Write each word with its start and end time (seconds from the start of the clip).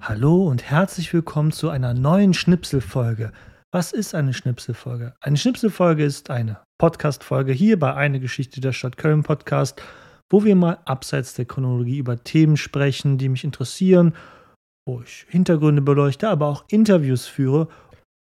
Hallo 0.00 0.46
und 0.48 0.62
herzlich 0.62 1.12
willkommen 1.12 1.52
zu 1.52 1.68
einer 1.68 1.94
neuen 1.94 2.34
Schnipselfolge. 2.34 3.32
Was 3.72 3.92
ist 3.92 4.14
eine 4.14 4.32
Schnipselfolge? 4.32 5.14
Eine 5.20 5.36
Schnipselfolge 5.36 6.04
ist 6.04 6.30
eine 6.30 6.58
Podcast-Folge 6.78 7.52
hier 7.52 7.78
bei 7.78 7.94
Eine 7.94 8.20
Geschichte 8.20 8.60
der 8.60 8.72
Stadt 8.72 8.96
Köln 8.96 9.22
Podcast, 9.22 9.82
wo 10.30 10.44
wir 10.44 10.56
mal 10.56 10.78
abseits 10.84 11.34
der 11.34 11.44
Chronologie 11.44 11.98
über 11.98 12.22
Themen 12.22 12.56
sprechen, 12.56 13.18
die 13.18 13.28
mich 13.28 13.44
interessieren, 13.44 14.14
wo 14.86 15.02
ich 15.02 15.26
Hintergründe 15.28 15.82
beleuchte, 15.82 16.28
aber 16.28 16.46
auch 16.46 16.64
Interviews 16.68 17.26
führe. 17.26 17.68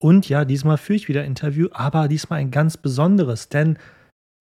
Und 0.03 0.29
ja, 0.29 0.45
diesmal 0.45 0.79
führe 0.79 0.97
ich 0.97 1.09
wieder 1.09 1.25
Interview, 1.25 1.69
aber 1.73 2.09
diesmal 2.09 2.41
ein 2.41 2.51
ganz 2.51 2.77
besonderes, 2.77 3.49
denn 3.49 3.79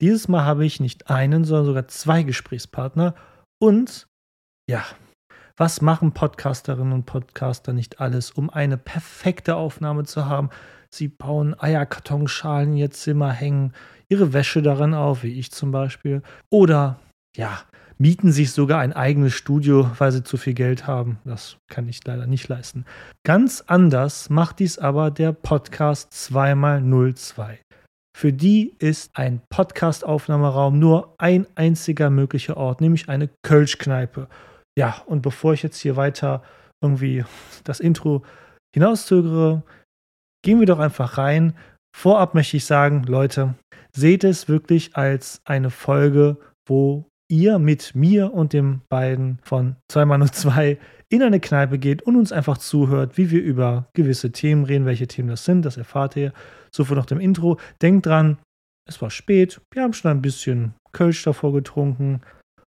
dieses 0.00 0.28
Mal 0.28 0.44
habe 0.44 0.66
ich 0.66 0.80
nicht 0.80 1.08
einen, 1.08 1.44
sondern 1.44 1.66
sogar 1.66 1.88
zwei 1.88 2.22
Gesprächspartner. 2.22 3.14
Und 3.58 4.06
ja, 4.68 4.84
was 5.56 5.80
machen 5.80 6.12
Podcasterinnen 6.12 6.92
und 6.92 7.06
Podcaster 7.06 7.72
nicht 7.72 8.00
alles, 8.00 8.30
um 8.30 8.50
eine 8.50 8.76
perfekte 8.76 9.56
Aufnahme 9.56 10.04
zu 10.04 10.26
haben? 10.26 10.50
Sie 10.90 11.08
bauen 11.08 11.58
Eierkartonschalen 11.58 12.72
in 12.72 12.76
ihr 12.76 12.90
Zimmer, 12.90 13.32
hängen 13.32 13.72
ihre 14.08 14.32
Wäsche 14.32 14.60
daran 14.60 14.94
auf, 14.94 15.22
wie 15.22 15.38
ich 15.38 15.50
zum 15.50 15.70
Beispiel. 15.70 16.22
Oder 16.50 17.00
ja, 17.36 17.60
mieten 17.98 18.32
sich 18.32 18.52
sogar 18.52 18.80
ein 18.80 18.92
eigenes 18.92 19.32
Studio, 19.32 19.90
weil 19.98 20.12
sie 20.12 20.22
zu 20.22 20.36
viel 20.36 20.54
Geld 20.54 20.86
haben. 20.86 21.18
Das 21.24 21.56
kann 21.68 21.88
ich 21.88 22.04
leider 22.04 22.26
nicht 22.26 22.48
leisten. 22.48 22.84
Ganz 23.24 23.64
anders 23.66 24.28
macht 24.28 24.58
dies 24.58 24.78
aber 24.78 25.10
der 25.10 25.32
Podcast 25.32 26.12
2x02. 26.12 27.56
Für 28.16 28.32
die 28.32 28.74
ist 28.78 29.10
ein 29.14 29.42
Podcast-Aufnahmeraum 29.50 30.78
nur 30.78 31.14
ein 31.18 31.46
einziger 31.54 32.08
möglicher 32.08 32.56
Ort, 32.56 32.80
nämlich 32.80 33.08
eine 33.08 33.28
Kölschkneipe. 33.42 34.28
Ja, 34.78 35.02
und 35.06 35.22
bevor 35.22 35.54
ich 35.54 35.62
jetzt 35.62 35.78
hier 35.78 35.96
weiter 35.96 36.42
irgendwie 36.82 37.24
das 37.64 37.80
Intro 37.80 38.22
hinauszögere, 38.74 39.62
gehen 40.44 40.60
wir 40.60 40.66
doch 40.66 40.78
einfach 40.78 41.18
rein. 41.18 41.56
Vorab 41.96 42.34
möchte 42.34 42.58
ich 42.58 42.66
sagen, 42.66 43.04
Leute, 43.04 43.54
seht 43.96 44.22
es 44.22 44.48
wirklich 44.48 44.96
als 44.96 45.40
eine 45.44 45.70
Folge, 45.70 46.36
wo 46.68 47.06
ihr 47.28 47.58
mit 47.58 47.94
mir 47.94 48.34
und 48.34 48.52
den 48.52 48.82
beiden 48.88 49.38
von 49.42 49.76
2x02 49.90 50.78
in 51.08 51.22
eine 51.22 51.40
Kneipe 51.40 51.78
geht 51.78 52.02
und 52.02 52.16
uns 52.16 52.32
einfach 52.32 52.58
zuhört, 52.58 53.16
wie 53.16 53.30
wir 53.30 53.42
über 53.42 53.88
gewisse 53.94 54.32
Themen 54.32 54.64
reden. 54.64 54.86
Welche 54.86 55.06
Themen 55.06 55.28
das 55.28 55.44
sind, 55.44 55.62
das 55.62 55.76
erfahrt 55.76 56.16
ihr. 56.16 56.32
So 56.70 56.84
viel 56.84 56.96
nach 56.96 57.06
dem 57.06 57.20
Intro. 57.20 57.58
Denkt 57.80 58.06
dran, 58.06 58.38
es 58.88 59.00
war 59.00 59.10
spät. 59.10 59.60
Wir 59.72 59.82
haben 59.82 59.92
schon 59.92 60.10
ein 60.10 60.22
bisschen 60.22 60.74
Kölsch 60.92 61.22
davor 61.22 61.52
getrunken. 61.52 62.20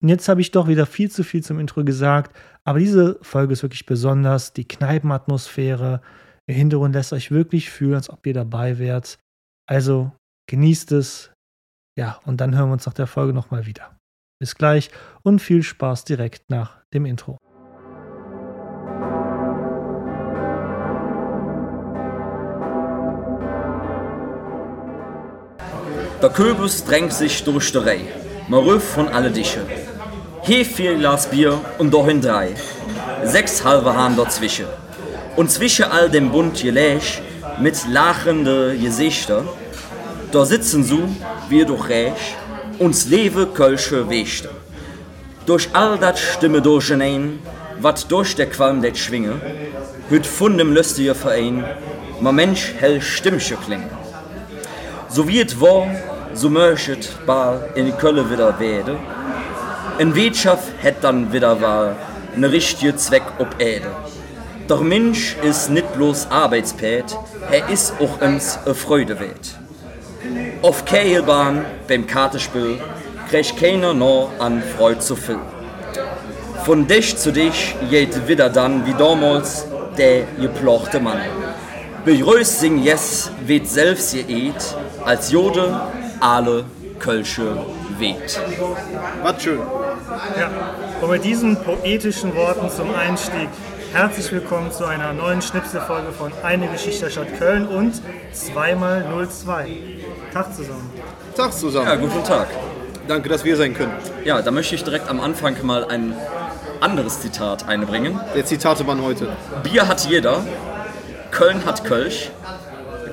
Und 0.03 0.09
jetzt 0.09 0.29
habe 0.29 0.41
ich 0.41 0.51
doch 0.51 0.67
wieder 0.67 0.87
viel 0.87 1.11
zu 1.11 1.23
viel 1.25 1.43
zum 1.43 1.59
Intro 1.59 1.85
gesagt. 1.85 2.35
Aber 2.65 2.79
diese 2.79 3.19
Folge 3.23 3.53
ist 3.53 3.63
wirklich 3.63 3.87
besonders. 3.87 4.53
Die 4.53 4.67
Kneipenatmosphäre 4.67 6.01
im 6.47 6.55
Hintergrund 6.55 6.95
lässt 6.95 7.13
euch 7.13 7.31
wirklich 7.31 7.71
fühlen, 7.71 7.95
als 7.95 8.09
ob 8.09 8.27
ihr 8.27 8.35
dabei 8.35 8.79
wärt. 8.79 9.19
Also 9.69 10.13
genießt 10.49 10.93
es. 10.93 11.31
Ja, 11.99 12.19
und 12.25 12.41
dann 12.41 12.57
hören 12.57 12.71
wir 12.71 12.73
uns 12.75 12.87
nach 12.87 12.95
der 12.95 13.07
Folge 13.07 13.35
nochmal 13.35 13.67
wieder. 13.67 13.97
Bis 14.41 14.55
gleich 14.55 14.91
und 15.23 15.41
viel 15.41 15.63
Spaß 15.63 16.05
direkt 16.05 16.49
nach 16.49 16.83
dem 16.95 17.05
Intro. 17.05 17.37
Der 26.23 26.31
Köbus 26.31 26.85
drängt 26.85 27.13
sich 27.13 27.45
durch 27.45 27.73
die 27.73 27.79
Reihe. 27.79 28.07
Man 28.49 28.61
ruft 28.61 28.87
von 28.87 29.09
alle 29.09 29.31
Dische. 29.31 29.61
Hier 30.43 30.65
vier 30.65 30.95
Glas 30.95 31.27
Bier 31.27 31.61
und 31.79 31.93
dahin 31.93 32.23
drei. 32.23 32.55
Sechs 33.25 33.63
halbe 33.63 33.95
Hahn 33.95 34.17
dazwischen. 34.17 34.65
Und 35.37 35.51
zwischen 35.51 35.85
all 35.85 36.09
dem 36.09 36.31
bunt 36.33 36.63
Geläsch 36.63 37.21
mit 37.59 37.87
lachende 37.87 38.75
Gesichter, 38.79 39.45
da 40.33 40.47
sitzen 40.47 40.83
so, 40.83 40.99
wir 41.51 41.67
durch 41.67 41.89
Räch, 41.91 42.37
uns 42.79 43.07
lewe 43.07 43.49
Kölsche 43.49 44.09
Wechte. 44.09 44.49
Durch 45.45 45.69
all 45.75 45.99
dat 45.99 46.19
Stimme 46.19 46.63
durchenein, 46.63 47.41
wat 47.79 48.11
durch 48.11 48.35
der 48.35 48.47
Qualm 48.47 48.81
det 48.81 48.97
schwinge, 48.97 49.35
hüt 50.09 50.27
von 50.27 50.57
dem 50.57 50.73
lustiger 50.73 51.15
Verein, 51.15 51.65
ma 52.21 52.33
Mensch 52.33 52.73
hell 52.79 53.03
Stimmche 53.03 53.57
klinge. 53.57 53.91
So 55.11 55.29
wie 55.29 55.41
et 55.41 55.61
war, 55.61 55.87
so 56.33 56.49
möchet 56.49 57.11
bal 57.27 57.69
in 57.75 57.97
Kölle 57.99 58.31
wieder 58.31 58.59
werde, 58.59 58.97
en 60.01 60.15
Wirtschaft 60.15 60.73
hätt 60.81 61.05
dann 61.05 61.31
wieder 61.31 61.61
wahl, 61.61 61.95
ne 62.35 62.51
richtige 62.51 62.97
Zweck 62.97 63.23
ob 63.39 63.61
Äde. 63.61 63.91
Doch 64.67 64.81
Mensch 64.81 65.37
ist 65.43 65.69
nicht 65.69 65.93
bloß 65.93 66.29
Arbeitspät, 66.31 67.05
er 67.51 67.69
ist 67.69 67.93
auch 68.01 68.27
uns 68.27 68.59
e 68.67 68.73
Freude 68.73 69.21
wert. 69.21 69.59
Auf 70.63 70.87
Kehlbahn 70.87 71.67
beim 71.87 72.07
Kartenspiel 72.07 72.81
kriegt 73.29 73.59
keiner 73.59 73.93
noch 73.93 74.31
an 74.39 74.63
Freude 74.63 75.01
zu 75.01 75.17
viel. 75.17 75.39
Von 76.65 76.87
dich 76.87 77.19
zu 77.19 77.31
dich 77.31 77.77
geht 77.91 78.27
wieder 78.27 78.49
dann 78.49 78.87
wie 78.87 78.95
damals 78.95 79.67
der 79.99 80.23
geplochte 80.41 80.99
Mann. 80.99 81.21
Begrüßt 82.07 82.61
sing 82.61 82.83
yes, 82.83 83.31
weht 83.45 83.69
selbst 83.69 84.15
ihr 84.15 84.27
eht, 84.31 84.75
als 85.05 85.31
Jode 85.31 85.79
alle 86.21 86.65
Kölsche 86.99 87.67
weht. 87.99 88.41
Was 89.23 89.43
schön. 89.43 89.61
Ja, 90.11 90.51
und 91.01 91.11
mit 91.11 91.23
diesen 91.23 91.57
poetischen 91.63 92.35
Worten 92.35 92.69
zum 92.69 92.93
Einstieg 92.93 93.49
herzlich 93.93 94.33
willkommen 94.33 94.73
zu 94.73 94.85
einer 94.85 95.13
neuen 95.13 95.41
Schnipselfolge 95.41 96.11
von 96.11 96.33
Eine 96.43 96.67
Geschichte 96.67 97.05
der 97.05 97.11
Stadt 97.11 97.39
Köln 97.39 97.69
und 97.69 97.95
2x02. 98.35 99.69
Tag 100.33 100.53
zusammen. 100.53 100.91
Tag 101.37 101.53
zusammen. 101.53 101.87
Ja, 101.87 101.95
guten 101.95 102.25
Tag. 102.25 102.49
Danke, 103.07 103.29
dass 103.29 103.45
wir 103.45 103.57
sein 103.57 103.73
können. 103.73 103.93
Ja, 104.25 104.43
da 104.43 104.51
möchte 104.51 104.75
ich 104.75 104.83
direkt 104.83 105.09
am 105.09 105.21
Anfang 105.21 105.55
mal 105.65 105.85
ein 105.85 106.17
anderes 106.81 107.21
Zitat 107.21 107.69
einbringen. 107.69 108.19
Der 108.35 108.45
Zitatemann 108.45 109.03
heute. 109.05 109.29
Bier 109.63 109.87
hat 109.87 110.07
jeder, 110.07 110.43
Köln 111.31 111.65
hat 111.65 111.85
Kölsch. 111.85 112.33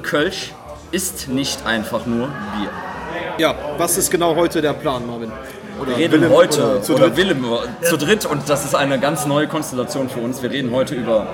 Kölsch 0.01 0.51
ist 0.89 1.27
nicht 1.27 1.63
einfach 1.63 2.07
nur 2.07 2.29
Bier. 2.29 2.71
Ja, 3.37 3.53
was 3.77 3.99
ist 3.99 4.09
genau 4.09 4.35
heute 4.35 4.63
der 4.63 4.73
Plan, 4.73 5.05
Marvin? 5.05 5.31
Oder 5.79 5.91
Wir 5.91 5.97
reden 5.97 6.21
Willem, 6.21 6.31
heute, 6.31 6.63
oder 6.63 6.71
oder, 6.73 6.81
zu 6.81 6.95
dritt? 6.95 7.17
Willem, 7.17 7.45
zu 7.81 7.97
dritt 7.97 8.25
und 8.25 8.49
das 8.49 8.65
ist 8.65 8.75
eine 8.75 8.99
ganz 8.99 9.25
neue 9.25 9.47
Konstellation 9.47 10.09
für 10.09 10.19
uns. 10.19 10.41
Wir 10.41 10.51
reden 10.51 10.71
heute 10.71 10.95
über 10.95 11.27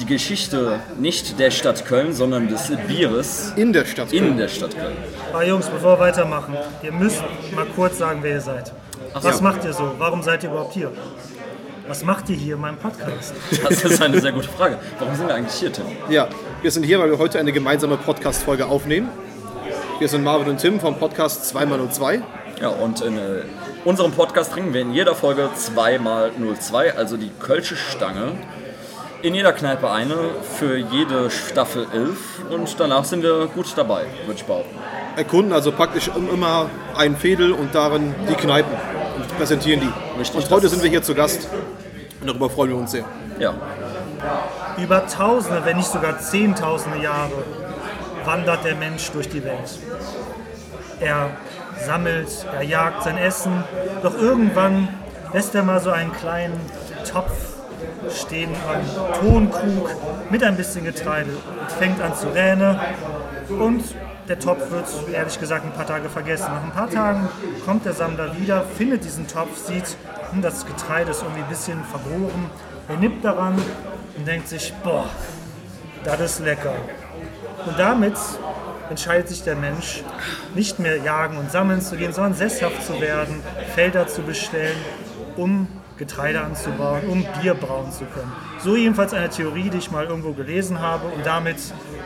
die 0.00 0.06
Geschichte 0.06 0.80
nicht 0.98 1.38
der 1.38 1.50
Stadt 1.50 1.84
Köln, 1.84 2.12
sondern 2.12 2.48
des 2.48 2.72
Bieres 2.88 3.52
in 3.56 3.72
der 3.72 3.84
Stadt. 3.84 4.12
in 4.12 4.36
der 4.36 4.48
Stadt 4.48 4.76
Köln. 4.76 4.96
Aber 5.32 5.44
Jungs, 5.44 5.68
bevor 5.68 5.98
wir 5.98 6.06
weitermachen, 6.06 6.56
ihr 6.82 6.92
müsst 6.92 7.22
mal 7.54 7.66
kurz 7.76 7.98
sagen, 7.98 8.20
wer 8.22 8.32
ihr 8.32 8.40
seid. 8.40 8.72
Was 9.14 9.36
ja. 9.36 9.42
macht 9.42 9.64
ihr 9.64 9.72
so? 9.72 9.92
Warum 9.98 10.22
seid 10.22 10.42
ihr 10.42 10.50
überhaupt 10.50 10.72
hier? 10.72 10.90
Was 11.86 12.04
macht 12.04 12.30
ihr 12.30 12.36
hier 12.36 12.54
in 12.54 12.60
meinem 12.60 12.78
Podcast? 12.78 13.34
Das 13.62 13.84
ist 13.84 14.00
eine 14.00 14.20
sehr 14.20 14.32
gute 14.32 14.48
Frage. 14.48 14.78
Warum 14.98 15.14
sind 15.14 15.28
wir 15.28 15.34
eigentlich 15.34 15.54
hier, 15.54 15.72
Tim? 15.72 15.84
Ja, 16.08 16.28
wir 16.62 16.70
sind 16.70 16.84
hier, 16.84 16.98
weil 16.98 17.10
wir 17.10 17.18
heute 17.18 17.38
eine 17.38 17.52
gemeinsame 17.52 17.96
Podcast-Folge 17.96 18.66
aufnehmen. 18.66 19.08
Wir 19.98 20.08
sind 20.08 20.24
Marvin 20.24 20.48
und 20.48 20.58
Tim 20.58 20.80
vom 20.80 20.98
Podcast 20.98 21.54
2x02. 21.54 22.22
Ja, 22.62 22.68
und 22.68 23.00
in 23.00 23.18
äh, 23.18 23.42
unserem 23.84 24.12
Podcast 24.12 24.52
trinken 24.52 24.72
wir 24.72 24.82
in 24.82 24.94
jeder 24.94 25.16
Folge 25.16 25.48
2x02, 25.58 26.94
also 26.94 27.16
die 27.16 27.32
Kölsche 27.40 27.74
Stange. 27.74 28.34
In 29.20 29.34
jeder 29.34 29.52
Kneipe 29.52 29.90
eine, 29.90 30.14
für 30.44 30.76
jede 30.76 31.28
Staffel 31.32 31.88
11 31.92 32.18
und 32.50 32.78
danach 32.78 33.04
sind 33.04 33.24
wir 33.24 33.48
gut 33.48 33.66
dabei, 33.74 34.04
würde 34.26 34.34
ich 34.36 34.44
behaupten. 34.44 34.76
Erkunden 35.16 35.52
also 35.52 35.72
praktisch 35.72 36.08
immer 36.08 36.70
ein 36.94 37.16
Fädel 37.16 37.50
und 37.50 37.74
darin 37.74 38.14
die 38.30 38.34
Kneipen 38.34 38.76
und 39.16 39.36
präsentieren 39.36 39.80
die. 39.80 40.20
Richtig, 40.20 40.44
und 40.44 40.50
heute 40.52 40.68
sind 40.68 40.84
wir 40.84 40.90
hier 40.90 41.02
zu 41.02 41.16
Gast 41.16 41.48
und 42.20 42.28
darüber 42.28 42.48
freuen 42.48 42.70
wir 42.70 42.76
uns 42.76 42.92
sehr. 42.92 43.04
Ja, 43.40 43.54
Über 44.80 45.04
Tausende, 45.08 45.64
wenn 45.64 45.78
nicht 45.78 45.90
sogar 45.90 46.20
Zehntausende 46.20 47.02
Jahre 47.02 47.42
wandert 48.24 48.64
der 48.64 48.76
Mensch 48.76 49.10
durch 49.10 49.28
die 49.28 49.42
Welt. 49.42 49.80
Er 51.00 51.30
sammelt, 51.82 52.46
er 52.52 52.62
jagt 52.62 53.02
sein 53.04 53.18
Essen, 53.18 53.64
doch 54.02 54.16
irgendwann 54.16 54.88
lässt 55.32 55.54
er 55.54 55.62
mal 55.62 55.80
so 55.80 55.90
einen 55.90 56.12
kleinen 56.12 56.60
Topf 57.10 57.32
stehen, 58.10 58.50
einen 58.68 59.20
Tonkrug 59.20 59.90
mit 60.30 60.42
ein 60.42 60.56
bisschen 60.56 60.84
Getreide 60.84 61.30
und 61.30 61.72
fängt 61.72 62.00
an 62.00 62.14
zu 62.14 62.28
rähnen 62.28 62.78
und 63.48 63.82
der 64.28 64.38
Topf 64.38 64.70
wird 64.70 64.86
ehrlich 65.12 65.38
gesagt 65.40 65.64
ein 65.64 65.72
paar 65.72 65.86
Tage 65.86 66.08
vergessen. 66.08 66.46
Nach 66.52 66.62
ein 66.62 66.70
paar 66.70 66.88
Tagen 66.88 67.28
kommt 67.64 67.84
der 67.84 67.92
Sammler 67.92 68.36
wieder, 68.38 68.62
findet 68.62 69.04
diesen 69.04 69.26
Topf, 69.26 69.56
sieht, 69.66 69.96
hm, 70.30 70.42
das 70.42 70.64
Getreide 70.64 71.10
ist 71.10 71.22
irgendwie 71.22 71.42
ein 71.42 71.48
bisschen 71.48 71.82
vergoren. 71.84 72.50
Er 72.88 72.96
nippt 72.96 73.24
daran 73.24 73.60
und 74.16 74.26
denkt 74.26 74.48
sich, 74.48 74.72
boah, 74.84 75.06
das 76.04 76.20
ist 76.20 76.40
lecker. 76.40 76.74
Und 77.66 77.78
damit 77.78 78.16
entscheidet 78.92 79.28
sich 79.28 79.42
der 79.42 79.56
Mensch, 79.56 80.02
nicht 80.54 80.78
mehr 80.78 80.98
jagen 80.98 81.38
und 81.38 81.50
sammeln 81.50 81.80
zu 81.80 81.96
gehen, 81.96 82.12
sondern 82.12 82.34
sesshaft 82.34 82.86
zu 82.86 83.00
werden, 83.00 83.42
Felder 83.74 84.06
zu 84.06 84.22
bestellen, 84.22 84.76
um 85.36 85.66
Getreide 85.96 86.42
anzubauen, 86.42 87.02
um 87.08 87.26
Bier 87.40 87.54
brauen 87.54 87.90
zu 87.90 88.04
können. 88.04 88.30
So 88.58 88.76
jedenfalls 88.76 89.14
eine 89.14 89.30
Theorie, 89.30 89.70
die 89.70 89.78
ich 89.78 89.90
mal 89.90 90.04
irgendwo 90.04 90.32
gelesen 90.32 90.80
habe 90.80 91.06
und 91.08 91.24
damit 91.24 91.56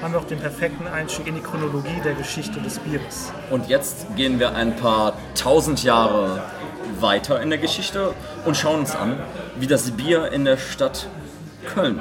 haben 0.01 0.13
wir 0.13 0.21
auch 0.21 0.27
den 0.27 0.39
perfekten 0.39 0.87
Einstieg 0.87 1.27
in 1.27 1.35
die 1.35 1.41
Chronologie 1.41 2.01
der 2.05 2.15
Geschichte 2.15 2.61
des 2.61 2.79
Bieres. 2.79 3.33
Und 3.51 3.69
jetzt 3.69 4.15
gehen 4.17 4.39
wir 4.39 4.55
ein 4.55 4.77
paar 4.77 5.15
tausend 5.35 5.83
Jahre 5.83 6.43
weiter 7.01 7.41
in 7.43 7.51
der 7.51 7.59
Geschichte 7.59 8.15
und 8.45 8.57
schauen 8.57 8.81
uns 8.81 8.95
an, 8.95 9.19
wie 9.59 9.67
das 9.67 9.91
Bier 9.91 10.31
in 10.31 10.45
der 10.45 10.57
Stadt 10.57 11.09
Köln 11.67 12.01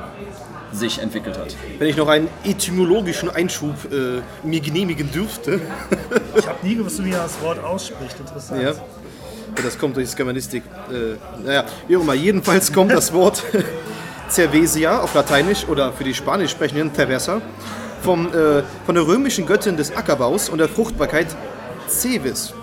sich 0.75 0.99
entwickelt 0.99 1.37
hat. 1.37 1.55
Wenn 1.79 1.87
ich 1.87 1.97
noch 1.97 2.07
einen 2.07 2.27
etymologischen 2.43 3.29
Einschub 3.29 3.75
äh, 3.91 4.21
mir 4.43 4.59
genehmigen 4.59 5.11
dürfte. 5.11 5.61
Ich 6.37 6.47
habe 6.47 6.67
nie 6.67 6.75
gewusst, 6.75 7.01
wie 7.03 7.11
man 7.11 7.19
das 7.19 7.41
Wort 7.41 7.63
ausspricht. 7.63 8.19
Interessant. 8.19 8.61
ja. 8.61 8.73
Das 9.63 9.79
kommt 9.79 9.95
durch 9.95 10.13
Germanistik. 10.13 10.63
Äh, 10.91 11.15
naja, 11.45 11.63
wie 11.87 11.95
auch 11.95 12.01
immer. 12.01 12.13
Jedenfalls 12.13 12.73
kommt 12.73 12.91
das 12.91 13.13
Wort 13.13 13.41
Cervesia 14.29 14.99
auf 14.99 15.13
Lateinisch 15.13 15.65
oder 15.67 15.93
für 15.93 16.03
die 16.03 16.13
Spanisch 16.13 16.51
sprechenden 16.51 16.93
Cerveza 16.93 17.41
vom, 18.01 18.27
äh, 18.27 18.63
von 18.85 18.95
der 18.95 19.07
römischen 19.07 19.45
Göttin 19.45 19.77
des 19.77 19.95
Ackerbaus 19.95 20.49
und 20.49 20.57
der 20.57 20.67
Fruchtbarkeit 20.67 21.27
Cevis. 21.87 22.53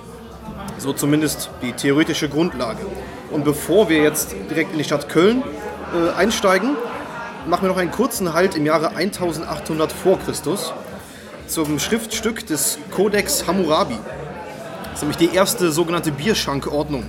So 0.78 0.92
zumindest 0.92 1.48
die 1.62 1.72
theoretische 1.72 2.28
Grundlage. 2.28 2.84
Und 3.30 3.44
bevor 3.44 3.88
wir 3.88 4.02
jetzt 4.02 4.34
direkt 4.50 4.72
in 4.72 4.78
die 4.78 4.84
Stadt 4.84 5.08
Köln 5.08 5.42
äh, 5.94 6.10
einsteigen, 6.18 6.76
machen 7.46 7.64
wir 7.64 7.68
noch 7.68 7.76
einen 7.76 7.90
kurzen 7.90 8.32
Halt 8.32 8.54
im 8.56 8.66
Jahre 8.66 8.94
1800 8.94 9.92
vor 9.92 10.18
Christus 10.18 10.72
zum 11.46 11.78
Schriftstück 11.78 12.46
des 12.46 12.78
Codex 12.94 13.46
Hammurabi. 13.46 13.98
Das 14.84 14.94
ist 14.94 15.02
nämlich 15.02 15.16
die 15.16 15.34
erste 15.34 15.72
sogenannte 15.72 16.12
Bierschankordnung. 16.12 17.04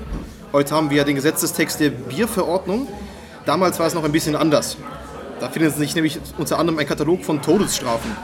Heute 0.52 0.76
haben 0.76 0.90
wir 0.90 0.98
ja 0.98 1.04
den 1.04 1.16
Gesetzestext 1.16 1.80
der 1.80 1.90
Bierverordnung. 1.90 2.88
Damals 3.46 3.80
war 3.80 3.88
es 3.88 3.94
noch 3.94 4.04
ein 4.04 4.12
bisschen 4.12 4.36
anders. 4.36 4.78
Da 5.40 5.50
findet 5.50 5.76
sich 5.76 5.96
nämlich 5.96 6.20
unter 6.38 6.60
anderem 6.60 6.80
ein 6.80 6.88
Katalog 6.88 7.24
von 7.24 7.42
Todesstrafen. 7.42 8.16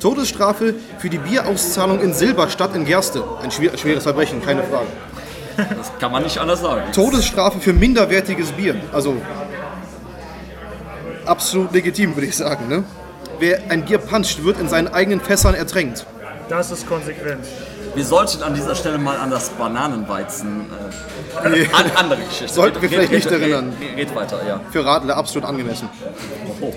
Todesstrafe 0.00 0.74
für 0.98 1.10
die 1.10 1.18
Bierauszahlung 1.18 2.00
in 2.00 2.12
Silber 2.12 2.48
statt 2.48 2.74
in 2.74 2.84
Gerste. 2.84 3.22
Ein 3.42 3.50
schwer, 3.50 3.76
schweres 3.76 4.02
Verbrechen, 4.02 4.42
keine 4.42 4.62
Frage. 4.64 4.86
Das 5.56 5.92
kann 6.00 6.10
man 6.10 6.22
nicht 6.22 6.38
anders 6.38 6.60
sagen. 6.60 6.90
Todesstrafe 6.92 7.60
für 7.60 7.72
minderwertiges 7.72 8.52
Bier. 8.52 8.74
Also 8.92 9.16
absolut 11.26 11.72
legitim, 11.72 12.14
würde 12.16 12.26
ich 12.26 12.36
sagen. 12.36 12.68
Ne? 12.68 12.84
Wer 13.38 13.70
ein 13.70 13.84
Bier 13.84 13.98
puncht, 13.98 14.44
wird 14.44 14.58
in 14.60 14.68
seinen 14.68 14.88
eigenen 14.88 15.20
Fässern 15.20 15.54
ertränkt. 15.54 16.06
Das 16.48 16.70
ist 16.70 16.86
konsequent. 16.88 17.44
Wir 17.94 18.04
sollten 18.04 18.42
an 18.42 18.54
dieser 18.54 18.74
Stelle 18.74 18.98
mal 18.98 19.16
an 19.16 19.30
das 19.30 19.50
Bananenweizen. 19.50 20.66
Äh, 21.44 21.66
an 21.72 21.90
andere 21.96 22.20
Geschichte. 22.22 22.48
Sollten 22.52 22.76
wir 22.80 22.90
Red- 22.90 22.90
vielleicht 22.90 23.12
nicht 23.12 23.26
red- 23.30 23.40
erinnern. 23.40 23.72
Red, 23.80 23.96
red 24.08 24.14
weiter, 24.14 24.40
ja. 24.46 24.60
Für 24.70 24.84
Radler 24.84 25.16
absolut 25.16 25.46
angemessen. 25.48 25.88
Oh. 26.60 26.72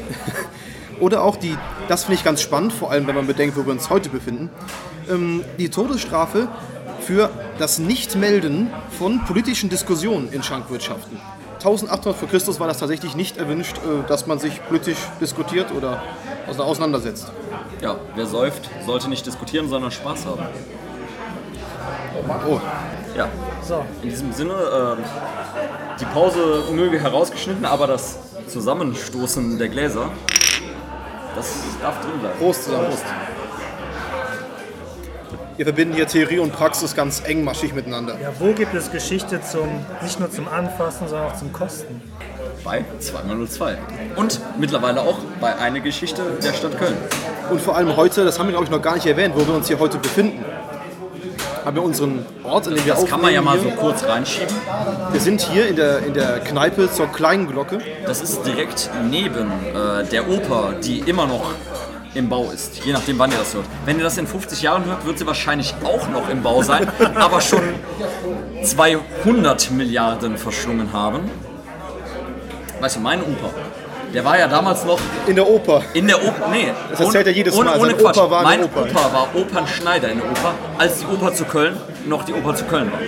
Oder 1.00 1.24
auch 1.24 1.36
die, 1.36 1.58
das 1.90 2.04
finde 2.06 2.16
ich 2.20 2.24
ganz 2.24 2.42
spannend, 2.42 2.72
vor 2.74 2.92
allem 2.92 3.06
wenn 3.08 3.16
man 3.16 3.28
bedenkt, 3.28 3.58
wo 3.58 3.66
wir 3.66 3.72
uns 3.72 3.90
heute 3.90 4.10
befinden, 4.10 4.50
ähm, 5.10 5.44
die 5.58 5.70
Todesstrafe 5.70 6.48
für 7.02 7.30
das 7.60 7.80
Nichtmelden 7.80 8.70
von 8.98 9.24
politischen 9.26 9.70
Diskussionen 9.70 10.32
in 10.32 10.42
Schankwirtschaften. 10.42 11.20
1800 11.66 12.16
vor 12.16 12.30
Christus 12.30 12.60
war 12.60 12.68
das 12.68 12.78
tatsächlich 12.78 13.16
nicht 13.16 13.38
erwünscht, 13.38 13.78
äh, 13.78 14.08
dass 14.08 14.28
man 14.28 14.38
sich 14.38 14.64
politisch 14.68 15.00
diskutiert 15.20 15.72
oder 15.72 16.04
auseinandersetzt. 16.48 17.32
Ja, 17.82 17.96
wer 18.16 18.28
säuft, 18.28 18.70
sollte 18.86 19.10
nicht 19.10 19.26
diskutieren, 19.26 19.68
sondern 19.68 19.90
Spaß 19.90 20.28
haben. 20.28 20.46
Oh, 22.48 22.60
Ja, 23.18 23.30
So, 23.64 23.84
in 24.04 24.10
diesem 24.10 24.32
Sinne, 24.32 24.54
ähm, 24.54 25.04
die 26.00 26.06
Pause 26.06 26.64
möge 26.72 27.00
herausgeschnitten, 27.00 27.66
aber 27.66 27.88
das 27.88 28.20
Zusammenstoßen 28.48 29.58
der 29.58 29.70
Gläser, 29.70 30.10
das 31.36 31.52
darf 31.82 32.00
drin 32.02 32.20
bleiben. 32.20 32.38
Prost 32.38 32.66
zusammen. 32.66 32.88
Wir 35.58 35.66
verbinden 35.66 35.96
hier 35.96 36.06
Theorie 36.06 36.40
und 36.40 36.52
Praxis 36.52 36.96
ganz 36.96 37.22
engmaschig 37.22 37.74
miteinander. 37.74 38.18
ja, 38.22 38.30
wo 38.40 38.52
gibt 38.52 38.74
es 38.74 38.92
Geschichte 38.92 39.40
zum, 39.42 39.70
nicht 40.02 40.20
nur 40.20 40.30
zum 40.30 40.50
Anfassen, 40.50 41.08
sondern 41.08 41.32
auch 41.32 41.38
zum 41.38 41.54
Kosten? 41.54 42.02
Bei 42.66 42.84
2x02. 43.00 43.76
Und 44.18 44.42
mittlerweile 44.60 45.00
auch 45.00 45.18
bei 45.40 45.56
einer 45.56 45.80
Geschichte 45.80 46.24
der 46.44 46.52
Stadt 46.52 46.78
Köln. 46.78 46.98
Und 47.50 47.62
vor 47.62 47.78
allem 47.78 47.96
heute, 47.96 48.26
das 48.26 48.38
haben 48.38 48.48
wir 48.48 48.52
glaube 48.52 48.66
ich 48.66 48.72
noch 48.72 48.82
gar 48.82 48.96
nicht 48.96 49.06
erwähnt, 49.06 49.34
wo 49.38 49.48
wir 49.48 49.54
uns 49.54 49.70
hier 49.70 49.80
heute 49.80 49.98
befinden. 49.98 50.44
Haben 51.64 51.78
wir 51.78 51.84
unseren 51.84 52.26
Ort, 52.44 52.68
in 52.68 52.76
dem 52.76 52.86
wir 52.86 52.94
Das 52.94 53.06
kann 53.06 53.22
man 53.22 53.34
ja 53.34 53.42
mal 53.42 53.58
so 53.58 53.70
kurz 53.70 54.04
reinschieben. 54.04 54.54
Wir 55.12 55.22
sind 55.22 55.42
hier 55.42 55.68
in 55.68 55.78
der, 55.78 56.00
in 56.00 56.14
der 56.14 56.42
Kneipe 56.42 56.92
zur 56.92 57.08
kleinen 57.08 57.48
Glocke. 57.48 57.80
Das 58.06 58.22
ist 58.22 58.44
direkt 58.46 58.90
neben 59.10 59.52
äh, 59.74 60.04
der 60.12 60.30
Oper, 60.30 60.74
die 60.84 61.00
immer 61.00 61.28
noch 61.28 61.54
im 62.16 62.30
Bau 62.30 62.50
ist, 62.54 62.84
je 62.86 62.94
nachdem 62.94 63.20
wann 63.20 63.32
ihr 63.32 63.38
das 63.38 63.54
hört. 63.54 63.66
Wenn 63.86 63.98
ihr 63.98 64.04
das 64.04 64.18
in 64.18 64.26
50 64.28 64.62
Jahren 64.62 64.86
hört, 64.86 65.06
wird 65.06 65.20
sie 65.20 65.28
wahrscheinlich 65.28 65.74
auch 65.84 66.08
noch 66.10 66.30
im 66.30 66.42
Bau 66.42 66.62
sein, 66.64 66.88
aber 67.16 67.42
schon 67.42 67.62
200 68.64 69.72
Milliarden 69.72 70.38
verschlungen 70.38 70.92
haben. 70.94 71.30
Weißt 72.80 72.96
du, 72.98 73.00
mein 73.00 73.22
Opa, 73.22 73.50
der 74.14 74.24
war 74.26 74.38
ja 74.40 74.48
damals 74.48 74.86
noch 74.86 75.00
In 75.28 75.36
der 75.36 75.48
Oper. 75.48 75.82
in 75.94 76.08
der 76.08 76.18
Oper. 76.24 76.48
Nee, 76.52 76.72
Das 76.92 77.00
erzählt 77.00 77.28
er 77.28 77.34
jedes 77.34 77.56
ohne, 77.56 77.70
Mal. 77.72 77.80
Ohne 77.80 77.92
Sein 77.92 78.00
Quatsch. 78.00 78.18
Opa 78.18 78.32
war 78.32 78.40
in 78.42 78.46
mein 78.46 78.64
Oper. 78.64 78.82
Opa 78.82 79.14
war 79.14 79.28
Opernschneider 79.36 80.10
in 80.10 80.20
der 80.20 80.30
Oper, 80.30 80.54
als 80.78 81.00
die 81.00 81.06
Oper 81.06 81.34
zu 81.34 81.46
Köln 81.46 81.78
noch 82.06 82.24
die 82.24 82.34
Oper 82.34 82.56
zu 82.56 82.66
Köln 82.66 82.92
war. 82.92 83.00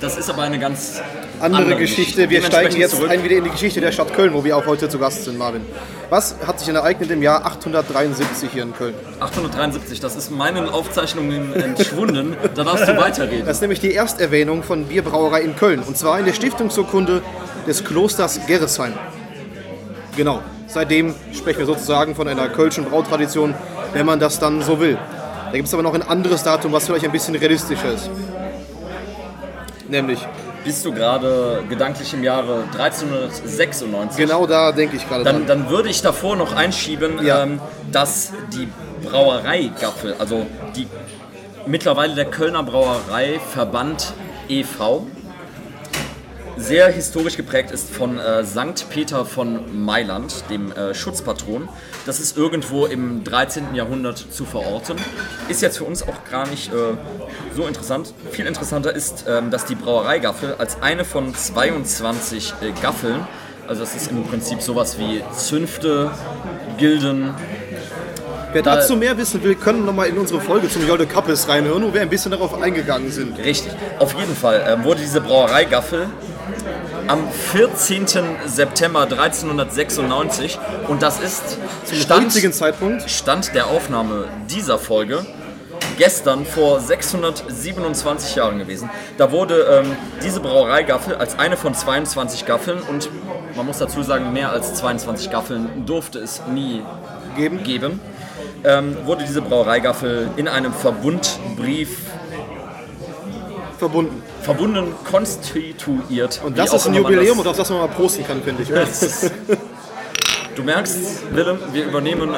Das 0.00 0.16
ist 0.16 0.30
aber 0.30 0.42
eine 0.42 0.58
ganz 0.58 1.00
Andere, 1.40 1.76
Geschichte. 1.76 2.28
Wir 2.28 2.42
steigen 2.42 2.76
jetzt 2.76 2.96
zurück. 2.96 3.10
ein 3.10 3.24
wieder 3.24 3.36
in 3.36 3.44
die 3.44 3.50
Geschichte 3.50 3.80
der 3.80 3.92
Stadt 3.92 4.12
Köln, 4.12 4.34
wo 4.34 4.44
wir 4.44 4.56
auch 4.56 4.66
heute 4.66 4.90
zu 4.90 4.98
Gast 4.98 5.24
sind, 5.24 5.38
Marvin. 5.38 5.62
Was 6.10 6.36
hat 6.46 6.58
sich 6.58 6.66
denn 6.66 6.76
ereignet 6.76 7.10
im 7.10 7.22
Jahr 7.22 7.46
873 7.46 8.50
hier 8.52 8.62
in 8.62 8.74
Köln? 8.74 8.94
873, 9.20 10.00
das 10.00 10.16
ist 10.16 10.30
meinen 10.30 10.68
Aufzeichnungen 10.68 11.54
entschwunden. 11.54 12.36
Da 12.54 12.64
darfst 12.64 12.86
du 12.86 12.96
weiterreden. 12.96 13.46
Das 13.46 13.56
ist 13.56 13.60
nämlich 13.62 13.80
die 13.80 13.94
Ersterwähnung 13.94 14.62
von 14.62 14.84
Bierbrauerei 14.84 15.40
in 15.40 15.56
Köln. 15.56 15.80
Und 15.80 15.96
zwar 15.96 16.18
in 16.18 16.26
der 16.26 16.34
Stiftungsurkunde 16.34 17.22
des 17.66 17.84
Klosters 17.84 18.40
Gerresheim. 18.46 18.92
Genau. 20.16 20.42
Seitdem 20.66 21.14
sprechen 21.32 21.60
wir 21.60 21.66
sozusagen 21.66 22.14
von 22.14 22.28
einer 22.28 22.48
kölschen 22.48 22.84
Brautradition, 22.84 23.54
wenn 23.92 24.04
man 24.04 24.20
das 24.20 24.38
dann 24.38 24.62
so 24.62 24.78
will. 24.78 24.98
Da 25.46 25.56
gibt 25.56 25.66
es 25.66 25.74
aber 25.74 25.82
noch 25.82 25.94
ein 25.94 26.02
anderes 26.02 26.42
Datum, 26.42 26.72
was 26.72 26.86
vielleicht 26.86 27.06
ein 27.06 27.12
bisschen 27.12 27.34
realistischer 27.34 27.94
ist. 27.94 28.10
Nämlich, 29.88 30.20
Bist 30.64 30.84
du 30.84 30.92
gerade 30.92 31.62
gedanklich 31.68 32.12
im 32.12 32.22
Jahre 32.22 32.64
1396? 32.72 34.16
genau 34.18 34.46
da 34.46 34.72
denke 34.72 34.96
ich 34.96 35.08
gerade 35.08 35.24
Dann, 35.24 35.46
dran. 35.46 35.46
dann 35.46 35.70
würde 35.70 35.88
ich 35.88 36.02
davor 36.02 36.36
noch 36.36 36.54
einschieben, 36.54 37.24
Ja. 37.24 37.42
ähm, 37.44 37.60
dass 37.90 38.32
die 38.52 38.68
Brauerei 39.02 39.70
Gaffel, 39.80 40.14
also 40.18 40.46
die 40.76 40.86
mittlerweile 41.66 42.14
der 42.14 42.26
Kölner 42.26 42.62
Brauereiverband 42.62 44.12
e.V., 44.48 45.06
sehr 46.60 46.88
historisch 46.88 47.36
geprägt 47.36 47.70
ist 47.70 47.90
von 47.90 48.18
äh, 48.18 48.44
Sankt 48.44 48.86
Peter 48.90 49.24
von 49.24 49.84
Mailand, 49.84 50.44
dem 50.50 50.72
äh, 50.72 50.94
Schutzpatron. 50.94 51.68
Das 52.06 52.20
ist 52.20 52.36
irgendwo 52.36 52.86
im 52.86 53.24
13. 53.24 53.74
Jahrhundert 53.74 54.18
zu 54.30 54.44
verorten. 54.44 54.96
Ist 55.48 55.62
jetzt 55.62 55.78
für 55.78 55.84
uns 55.84 56.02
auch 56.02 56.16
gar 56.30 56.46
nicht 56.48 56.72
äh, 56.72 56.76
so 57.56 57.66
interessant. 57.66 58.12
Viel 58.30 58.46
interessanter 58.46 58.94
ist, 58.94 59.24
ähm, 59.28 59.50
dass 59.50 59.64
die 59.64 59.74
Brauereigaffel 59.74 60.54
als 60.58 60.82
eine 60.82 61.04
von 61.04 61.34
22 61.34 62.54
äh, 62.62 62.72
Gaffeln, 62.82 63.26
also 63.66 63.80
das 63.82 63.94
ist 63.94 64.10
im 64.10 64.24
Prinzip 64.24 64.60
sowas 64.62 64.98
wie 64.98 65.22
Zünfte, 65.36 66.10
Gilden, 66.78 67.34
Wer 68.52 68.62
da- 68.62 68.76
dazu 68.76 68.96
mehr 68.96 69.16
wissen 69.16 69.42
will, 69.44 69.54
können 69.54 69.86
nochmal 69.86 70.08
in 70.08 70.18
unsere 70.18 70.40
Folge 70.40 70.68
zum 70.68 70.84
Jolde 70.86 71.06
Kappes 71.06 71.48
reinhören, 71.48 71.84
wo 71.84 71.94
wir 71.94 72.00
ein 72.00 72.08
bisschen 72.08 72.32
darauf 72.32 72.60
eingegangen 72.60 73.12
sind. 73.12 73.38
Richtig. 73.38 73.72
Auf 74.00 74.12
jeden 74.14 74.34
Fall 74.34 74.64
ähm, 74.68 74.82
wurde 74.82 75.00
diese 75.00 75.20
Brauereigaffel 75.20 76.08
am 77.06 77.28
14. 77.30 78.06
September 78.46 79.02
1396 79.02 80.58
und 80.88 81.02
das 81.02 81.20
ist 81.20 81.58
Zum 81.84 81.96
Stand, 81.98 83.10
Stand 83.10 83.54
der 83.54 83.66
Aufnahme 83.66 84.28
dieser 84.48 84.78
Folge 84.78 85.24
gestern 85.98 86.46
vor 86.46 86.80
627 86.80 88.36
Jahren 88.36 88.58
gewesen. 88.58 88.88
Da 89.18 89.32
wurde 89.32 89.82
ähm, 89.84 89.96
diese 90.22 90.40
Brauereigaffel 90.40 91.14
als 91.16 91.38
eine 91.38 91.56
von 91.56 91.74
22 91.74 92.46
Gaffeln 92.46 92.80
und 92.80 93.10
man 93.56 93.66
muss 93.66 93.78
dazu 93.78 94.02
sagen, 94.02 94.32
mehr 94.32 94.50
als 94.50 94.74
22 94.74 95.30
Gaffeln 95.30 95.84
durfte 95.86 96.18
es 96.18 96.42
nie 96.52 96.82
geben. 97.36 97.62
geben, 97.62 98.00
ähm, 98.64 98.96
wurde 99.04 99.24
diese 99.24 99.42
Brauereigaffel 99.42 100.30
in 100.36 100.48
einem 100.48 100.72
Verbundbrief 100.72 101.98
Verbunden. 103.78 104.22
Verbunden 104.42 104.92
konstituiert. 105.10 106.40
Und 106.44 106.58
das 106.58 106.72
ist 106.72 106.86
ein 106.86 106.94
Jubiläum, 106.94 107.38
und 107.38 107.44
das, 107.46 107.52
auf 107.52 107.56
das 107.58 107.70
man 107.70 107.80
mal 107.80 107.88
posten 107.88 108.24
kann, 108.26 108.42
finde 108.42 108.62
ich. 108.62 108.70
Du 110.56 110.64
merkst, 110.64 111.32
Willem, 111.32 111.58
wir 111.72 111.84
übernehmen 111.86 112.34
äh, 112.34 112.36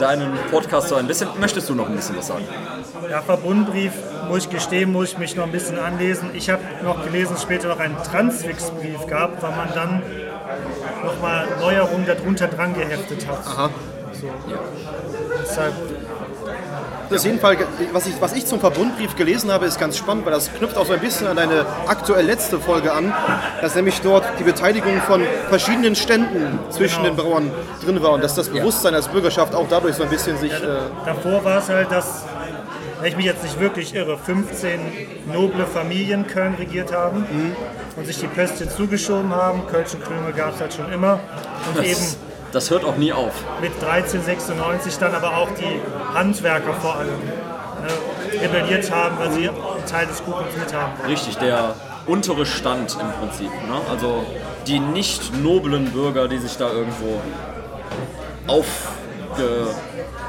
deinen 0.00 0.32
Podcast 0.50 0.88
so 0.88 0.96
ein 0.96 1.06
bisschen. 1.06 1.28
Möchtest 1.40 1.68
du 1.68 1.74
noch 1.74 1.88
ein 1.88 1.94
bisschen 1.94 2.16
was 2.16 2.26
sagen? 2.26 2.44
Ja, 3.08 3.22
Verbundbrief, 3.22 3.92
muss 4.28 4.44
ich 4.44 4.50
gestehen, 4.50 4.92
muss 4.92 5.12
ich 5.12 5.18
mich 5.18 5.36
noch 5.36 5.44
ein 5.44 5.52
bisschen 5.52 5.78
anlesen. 5.78 6.30
Ich 6.34 6.50
habe 6.50 6.62
noch 6.82 7.04
gelesen, 7.04 7.30
dass 7.30 7.38
es 7.38 7.42
später 7.44 7.68
noch 7.68 7.78
einen 7.78 7.96
Transfix-Brief 8.02 9.06
gab, 9.06 9.40
weil 9.40 9.52
man 9.52 9.68
dann 9.72 10.02
nochmal 11.04 11.46
Neuerungen 11.60 12.06
darunter 12.06 12.48
dran 12.48 12.74
geheftet 12.74 13.26
hat. 13.26 13.46
Aha. 13.46 13.70
So. 14.12 14.26
Deshalb, 15.42 15.74
Das 17.10 17.24
jedenfalls, 17.24 17.60
was 17.92 18.06
ich, 18.06 18.14
was 18.20 18.32
ich 18.34 18.44
zum 18.46 18.60
Verbundbrief 18.60 19.16
gelesen 19.16 19.50
habe, 19.50 19.66
ist 19.66 19.78
ganz 19.80 19.96
spannend, 19.96 20.26
weil 20.26 20.32
das 20.32 20.52
knüpft 20.52 20.76
auch 20.76 20.86
so 20.86 20.92
ein 20.92 21.00
bisschen 21.00 21.26
an 21.26 21.36
deine 21.36 21.64
aktuell 21.86 22.26
letzte 22.26 22.58
Folge 22.58 22.92
an, 22.92 23.12
dass 23.62 23.74
nämlich 23.74 24.00
dort 24.02 24.24
die 24.38 24.44
Beteiligung 24.44 25.00
von 25.02 25.22
verschiedenen 25.48 25.94
Ständen 25.96 26.58
zwischen 26.70 27.02
Genau. 27.02 27.14
den 27.14 27.16
Brauern 27.16 27.50
drin 27.84 28.02
war 28.02 28.12
und 28.12 28.22
dass 28.24 28.34
das 28.34 28.48
Bewusstsein 28.48 28.94
als 28.94 29.08
Bürgerschaft 29.08 29.54
auch 29.54 29.66
dadurch 29.68 29.94
so 29.96 30.02
ein 30.02 30.10
bisschen 30.10 30.36
sich... 30.38 30.52
Äh, 30.52 30.58
davor 31.04 31.44
war 31.44 31.58
es 31.58 31.68
halt, 31.68 31.90
dass, 31.90 32.24
wenn 33.00 33.08
ich 33.10 33.16
mich 33.16 33.26
jetzt 33.26 33.42
nicht 33.42 33.58
wirklich 33.60 33.94
irre, 33.94 34.18
15 34.18 34.80
noble 35.32 35.64
Familien 35.66 36.26
Köln 36.26 36.54
regiert 36.58 36.92
haben 36.92 37.24
und 37.96 38.06
sich 38.06 38.18
die 38.18 38.26
Pöstchen 38.26 38.68
zugeschoben 38.70 39.30
haben. 39.34 39.66
Kölschen 39.70 40.02
Krümel 40.02 40.32
gab 40.32 40.54
es 40.54 40.60
halt 40.60 40.74
schon 40.74 40.92
immer. 40.92 41.20
Und 41.74 41.84
eben 41.84 42.00
Das, 42.52 42.70
hört 42.70 42.84
auch 42.84 42.96
nie 42.96 43.12
auf. 43.12 43.32
mit 43.60 43.72
1396 43.74 44.98
dann 44.98 45.14
aber 45.14 45.36
auch 45.36 45.48
die 45.50 45.80
Handwerker 46.14 46.72
vor 46.74 46.96
allem 46.96 47.18
ne, 47.24 48.40
rebelliert 48.42 48.90
haben, 48.90 49.18
weil 49.18 49.30
sie 49.32 49.48
einen 49.48 49.86
Teil 49.86 50.06
des 50.06 50.24
Kuchens 50.24 50.56
mit 50.56 50.72
haben. 50.74 50.92
Richtig, 51.06 51.36
der 51.36 51.74
untere 52.06 52.46
Stand 52.46 52.96
im 53.00 53.12
Prinzip. 53.20 53.50
Ne? 53.50 53.80
Also 53.90 54.24
die 54.66 54.80
nicht 54.80 55.34
noblen 55.42 55.90
Bürger, 55.90 56.28
die 56.28 56.38
sich 56.38 56.56
da 56.56 56.70
irgendwo 56.70 57.20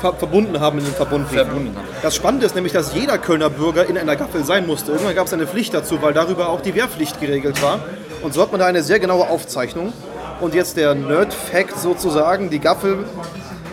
ver 0.01 0.13
verbunden 0.13 0.59
haben 0.59 0.79
in 0.79 0.85
den 0.85 0.93
Verbundbrief. 0.93 1.41
verbunden 1.41 1.75
haben. 1.75 1.87
Das 2.01 2.15
Spannende 2.15 2.45
ist 2.45 2.55
nämlich, 2.55 2.73
dass 2.73 2.93
jeder 2.93 3.17
Kölner 3.17 3.49
Bürger 3.49 3.85
in 3.85 3.97
einer 3.97 4.15
Gaffel 4.15 4.43
sein 4.43 4.67
musste. 4.67 4.91
Irgendwann 4.91 5.15
gab 5.15 5.27
es 5.27 5.33
eine 5.33 5.47
Pflicht 5.47 5.73
dazu, 5.73 6.01
weil 6.01 6.13
darüber 6.13 6.49
auch 6.49 6.61
die 6.61 6.75
Wehrpflicht 6.75 7.19
geregelt 7.19 7.61
war. 7.61 7.79
Und 8.21 8.33
so 8.33 8.41
hat 8.41 8.51
man 8.51 8.59
da 8.59 8.65
eine 8.65 8.83
sehr 8.83 8.99
genaue 8.99 9.29
Aufzeichnung. 9.29 9.93
Und 10.39 10.55
jetzt 10.55 10.77
der 10.77 10.95
Nerd-Fact 10.95 11.77
sozusagen, 11.77 12.49
die 12.49 12.59
Gaffel, 12.59 13.05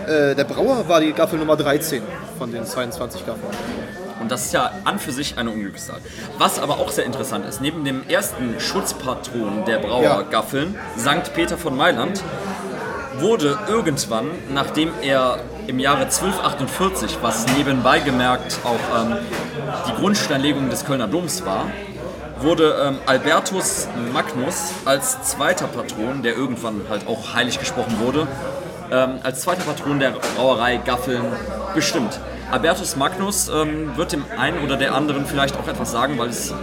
äh, 0.07 0.35
der 0.35 0.45
Brauer 0.45 0.89
war 0.89 1.01
die 1.01 1.13
Gaffel 1.13 1.39
Nummer 1.39 1.57
13 1.57 2.03
von 2.39 2.51
den 2.51 2.65
22 2.65 3.25
Gaffeln. 3.25 3.53
Und 4.21 4.33
das 4.33 4.47
ist 4.47 4.53
ja 4.53 4.73
an 4.85 4.99
für 4.99 5.13
sich 5.13 5.39
eine 5.39 5.51
Unglückszahl. 5.51 6.01
Was 6.39 6.59
aber 6.59 6.79
auch 6.79 6.91
sehr 6.91 7.05
interessant 7.05 7.47
ist, 7.47 7.61
neben 7.61 7.85
dem 7.85 8.09
ersten 8.09 8.59
Schutzpatron 8.59 9.65
der 9.67 9.79
Brauergaffeln, 9.79 10.75
Sankt 10.97 11.35
Peter 11.35 11.57
von 11.57 11.77
Mailand, 11.77 12.23
wurde 13.21 13.59
irgendwann, 13.69 14.27
nachdem 14.53 14.91
er 15.03 15.39
im 15.69 15.79
Jahre 15.79 16.03
1248, 16.05 17.19
was 17.23 17.47
nebenbei 17.57 18.01
gemerkt 18.01 18.59
auch 18.65 19.05
ähm, 19.05 19.17
die 19.89 19.95
Grundsteinlegung 20.01 20.71
des 20.71 20.85
Kölner 20.85 21.07
Doms 21.07 21.45
war, 21.47 21.67
wurde 22.41 22.77
ähm, 22.83 22.99
Albertus 23.07 23.89
Magnus 24.13 24.73
als 24.85 25.23
zweiter 25.23 25.67
Patron, 25.67 26.23
der 26.23 26.35
irgendwann 26.35 26.83
halt 26.89 27.07
auch 27.07 27.35
heilig 27.35 27.59
gesprochen 27.59 27.99
wurde, 28.01 28.27
ähm, 28.91 29.19
als 29.23 29.41
zweiter 29.41 29.63
Patron 29.63 29.99
der 29.99 30.11
Brauerei 30.11 30.77
Gaffeln 30.77 31.25
bestimmt. 31.75 32.21
Albertus 32.51 32.97
Magnus 32.97 33.49
ähm, 33.49 33.97
wird 33.97 34.13
dem 34.13 34.25
einen 34.39 34.65
oder 34.65 34.77
der 34.77 34.95
anderen 34.95 35.27
vielleicht 35.27 35.57
auch 35.57 35.67
etwas 35.67 35.91
sagen, 35.91 36.19
weil 36.19 36.29
es 36.29 36.55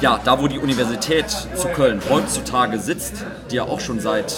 ja, 0.00 0.20
da 0.24 0.40
wo 0.40 0.46
die 0.46 0.58
Universität 0.58 1.28
zu 1.28 1.68
Köln 1.68 2.00
heutzutage 2.08 2.78
sitzt, 2.78 3.24
die 3.50 3.56
ja 3.56 3.64
auch 3.64 3.80
schon 3.80 3.98
seit 3.98 4.32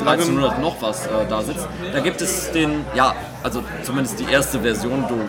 1300 0.00 0.60
noch 0.60 0.80
was 0.80 1.06
äh, 1.06 1.10
da 1.28 1.42
sitzt, 1.42 1.66
da 1.92 2.00
gibt 2.00 2.20
es 2.20 2.50
den, 2.52 2.84
ja, 2.94 3.14
also 3.42 3.62
zumindest 3.82 4.18
die 4.20 4.30
erste 4.30 4.60
Version, 4.60 5.04
du 5.08 5.20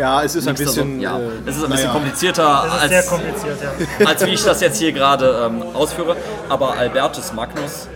Ja, 0.00 0.22
es 0.22 0.34
ist 0.34 0.46
ein 0.48 0.54
bisschen. 0.54 0.96
so, 0.98 1.02
ja, 1.02 1.18
äh, 1.18 1.22
es 1.46 1.56
ist 1.56 1.64
ein 1.64 1.70
bisschen 1.70 1.86
naja. 1.86 1.92
komplizierter 1.92 2.64
ist 2.66 2.92
als, 2.92 3.06
kompliziert, 3.08 3.58
ja. 3.62 4.06
als 4.06 4.26
wie 4.26 4.30
ich 4.30 4.44
das 4.44 4.60
jetzt 4.60 4.78
hier 4.78 4.92
gerade 4.92 5.46
ähm, 5.46 5.62
ausführe, 5.74 6.16
aber 6.48 6.76
Albertus 6.76 7.32
Magnus, 7.32 7.88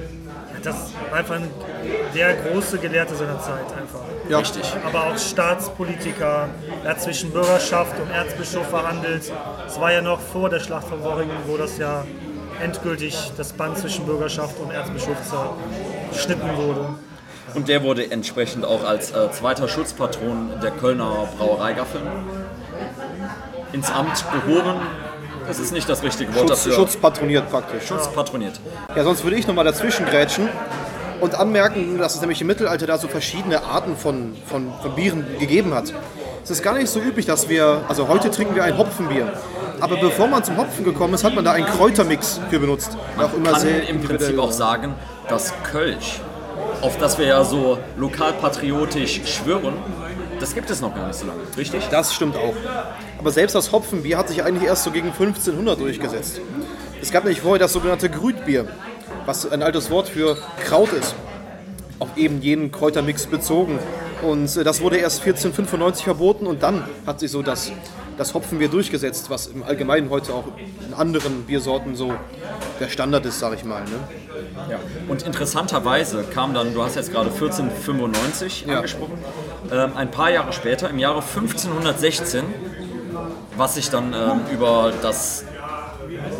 Das 0.62 0.76
war 1.10 1.18
einfach 1.18 1.36
ein 1.36 1.50
der 2.14 2.34
große 2.34 2.78
Gelehrte 2.78 3.14
seiner 3.14 3.40
Zeit 3.40 3.66
einfach. 3.66 4.00
Ja. 4.28 4.38
richtig. 4.38 4.62
Aber 4.86 5.06
auch 5.06 5.18
Staatspolitiker, 5.18 6.48
er 6.84 6.90
hat 6.90 7.00
zwischen 7.00 7.30
Bürgerschaft 7.30 7.98
und 8.00 8.10
Erzbischof 8.10 8.68
verhandelt. 8.68 9.32
Es 9.66 9.80
war 9.80 9.92
ja 9.92 10.02
noch 10.02 10.20
vor 10.20 10.48
der 10.50 10.60
Schlacht 10.60 10.88
von 10.88 11.02
Worringen, 11.02 11.36
wo 11.46 11.56
das 11.56 11.78
ja 11.78 12.04
endgültig 12.62 13.32
das 13.36 13.52
Band 13.52 13.76
zwischen 13.78 14.06
Bürgerschaft 14.06 14.58
und 14.58 14.70
Erzbischof 14.70 15.16
zerschnitten 16.10 16.56
wurde. 16.56 16.94
Und 17.54 17.68
der 17.68 17.82
wurde 17.82 18.10
entsprechend 18.10 18.64
auch 18.64 18.84
als 18.84 19.10
äh, 19.10 19.30
zweiter 19.32 19.68
Schutzpatron 19.68 20.60
der 20.62 20.70
Kölner 20.70 21.28
Brauereigaffeln 21.36 22.06
ins 23.72 23.90
Amt 23.90 24.24
gehoben. 24.32 24.80
Das 25.46 25.58
ist 25.58 25.72
nicht 25.72 25.88
das 25.88 26.02
richtige 26.02 26.34
Wort 26.34 26.48
Schutz, 26.48 26.64
dafür. 26.64 26.74
Schutz 26.74 26.96
patroniert 26.96 27.50
praktisch. 27.50 27.86
Schutzpatroniert. 27.86 28.60
Ja, 28.94 29.02
sonst 29.02 29.24
würde 29.24 29.36
ich 29.36 29.46
nochmal 29.46 29.64
dazwischen 29.64 30.06
grätschen 30.06 30.48
und 31.20 31.34
anmerken, 31.34 31.98
dass 31.98 32.14
es 32.14 32.20
nämlich 32.20 32.40
im 32.40 32.46
Mittelalter 32.46 32.86
da 32.86 32.96
so 32.96 33.08
verschiedene 33.08 33.62
Arten 33.62 33.96
von, 33.96 34.34
von, 34.46 34.72
von 34.80 34.94
Bieren 34.94 35.26
gegeben 35.38 35.74
hat. 35.74 35.92
Es 36.44 36.50
ist 36.50 36.62
gar 36.62 36.74
nicht 36.74 36.88
so 36.88 37.00
üblich, 37.00 37.26
dass 37.26 37.48
wir, 37.48 37.82
also 37.88 38.08
heute 38.08 38.30
trinken 38.30 38.54
wir 38.54 38.64
ein 38.64 38.78
Hopfenbier. 38.78 39.32
Aber 39.82 39.96
bevor 39.96 40.28
man 40.28 40.44
zum 40.44 40.58
Hopfen 40.58 40.84
gekommen 40.84 41.14
ist, 41.14 41.24
hat 41.24 41.34
man 41.34 41.44
da 41.44 41.52
einen 41.52 41.66
Kräutermix 41.66 42.40
für 42.48 42.60
benutzt. 42.60 42.96
Der 43.18 43.26
auch 43.26 43.34
immer 43.34 43.50
kann 43.50 43.60
sehr 43.60 43.88
im 43.88 44.00
Prinzip 44.00 44.38
auch 44.38 44.52
sagen, 44.52 44.94
dass 45.28 45.52
Kölsch, 45.64 46.20
auf 46.82 46.98
das 46.98 47.18
wir 47.18 47.26
ja 47.26 47.42
so 47.42 47.80
lokalpatriotisch 47.96 49.22
schwören, 49.24 49.74
das 50.38 50.54
gibt 50.54 50.70
es 50.70 50.80
noch 50.80 50.94
gar 50.94 51.08
nicht 51.08 51.18
so 51.18 51.26
lange, 51.26 51.40
richtig? 51.56 51.88
Das 51.90 52.14
stimmt 52.14 52.36
auch. 52.36 52.54
Aber 53.18 53.32
selbst 53.32 53.56
das 53.56 53.72
Hopfenbier 53.72 54.18
hat 54.18 54.28
sich 54.28 54.44
eigentlich 54.44 54.68
erst 54.68 54.84
so 54.84 54.92
gegen 54.92 55.08
1500 55.08 55.80
durchgesetzt. 55.80 56.40
Es 57.00 57.10
gab 57.10 57.24
nämlich 57.24 57.40
vorher 57.40 57.58
das 57.58 57.72
sogenannte 57.72 58.08
Grütbier, 58.08 58.68
was 59.26 59.50
ein 59.50 59.64
altes 59.64 59.90
Wort 59.90 60.08
für 60.08 60.38
Kraut 60.64 60.92
ist. 60.92 61.16
Auf 61.98 62.10
eben 62.16 62.40
jenen 62.40 62.70
Kräutermix 62.70 63.26
bezogen. 63.26 63.80
Und 64.22 64.56
äh, 64.56 64.64
das 64.64 64.80
wurde 64.80 64.96
erst 64.98 65.20
1495 65.20 66.04
verboten 66.04 66.46
und 66.46 66.62
dann 66.62 66.84
hat 67.06 67.20
sich 67.20 67.30
so 67.30 67.42
das, 67.42 67.72
das 68.16 68.34
Hopfenbier 68.34 68.68
durchgesetzt, 68.68 69.30
was 69.30 69.46
im 69.48 69.62
Allgemeinen 69.62 70.10
heute 70.10 70.32
auch 70.32 70.44
in 70.86 70.94
anderen 70.94 71.42
Biersorten 71.44 71.96
so 71.96 72.12
der 72.80 72.88
Standard 72.88 73.26
ist, 73.26 73.38
sag 73.40 73.54
ich 73.54 73.64
mal. 73.64 73.82
Ne? 73.82 73.90
Ja. 74.70 74.78
Und 75.08 75.22
interessanterweise 75.22 76.22
kam 76.24 76.54
dann, 76.54 76.72
du 76.74 76.82
hast 76.82 76.96
jetzt 76.96 77.12
gerade 77.12 77.30
1495 77.30 78.66
Ja. 78.66 78.76
angesprochen, 78.76 79.18
ähm, 79.70 79.92
ein 79.96 80.10
paar 80.10 80.30
Jahre 80.30 80.52
später, 80.52 80.88
im 80.88 80.98
Jahre 80.98 81.22
1516, 81.22 82.44
was 83.56 83.74
sich 83.74 83.90
dann 83.90 84.14
ähm, 84.14 84.40
über 84.52 84.92
das 85.02 85.44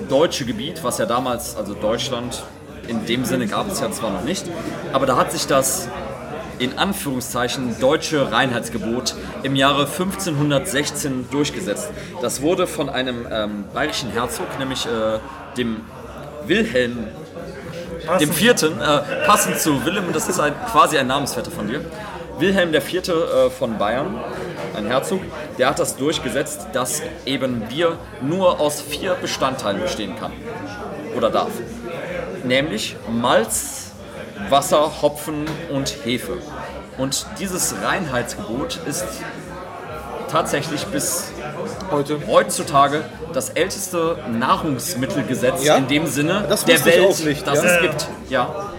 deutsche 0.08 0.44
Gebiet, 0.44 0.84
was 0.84 0.98
ja 0.98 1.06
damals, 1.06 1.56
also 1.56 1.74
Deutschland, 1.74 2.42
in 2.88 3.06
dem 3.06 3.24
Sinne 3.24 3.46
gab 3.46 3.70
es 3.70 3.80
ja 3.80 3.90
zwar 3.90 4.10
noch 4.10 4.24
nicht, 4.24 4.44
aber 4.92 5.06
da 5.06 5.16
hat 5.16 5.32
sich 5.32 5.46
das 5.46 5.88
in 6.62 6.78
Anführungszeichen 6.78 7.80
deutsche 7.80 8.30
Reinheitsgebot 8.30 9.16
im 9.42 9.56
Jahre 9.56 9.86
1516 9.86 11.28
durchgesetzt. 11.30 11.90
Das 12.20 12.40
wurde 12.40 12.68
von 12.68 12.88
einem 12.88 13.26
ähm, 13.30 13.64
bayerischen 13.74 14.10
Herzog, 14.10 14.46
nämlich 14.58 14.86
äh, 14.86 15.18
dem 15.56 15.80
Wilhelm 16.46 17.08
dem 18.20 18.32
vierten, 18.32 18.80
äh, 18.80 19.26
passend 19.26 19.58
zu 19.58 19.84
Wilhelm, 19.84 20.12
das 20.12 20.28
ist 20.28 20.40
ein, 20.40 20.54
quasi 20.70 20.98
ein 20.98 21.06
Namensvetter 21.06 21.50
von 21.50 21.68
dir. 21.68 21.84
Wilhelm 22.38 22.72
Vierte 22.80 23.12
äh, 23.12 23.50
von 23.50 23.78
Bayern, 23.78 24.18
ein 24.76 24.86
Herzog, 24.86 25.20
der 25.58 25.68
hat 25.68 25.78
das 25.78 25.96
durchgesetzt, 25.96 26.68
dass 26.72 27.02
eben 27.26 27.60
Bier 27.68 27.98
nur 28.20 28.58
aus 28.58 28.80
vier 28.80 29.14
Bestandteilen 29.14 29.80
bestehen 29.80 30.16
kann 30.18 30.32
oder 31.16 31.30
darf. 31.30 31.52
Nämlich 32.44 32.96
Malz, 33.08 33.81
Wasser, 34.48 35.02
Hopfen 35.02 35.44
und 35.70 35.94
Hefe. 36.04 36.38
Und 36.98 37.26
dieses 37.38 37.74
Reinheitsgebot 37.82 38.78
ist 38.86 39.04
tatsächlich 40.30 40.84
bis 40.86 41.30
Heute. 41.90 42.18
heutzutage 42.26 43.04
das 43.32 43.50
älteste 43.50 44.18
Nahrungsmittelgesetz 44.30 45.64
Ja? 45.64 45.76
in 45.76 45.88
dem 45.88 46.06
Sinne 46.06 46.44
Das 46.48 46.64
der 46.64 46.84
Welt, 46.84 47.24
nicht, 47.24 47.46
das 47.46 47.62
ja. 47.62 47.70
es 47.70 47.80
gibt. 47.80 48.08
Ja. 48.28 48.72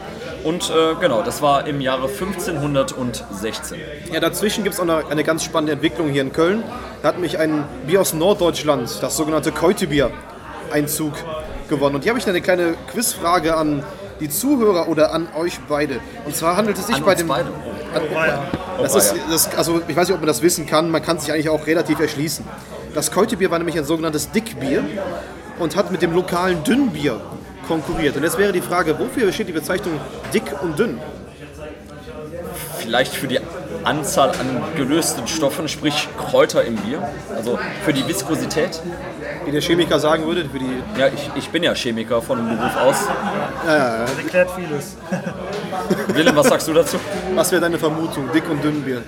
Und 0.43 0.69
äh, 0.69 0.95
genau, 0.99 1.21
das 1.21 1.41
war 1.41 1.65
im 1.67 1.79
Jahre 1.79 2.07
1516. 2.09 3.79
Ja, 4.11 4.19
dazwischen 4.19 4.63
gibt 4.63 4.73
es 4.73 4.79
auch 4.81 4.85
noch 4.85 5.09
eine 5.09 5.23
ganz 5.23 5.43
spannende 5.43 5.73
Entwicklung 5.73 6.09
hier 6.09 6.21
in 6.21 6.33
Köln. 6.33 6.63
Da 7.01 7.09
hat 7.09 7.19
mich 7.19 7.39
ein 7.39 7.63
Bier 7.87 8.01
aus 8.01 8.13
Norddeutschland, 8.13 9.01
das 9.01 9.15
sogenannte 9.15 9.51
Keutebier, 9.51 10.11
Einzug 10.71 11.13
gewonnen. 11.69 11.95
Und 11.95 12.01
hier 12.03 12.09
habe 12.11 12.19
ich 12.19 12.27
eine 12.27 12.41
kleine 12.41 12.75
Quizfrage 12.91 13.55
an 13.55 13.83
die 14.23 14.29
Zuhörer 14.29 14.87
oder 14.87 15.13
an 15.13 15.27
euch 15.35 15.59
beide. 15.67 15.99
Und 16.25 16.35
zwar 16.35 16.55
handelt 16.55 16.77
es 16.77 16.87
sich 16.87 16.95
An 16.95 17.03
bei 17.03 17.11
uns 17.11 17.19
dem. 17.19 17.27
beide. 17.27 17.49
Oh, 17.93 18.15
war 18.15 18.27
ja. 18.27 18.43
Das 18.81 18.95
Oh, 18.95 18.97
ist, 18.97 19.15
das, 19.29 19.55
also 19.55 19.81
ich 19.87 19.95
weiß 19.95 20.07
nicht, 20.07 20.15
ob 20.15 20.21
man 20.21 20.27
das 20.27 20.41
wissen 20.41 20.65
kann, 20.65 20.89
man 20.89 21.03
kann 21.03 21.19
sich 21.19 21.31
eigentlich 21.31 21.49
auch 21.49 21.67
relativ 21.67 21.99
erschließen. 21.99 22.45
Das 22.95 23.11
Keutebier 23.11 23.51
war 23.51 23.57
nämlich 23.59 23.77
ein 23.77 23.85
sogenanntes 23.85 24.31
Dickbier 24.31 24.83
und 25.59 25.75
hat 25.75 25.91
mit 25.91 26.01
dem 26.01 26.13
lokalen 26.13 26.63
Dünnbier 26.63 27.19
konkurriert. 27.67 28.15
Und 28.15 28.23
jetzt 28.23 28.37
wäre 28.37 28.51
die 28.53 28.61
Frage, 28.61 28.97
wofür 28.97 29.31
steht 29.33 29.47
die 29.49 29.53
Bezeichnung 29.53 29.99
dick 30.33 30.43
und 30.61 30.79
dünn? 30.79 30.99
Vielleicht 32.79 33.13
für 33.13 33.27
die 33.27 33.39
Anzahl 33.83 34.29
an 34.29 34.61
gelösten 34.77 35.27
Stoffen, 35.27 35.67
sprich 35.67 36.07
Kräuter 36.17 36.63
im 36.63 36.75
Bier. 36.77 37.07
Also 37.35 37.59
für 37.83 37.93
die 37.93 38.07
Viskosität. 38.07 38.81
Wie 39.45 39.51
der 39.51 39.61
Chemiker 39.61 39.99
sagen 39.99 40.25
würde, 40.25 40.45
für 40.49 40.59
die 40.59 40.81
Ja, 40.97 41.07
ich, 41.07 41.29
ich 41.35 41.49
bin 41.49 41.63
ja 41.63 41.73
Chemiker 41.73 42.21
von 42.21 42.37
Beruf 42.47 42.75
aus. 42.77 43.07
Das 43.65 44.17
erklärt 44.17 44.49
vieles. 44.51 44.97
Willem, 46.07 46.35
was 46.35 46.47
sagst 46.47 46.67
du 46.67 46.73
dazu? 46.73 46.97
Was 47.35 47.51
wäre 47.51 47.61
deine 47.61 47.77
Vermutung? 47.77 48.29
Dick 48.33 48.49
und 48.49 48.63
dünn 48.63 48.81
Bier. 48.83 49.01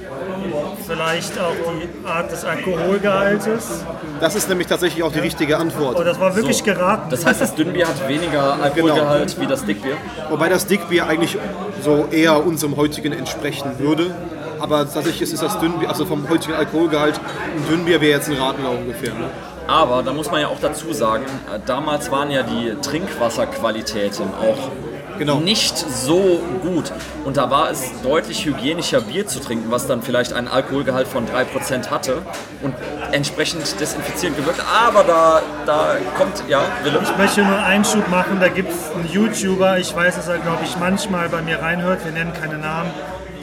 Vielleicht 0.88 1.40
auch 1.40 1.54
die 1.82 2.08
Art 2.08 2.32
des 2.32 2.46
Alkoholgehaltes. 2.46 3.84
Das 4.20 4.36
ist 4.36 4.48
nämlich 4.50 4.68
tatsächlich 4.68 5.04
auch 5.04 5.12
die 5.12 5.20
richtige 5.20 5.58
Antwort. 5.58 5.98
Oh, 6.00 6.04
das 6.04 6.20
war 6.20 6.36
wirklich 6.36 6.58
So. 6.58 6.64
geraten. 6.66 7.08
Das 7.10 7.26
heißt, 7.26 7.42
das 7.42 7.56
Dünnbier 7.56 7.88
hat 7.88 8.08
weniger 8.08 8.62
Alkoholgehalt 8.62 9.40
wie 9.40 9.48
das 9.48 9.66
Dickbier. 9.66 9.98
Wobei 10.30 10.50
das 10.50 10.68
Dickbier 10.68 11.08
eigentlich 11.08 11.38
so 11.82 12.08
eher 12.12 12.46
unserem 12.46 12.78
heutigen 12.78 13.14
entsprechen 13.14 13.80
würde. 13.80 14.12
Aber 14.60 14.80
tatsächlich 14.86 15.24
ist 15.24 15.34
es 15.34 15.42
das 15.42 15.60
Dünnbier, 15.60 15.90
also 15.90 16.06
vom 16.06 16.30
heutigen 16.30 16.54
Alkoholgehalt, 16.54 17.20
ein 17.58 17.68
Dünnbier 17.70 18.00
wäre 18.00 18.12
jetzt 18.12 18.30
ein 18.30 18.38
Radler 18.38 18.70
ungefähr. 18.72 19.14
Ne? 19.14 19.30
Aber 19.68 20.04
da 20.04 20.14
muss 20.14 20.30
man 20.30 20.42
ja 20.42 20.48
auch 20.48 20.60
dazu 20.60 20.94
sagen, 20.94 21.26
äh, 21.54 21.60
damals 21.66 22.12
waren 22.12 22.30
ja 22.32 22.44
die 22.44 22.76
Trinkwasserqualitäten 22.82 24.26
auch 24.34 24.72
Genau. 25.18 25.40
nicht 25.40 25.78
so 25.78 26.42
gut. 26.62 26.92
Und 27.24 27.38
da 27.38 27.50
war 27.50 27.72
es 27.72 28.02
deutlich 28.02 28.46
hygienischer, 28.46 29.02
Bier 29.02 29.26
zu 29.28 29.40
trinken, 29.40 29.72
was 29.72 29.88
dann 29.88 30.02
vielleicht 30.02 30.34
einen 30.34 30.48
Alkoholgehalt 30.48 31.08
von 31.08 31.26
3% 31.26 31.90
hatte 31.90 32.18
und 32.62 32.74
entsprechend 33.12 33.80
desinfizierend 33.80 34.38
gewirkt. 34.38 34.62
Aber 34.88 35.04
da, 35.04 35.42
da 35.66 35.96
kommt, 36.18 36.44
ja, 36.48 36.64
Willem. 36.84 37.04
Ich 37.04 37.18
möchte 37.18 37.44
nur 37.44 37.56
einen 37.56 37.66
Einschub 37.66 38.08
machen, 38.10 38.40
da 38.40 38.50
gibt 38.50 38.72
es 38.72 38.92
einen 38.92 39.10
YouTuber, 39.12 39.80
ich 39.80 39.96
weiß, 39.96 40.16
dass 40.16 40.28
er, 40.28 40.40
glaube 40.40 40.64
ich, 40.66 40.78
manchmal 40.78 41.30
bei 41.30 41.42
mir 41.42 41.62
reinhört, 41.62 42.04
wir 42.04 42.12
nennen 42.12 42.34
keine 42.34 42.58
Namen, 42.58 42.92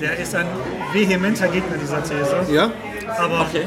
der 0.00 0.18
ist 0.18 0.34
ein 0.34 0.46
vehementer 0.92 1.48
Gegner 1.48 1.76
dieser 1.78 2.02
These. 2.02 2.52
Ja? 2.52 2.70
Aber 3.18 3.40
Okay. 3.42 3.66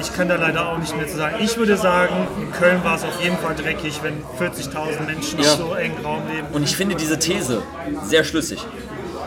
ich 0.00 0.14
kann 0.14 0.28
da 0.28 0.36
leider 0.36 0.68
auch 0.72 0.78
nicht 0.78 0.96
mehr 0.96 1.06
zu 1.06 1.16
sagen. 1.16 1.36
Ich 1.40 1.56
würde 1.56 1.76
sagen, 1.76 2.26
in 2.40 2.52
Köln 2.52 2.82
war 2.84 2.96
es 2.96 3.04
auf 3.04 3.20
jeden 3.22 3.36
Fall 3.38 3.54
dreckig, 3.54 4.00
wenn 4.02 4.22
40.000 4.38 5.06
Menschen 5.06 5.38
Ja. 5.40 5.50
so 5.56 5.74
eng 5.74 5.92
Raum 6.04 6.22
leben. 6.32 6.46
Und 6.52 6.62
ich 6.62 6.76
finde 6.76 6.94
diese 6.96 7.18
These 7.18 7.62
sehr 8.04 8.24
schlüssig. 8.24 8.64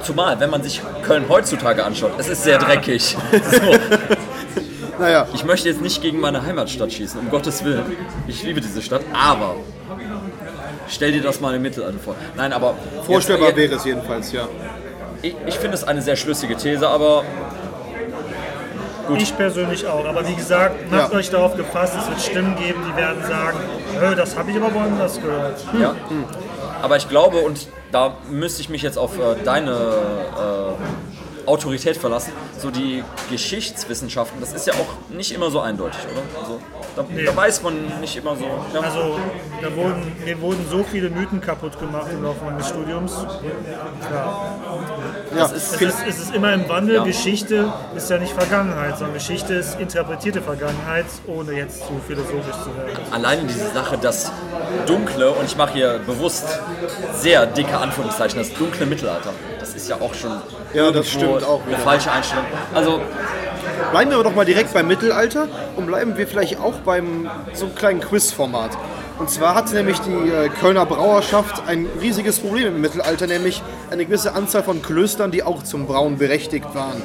Zumal, 0.04 0.40
wenn 0.40 0.50
man 0.50 0.64
sich 0.64 0.82
Köln 1.04 1.26
heutzutage 1.30 1.84
anschaut, 1.86 2.14
es 2.18 2.28
ist 2.28 2.44
sehr 2.44 2.58
dreckig. 2.58 3.16
So. 3.52 3.76
Naja, 5.00 5.28
Ich 5.34 5.44
möchte 5.46 5.68
jetzt 5.70 5.82
nicht 5.82 6.02
gegen 6.02 6.20
meine 6.20 6.44
Heimatstadt 6.46 6.92
schießen, 6.94 7.20
um 7.20 7.30
Gottes 7.32 7.64
Willen. 7.64 7.84
Ich 8.28 8.44
liebe 8.44 8.62
diese 8.62 8.82
Stadt, 8.84 9.02
aber 9.14 9.56
stell 10.88 11.12
dir 11.12 11.22
das 11.24 11.40
mal 11.42 11.56
im 11.56 11.62
Mittelalter 11.64 11.98
vor. 12.00 12.16
Nein, 12.36 12.54
aber 12.54 12.76
vorstellbar 13.06 13.50
jetzt, 13.50 13.58
wäre 13.58 13.76
es 13.76 13.86
jedenfalls, 13.86 14.32
ja. 14.32 14.48
ich, 15.24 15.36
ich 15.48 15.56
finde 15.56 15.76
es 15.76 15.84
eine 15.84 16.02
sehr 16.04 16.16
schlüssige 16.16 16.56
These, 16.56 16.88
aber 16.88 17.24
Ich 19.18 19.36
persönlich 19.36 19.86
auch. 19.88 20.06
Aber 20.06 20.28
wie 20.28 20.36
gesagt, 20.36 20.92
macht 20.92 21.12
Ja. 21.12 21.18
euch 21.18 21.30
darauf 21.30 21.56
gefasst, 21.56 21.96
es 22.00 22.08
wird 22.10 22.22
Stimmen 22.22 22.56
geben, 22.56 22.80
die 22.92 22.96
werden 22.96 23.22
sagen, 23.24 23.58
"Hö, 24.00 24.16
das 24.16 24.38
habe 24.38 24.52
ich 24.52 24.58
aber 24.58 24.74
woanders 24.74 25.20
gehört. 25.22 25.64
ja. 25.80 25.96
Aber 26.82 26.98
ich 26.98 27.08
glaube, 27.10 27.38
und 27.38 27.68
da 27.92 28.14
müsste 28.30 28.62
ich 28.62 28.70
mich 28.70 28.82
jetzt 28.82 28.98
auf 28.98 29.18
äh, 29.18 29.36
deine 29.44 29.72
äh, 29.72 31.11
Autorität 31.46 31.98
verlassen, 31.98 32.32
so 32.60 32.70
die 32.72 33.04
Geschichtswissenschaften, 33.30 34.40
das 34.40 34.54
ist 34.54 34.68
ja 34.68 34.74
auch 34.74 35.14
nicht 35.16 35.32
immer 35.32 35.50
so 35.52 35.60
eindeutig, 35.60 36.00
oder? 36.12 36.42
Also, 36.42 36.60
da, 36.96 37.06
da 37.32 37.36
weiß 37.36 37.64
man 37.64 38.00
nicht 38.02 38.16
immer 38.18 38.36
so. 38.36 38.46
Ja. 38.74 38.82
Also, 38.82 39.18
da 39.62 39.76
wurden, 39.76 40.12
mir 40.26 40.40
wurden 40.42 40.66
so 40.70 40.84
viele 40.84 41.10
Mythen 41.10 41.40
kaputt 41.42 41.80
gemacht 41.80 42.08
im 42.12 42.24
Laufe 42.24 42.44
meines 42.44 42.68
Studiums. 42.68 43.14
Ja. 44.12 45.38
ja 45.38 45.46
ist- 45.46 45.74
Es, 45.76 45.82
ist, 45.82 45.98
es 46.08 46.20
ist 46.20 46.36
immer 46.36 46.54
im 46.54 46.68
Wandel. 46.68 46.96
Ja. 46.98 47.04
Geschichte 47.04 47.72
ist 47.96 48.10
ja 48.10 48.18
nicht 48.18 48.34
Vergangenheit, 48.34 48.98
sondern 48.98 49.14
Geschichte 49.16 49.54
ist 49.54 49.80
interpretierte 49.80 50.42
Vergangenheit, 50.42 51.06
ohne 51.28 51.54
jetzt 51.54 51.80
zu 51.88 51.94
philosophisch 52.06 52.56
zu 52.64 52.76
werden. 52.76 53.14
alleine 53.14 53.44
diese 53.46 53.70
Sache, 53.72 53.98
das 53.98 54.32
dunkle, 54.86 55.32
und 55.32 55.46
ich 55.46 55.56
mache 55.58 55.74
hier 55.74 56.00
bewusst 56.06 56.46
sehr 57.14 57.46
dicke 57.46 57.78
Anführungszeichen, 57.78 58.38
das 58.40 58.54
dunkle 58.54 58.86
Mittelalter, 58.86 59.32
das 59.74 59.84
ist 59.84 59.90
ja 59.90 59.96
auch 60.00 60.14
schon 60.14 60.32
Ja, 60.74 60.92
das 60.92 61.10
stimmt 61.10 61.44
auch 61.44 61.62
eine 61.62 61.72
wieder. 61.72 61.78
falsche 61.80 62.12
Einstellung. 62.12 62.46
Also, 62.74 63.02
Bleiben 63.92 64.10
wir 64.10 64.16
aber 64.18 64.24
doch 64.30 64.36
mal 64.36 64.46
direkt 64.46 64.74
beim 64.74 64.88
Mittelalter 64.88 65.48
und 65.76 65.86
bleiben 65.86 66.18
wir 66.18 66.26
vielleicht 66.26 66.60
auch 66.60 66.76
beim 66.86 67.30
so 67.54 67.66
einem 67.66 67.76
kleinen 67.76 68.00
Quizformat. 68.00 68.72
Und 69.20 69.30
zwar 69.30 69.54
hatte 69.54 69.76
nämlich 69.76 70.00
die 70.00 70.30
äh, 70.30 70.50
Kölner 70.50 70.86
Brauerschaft 70.86 71.64
ein 71.68 71.88
riesiges 72.02 72.40
Problem 72.40 72.68
im 72.68 72.82
Mittelalter, 72.82 73.28
nämlich 73.28 73.62
eine 73.92 74.06
gewisse 74.06 74.34
Anzahl 74.34 74.64
von 74.64 74.82
Klöstern, 74.82 75.32
die 75.32 75.44
auch 75.44 75.64
zum 75.64 75.88
Brauen 75.88 76.18
berechtigt 76.18 76.74
waren. 76.74 77.02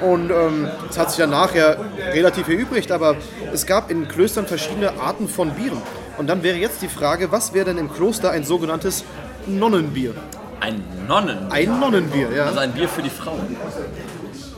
Und 0.00 0.30
ähm, 0.30 0.68
es 0.88 0.96
hat 0.96 1.10
sich 1.10 1.18
dann 1.18 1.30
nachher 1.30 1.76
relativ 2.12 2.48
erübrigt, 2.48 2.92
aber 2.92 3.16
es 3.52 3.66
gab 3.66 3.90
in 3.90 4.06
Klöstern 4.06 4.46
verschiedene 4.46 5.00
Arten 5.00 5.28
von 5.28 5.50
Bieren. 5.50 5.82
Und 6.18 6.28
dann 6.28 6.42
wäre 6.42 6.56
jetzt 6.56 6.82
die 6.82 6.88
Frage, 6.88 7.32
was 7.32 7.52
wäre 7.52 7.66
denn 7.66 7.78
im 7.78 7.92
Kloster 7.92 8.30
ein 8.30 8.44
sogenanntes 8.44 9.04
Nonnenbier? 9.46 10.14
Ein 10.60 10.82
Nonnen, 11.08 11.50
Ein 11.50 11.80
Nonnenbier, 11.80 12.30
ja. 12.34 12.46
also 12.46 12.58
ein 12.60 12.72
Bier 12.72 12.88
für 12.88 13.02
die 13.02 13.10
Frauen. 13.10 13.56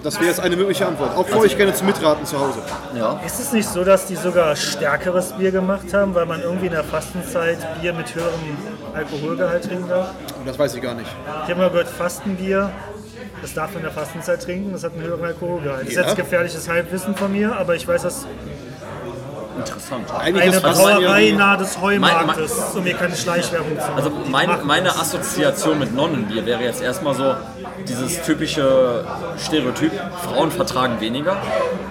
Das 0.02 0.14
wäre 0.16 0.26
jetzt 0.26 0.40
eine 0.40 0.56
mögliche 0.56 0.86
Antwort. 0.86 1.16
Auch 1.16 1.26
für 1.26 1.38
euch 1.40 1.56
gerne 1.56 1.74
zum 1.74 1.88
Mitraten 1.88 2.24
zu 2.24 2.38
Hause. 2.38 2.60
Ja. 2.96 3.20
Ist 3.26 3.40
es 3.40 3.52
nicht 3.52 3.68
so, 3.68 3.82
dass 3.84 4.06
die 4.06 4.14
sogar 4.14 4.54
stärkeres 4.54 5.32
Bier 5.32 5.50
gemacht 5.50 5.92
haben, 5.92 6.14
weil 6.14 6.24
man 6.24 6.40
irgendwie 6.40 6.66
in 6.66 6.72
der 6.72 6.84
Fastenzeit 6.84 7.58
Bier 7.80 7.92
mit 7.92 8.14
höherem 8.14 8.32
Alkoholgehalt 8.94 9.64
trinken 9.64 9.88
darf? 9.88 10.10
Das 10.46 10.56
weiß 10.58 10.74
ich 10.76 10.82
gar 10.82 10.94
nicht. 10.94 11.10
Ich 11.44 11.50
habe 11.50 11.56
mal 11.60 11.70
gehört, 11.70 11.88
Fastenbier, 11.88 12.70
das 13.42 13.54
darf 13.54 13.70
man 13.70 13.78
in 13.78 13.82
der 13.82 13.92
Fastenzeit 13.92 14.40
trinken, 14.42 14.72
das 14.72 14.84
hat 14.84 14.92
einen 14.92 15.02
höheren 15.02 15.24
Alkoholgehalt. 15.24 15.82
Das 15.82 15.88
ist 15.90 15.96
Ja. 15.96 16.02
jetzt 16.02 16.16
gefährliches 16.16 16.68
Halbwissen 16.68 17.16
von 17.16 17.32
mir, 17.32 17.56
aber 17.56 17.74
ich 17.74 17.86
weiß, 17.86 18.02
dass 18.02 18.24
Interessant. 19.58 20.04
Eigentlich 20.18 20.42
eine 20.44 20.60
Brauerei 20.60 21.30
nahe 21.36 21.56
des 21.58 21.80
Heumarktes, 21.80 22.52
um 22.76 22.84
mir 22.84 22.94
keine 22.94 23.16
Schleichwerbung 23.16 23.72
zu 23.72 23.76
machen. 23.76 23.92
Also 23.96 24.10
mein, 24.30 24.50
meine. 24.66 24.90
Assoziation 24.98 25.78
mit 25.78 25.94
Nonnenbier 25.94 26.44
wäre 26.46 26.62
jetzt 26.62 26.82
erstmal 26.82 27.14
so 27.14 27.34
dieses 27.86 28.22
typische 28.22 29.04
Stereotyp, 29.44 29.92
Frauen 30.24 30.50
vertragen 30.50 31.00
weniger. 31.00 31.36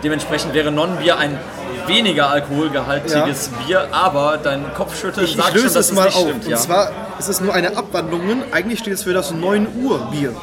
Dementsprechend 0.04 0.54
wäre 0.54 0.72
Nonnenbier 0.72 1.18
ein 1.18 1.40
weniger 1.88 2.30
alkoholgehaltiges 2.30 3.50
Bier, 3.66 3.88
aber 3.92 4.38
dein 4.42 4.74
Kopfschütteln 4.74 5.26
Ich, 5.26 5.32
ich 5.32 5.38
sagt 5.38 5.50
schon, 5.54 5.62
löse 5.64 5.76
dass 5.76 5.86
es 5.86 5.92
es 5.92 5.96
mal 5.96 6.06
nicht 6.06 6.16
auf. 6.18 6.24
stimmt. 6.24 6.46
Und 6.46 6.52
Ja. 6.52 6.58
zwar 6.58 6.92
ist 7.20 7.30
es 7.30 7.40
nur 7.42 7.54
eine 7.54 7.78
Abwandlung. 7.78 8.22
Eigentlich 8.52 8.80
steht 8.80 8.94
es 8.94 9.04
für 9.04 9.14
das 9.14 9.32
9 9.32 9.68
Uhr 9.84 10.00
Bier. 10.12 10.34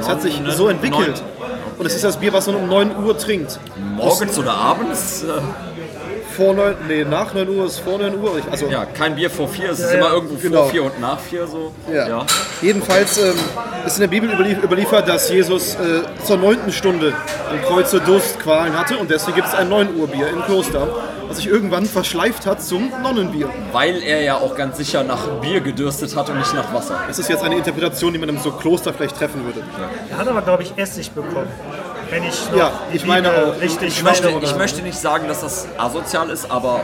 Es 0.00 0.08
hat 0.08 0.22
sich 0.22 0.40
so 0.50 0.68
entwickelt. 0.68 1.08
neun- 1.16 1.78
Und 1.78 1.86
es 1.86 1.94
ist 1.94 2.04
das 2.04 2.16
Bier, 2.16 2.32
was 2.32 2.46
man 2.46 2.56
um 2.56 2.68
9 2.68 2.96
Uhr 3.04 3.16
trinkt. 3.18 3.58
Morgens 3.96 4.38
oder 4.38 4.52
abends? 4.54 5.24
Vor 6.38 6.54
9, 6.54 6.76
nee, 6.86 7.04
nach 7.04 7.34
9 7.34 7.48
Uhr 7.48 7.66
ist 7.66 7.80
vor 7.80 7.98
9 7.98 8.14
Uhr. 8.16 8.40
Also, 8.48 8.68
Ja, 8.68 8.84
kein 8.84 9.16
Bier 9.16 9.28
vor 9.28 9.48
vier, 9.48 9.70
es 9.72 9.80
ist 9.80 9.90
Ja, 9.90 9.98
immer 9.98 10.06
ja, 10.06 10.12
irgendwo 10.14 10.36
genau. 10.36 10.62
vor 10.62 10.70
vier 10.70 10.84
und 10.84 11.00
nach 11.00 11.18
vier 11.18 11.48
so. 11.48 11.72
ja. 11.92 12.24
Jedenfalls 12.62 13.18
ähm, 13.18 13.34
ist 13.84 13.96
in 13.96 14.02
der 14.02 14.06
Bibel 14.08 14.30
überlief 14.32 14.62
überliefert, 14.62 15.08
dass 15.08 15.28
Jesus 15.30 15.74
äh, 15.74 16.02
zur 16.24 16.36
9. 16.36 16.70
Stunde 16.70 17.12
im 17.52 17.62
Kreuze 17.62 17.98
Durstqualen 18.00 18.78
hatte 18.78 18.98
und 18.98 19.10
deswegen 19.10 19.34
gibt 19.34 19.48
es 19.48 19.54
ein 19.54 19.68
9 19.68 19.96
Uhr 19.96 20.06
Bier 20.06 20.28
im 20.28 20.42
Kloster, 20.44 20.86
was 21.26 21.38
sich 21.38 21.48
irgendwann 21.48 21.86
verschleift 21.86 22.46
hat 22.46 22.62
zum 22.62 22.88
Nonnenbier. 23.02 23.50
Weil 23.72 24.00
er 24.00 24.22
ja 24.22 24.36
auch 24.36 24.54
ganz 24.54 24.76
sicher 24.76 25.02
nach 25.02 25.26
Bier 25.40 25.60
gedürstet 25.60 26.14
hat 26.14 26.30
und 26.30 26.38
nicht 26.38 26.54
nach 26.54 26.72
Wasser. 26.72 27.00
Das 27.08 27.18
ist 27.18 27.28
jetzt 27.28 27.42
eine 27.42 27.56
Interpretation, 27.56 28.12
die 28.12 28.18
man 28.20 28.28
in 28.28 28.38
so 28.38 28.52
Kloster 28.52 28.92
vielleicht 28.94 29.16
treffen 29.16 29.44
würde. 29.44 29.60
Er 30.08 30.18
hat 30.18 30.28
aber, 30.28 30.42
glaube 30.42 30.62
ich, 30.62 30.72
Essig 30.76 31.10
bekommen. 31.10 31.48
Wenn 32.10 32.24
ich 32.24 32.50
noch 32.50 32.56
Ja, 32.58 32.72
die 32.92 32.96
ich 32.96 33.06
meine 33.06 33.28
Bibel 33.28 33.44
auch. 33.56 33.60
richtig 33.60 33.88
Ich 33.88 34.02
möchte, 34.02 34.28
ich 34.40 34.56
möchte 34.56 34.82
nicht 34.82 34.98
sagen, 34.98 35.28
dass 35.28 35.40
das 35.42 35.66
asozial 35.76 36.30
ist, 36.30 36.50
aber 36.50 36.80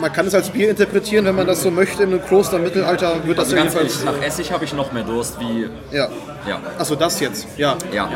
Man 0.00 0.10
kann 0.12 0.26
es 0.26 0.34
als 0.34 0.48
Bier 0.48 0.70
interpretieren, 0.70 1.26
wenn 1.26 1.34
man 1.36 1.46
das 1.46 1.62
so 1.62 1.70
möchte. 1.70 2.04
Im 2.04 2.24
Kloster 2.24 2.56
im 2.56 2.62
Mittelalter 2.62 3.22
wird 3.26 3.36
das 3.36 3.44
also 3.46 3.56
ganz 3.56 3.74
jedenfalls. 3.74 4.02
ehrlich, 4.04 4.20
nach 4.20 4.26
Essig 4.26 4.50
habe 4.52 4.64
ich 4.64 4.72
noch 4.72 4.92
mehr 4.92 5.02
Durst 5.02 5.38
wie. 5.40 5.68
Ja. 5.90 6.08
Ja. 6.48 6.58
Achso, 6.78 6.94
das 6.94 7.20
jetzt. 7.20 7.46
Ja. 7.58 7.76
Ja. 7.92 8.08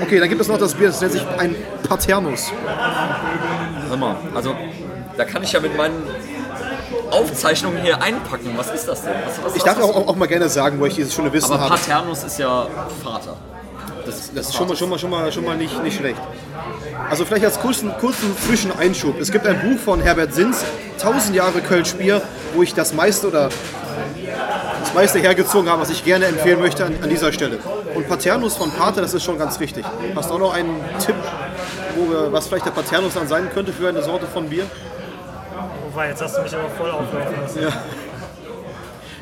Okay, 0.00 0.20
dann 0.20 0.28
gibt 0.28 0.40
es 0.40 0.46
noch 0.46 0.58
das 0.58 0.74
Bier, 0.74 0.86
das 0.88 1.00
nennt 1.00 1.12
sich 1.14 1.26
ein 1.38 1.56
Paternus. 1.88 2.52
Hör 3.88 3.96
mal, 3.96 4.14
also 4.32 4.54
da 5.16 5.24
kann 5.24 5.42
ich 5.42 5.50
ja 5.52 5.58
mit 5.58 5.76
meinen 5.76 6.04
Aufzeichnungen 7.10 7.82
hier 7.82 8.00
einpacken. 8.00 8.52
Was 8.56 8.70
ist 8.70 8.86
das 8.86 9.02
denn? 9.02 9.14
Was, 9.26 9.42
was, 9.44 9.56
Ich 9.56 9.66
was, 9.66 9.74
darf 9.74 9.82
auch, 9.82 9.96
auch, 9.96 10.08
auch 10.08 10.14
mal 10.16 10.28
gerne 10.28 10.48
sagen, 10.48 10.78
wo 10.78 10.86
ich 10.86 10.94
dieses 10.94 11.12
schöne 11.12 11.32
Wissen 11.32 11.52
Aber 11.52 11.64
habe. 11.64 11.74
Paternus 11.74 12.22
ist 12.22 12.38
ja 12.38 12.68
Vater. 13.02 13.36
Das, 14.08 14.32
Das 14.34 14.48
ist 14.48 14.54
schon 14.54 14.66
mal, 14.66 14.74
schon 14.74 14.88
mal, 14.88 14.98
schon 14.98 15.10
mal, 15.10 15.30
schon 15.30 15.44
mal 15.44 15.56
nicht, 15.56 15.82
nicht 15.82 15.98
schlecht. 15.98 16.20
Also 17.10 17.26
vielleicht 17.26 17.44
als 17.44 17.60
kurzen, 17.60 17.92
kurzen 18.00 18.34
Zwischeneinschub. 18.38 19.20
Es 19.20 19.30
gibt 19.30 19.46
ein 19.46 19.60
Buch 19.60 19.78
von 19.78 20.00
Herbert 20.00 20.32
Sins, 20.32 20.64
1000 20.94 21.36
Jahre 21.36 21.60
Kölsch 21.60 21.94
Bier, 21.94 22.22
wo 22.54 22.62
ich 22.62 22.72
das 22.72 22.94
meiste 22.94 23.28
oder 23.28 23.50
das 24.80 24.94
meiste 24.94 25.18
hergezogen 25.18 25.68
habe, 25.68 25.82
was 25.82 25.90
ich 25.90 26.04
gerne 26.06 26.24
empfehlen 26.24 26.58
möchte 26.58 26.86
an, 26.86 26.94
an 27.02 27.10
dieser 27.10 27.32
Stelle. 27.34 27.58
Und 27.94 28.08
Paternus 28.08 28.56
von 28.56 28.70
Pater, 28.70 29.02
das 29.02 29.12
ist 29.12 29.24
schon 29.24 29.38
ganz 29.38 29.60
richtig. 29.60 29.84
Hast 30.16 30.30
du 30.30 30.34
auch 30.34 30.38
noch 30.38 30.54
einen 30.54 30.80
Tipp, 31.04 31.14
wo 31.94 32.10
wir, 32.10 32.32
was 32.32 32.48
vielleicht 32.48 32.64
der 32.64 32.70
Paternus 32.70 33.12
dann 33.12 33.28
sein 33.28 33.50
könnte 33.52 33.74
für 33.74 33.90
eine 33.90 34.02
Sorte 34.02 34.26
von 34.26 34.48
Bier? 34.48 34.64
Wobei, 35.90 36.08
jetzt 36.08 36.22
hast 36.22 36.34
du 36.38 36.42
mich 36.42 36.54
aber 36.54 36.70
voll 36.70 36.90
auflaufen 36.90 37.40
lassen. 37.42 37.60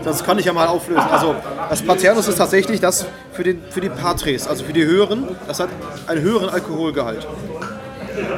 Das 0.04 0.24
kann 0.24 0.38
ich 0.38 0.44
ja 0.44 0.52
mal 0.52 0.66
auflösen. 0.66 1.00
Also 1.10 1.34
das 1.70 1.82
Paternus 1.82 2.28
ist 2.28 2.36
tatsächlich 2.36 2.80
das 2.80 3.06
für, 3.32 3.42
den, 3.42 3.62
für 3.70 3.80
die 3.80 3.88
Patres, 3.88 4.46
also 4.46 4.64
für 4.64 4.72
die 4.72 4.84
höheren, 4.84 5.28
das 5.46 5.60
hat 5.60 5.68
einen 6.06 6.20
höheren 6.22 6.48
Alkoholgehalt. 6.48 7.26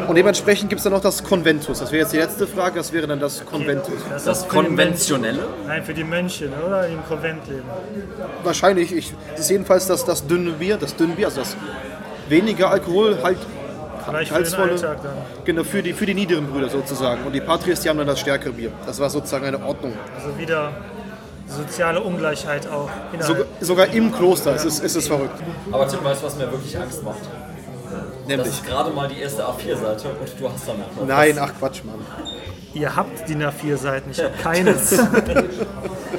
Und 0.09 0.17
dementsprechend 0.17 0.71
gibt 0.71 0.81
es 0.81 0.85
dann 0.85 0.93
noch 0.93 1.01
das 1.01 1.23
Conventus. 1.23 1.79
Das 1.79 1.93
wäre 1.93 2.03
jetzt 2.03 2.13
die 2.13 2.17
letzte 2.17 2.47
Frage, 2.47 2.77
das 2.77 2.93
wäre 2.93 3.07
dann 3.07 3.21
das 3.21 3.45
Conventus. 3.45 3.95
Das, 4.09 4.25
Das 4.25 4.49
Konventionelle. 4.49 5.47
Nein, 5.67 5.85
für 5.85 5.95
die 5.95 6.03
Mönche, 6.03 6.47
ne, 6.47 6.57
oder? 6.67 6.89
Die 6.89 6.95
im 6.95 7.05
Konvent 7.05 7.47
leben. 7.47 7.63
Wahrscheinlich, 8.43 8.93
ich, 8.93 9.13
das 9.33 9.41
ist 9.41 9.51
jedenfalls 9.51 9.87
das, 9.87 10.05
das 10.05 10.27
dünne 10.27 10.53
Bier, 10.53 10.79
das 10.79 10.97
dünne 10.97 11.15
Bier, 11.15 11.27
also 11.27 11.41
das 11.41 11.57
weniger 12.29 12.71
Alkohol, 12.71 13.19
halt 13.23 13.39
Vielleicht 14.05 14.33
für 14.33 14.39
den 14.39 14.45
halsvolle, 14.45 14.73
Alltag 14.73 14.99
dann. 15.03 15.13
genau, 15.45 15.65
für 15.65 15.83
die, 15.83 15.93
für 15.93 16.07
die 16.07 16.15
niederen 16.15 16.47
Brüder 16.47 16.71
sozusagen. 16.71 17.25
Und 17.25 17.33
die 17.35 17.41
Patres, 17.41 17.81
die 17.81 17.89
haben 17.91 17.99
dann 17.99 18.07
das 18.07 18.21
stärkere 18.21 18.53
Bier. 18.53 18.73
Das 18.87 18.99
war 18.99 19.11
sozusagen 19.11 19.45
eine 19.45 19.63
Ordnung. 19.63 19.93
Also 20.17 20.37
wieder 20.39 20.73
soziale 21.49 22.01
Ungleichheit 22.01 22.67
auch 22.69 22.89
innerhalb. 23.13 23.27
Sogar, 23.37 23.47
sogar 23.61 23.87
im 23.89 24.13
Kloster 24.13 24.55
ist 24.55 24.65
es, 24.65 24.81
ist 24.81 24.97
es 24.97 25.09
verrückt. 25.09 25.41
Aber 25.73 25.89
Tim, 25.89 26.05
weißt 26.05 26.23
du, 26.23 26.27
was 26.27 26.37
mir 26.37 26.51
wirklich 26.51 26.79
Angst 26.79 27.03
macht? 27.03 27.19
Das 27.21 28.29
Nämlich. 28.29 28.49
ist 28.49 28.67
gerade 28.67 28.91
mal 28.91 29.09
die 29.09 29.21
erste 29.21 29.43
A4-Seite 29.43 30.09
und 30.11 30.41
du 30.41 30.53
hast 30.53 30.69
danach 30.69 30.87
noch. 30.95 31.07
Nein, 31.07 31.39
ach 31.41 31.51
Quatsch, 31.59 31.83
Mann. 31.85 31.95
Ihr 32.75 32.95
habt 32.95 33.27
DIN 33.27 33.43
A4-Seiten, 33.43 34.11
ich 34.11 34.19
habe 34.23 34.33
keines. 34.43 34.91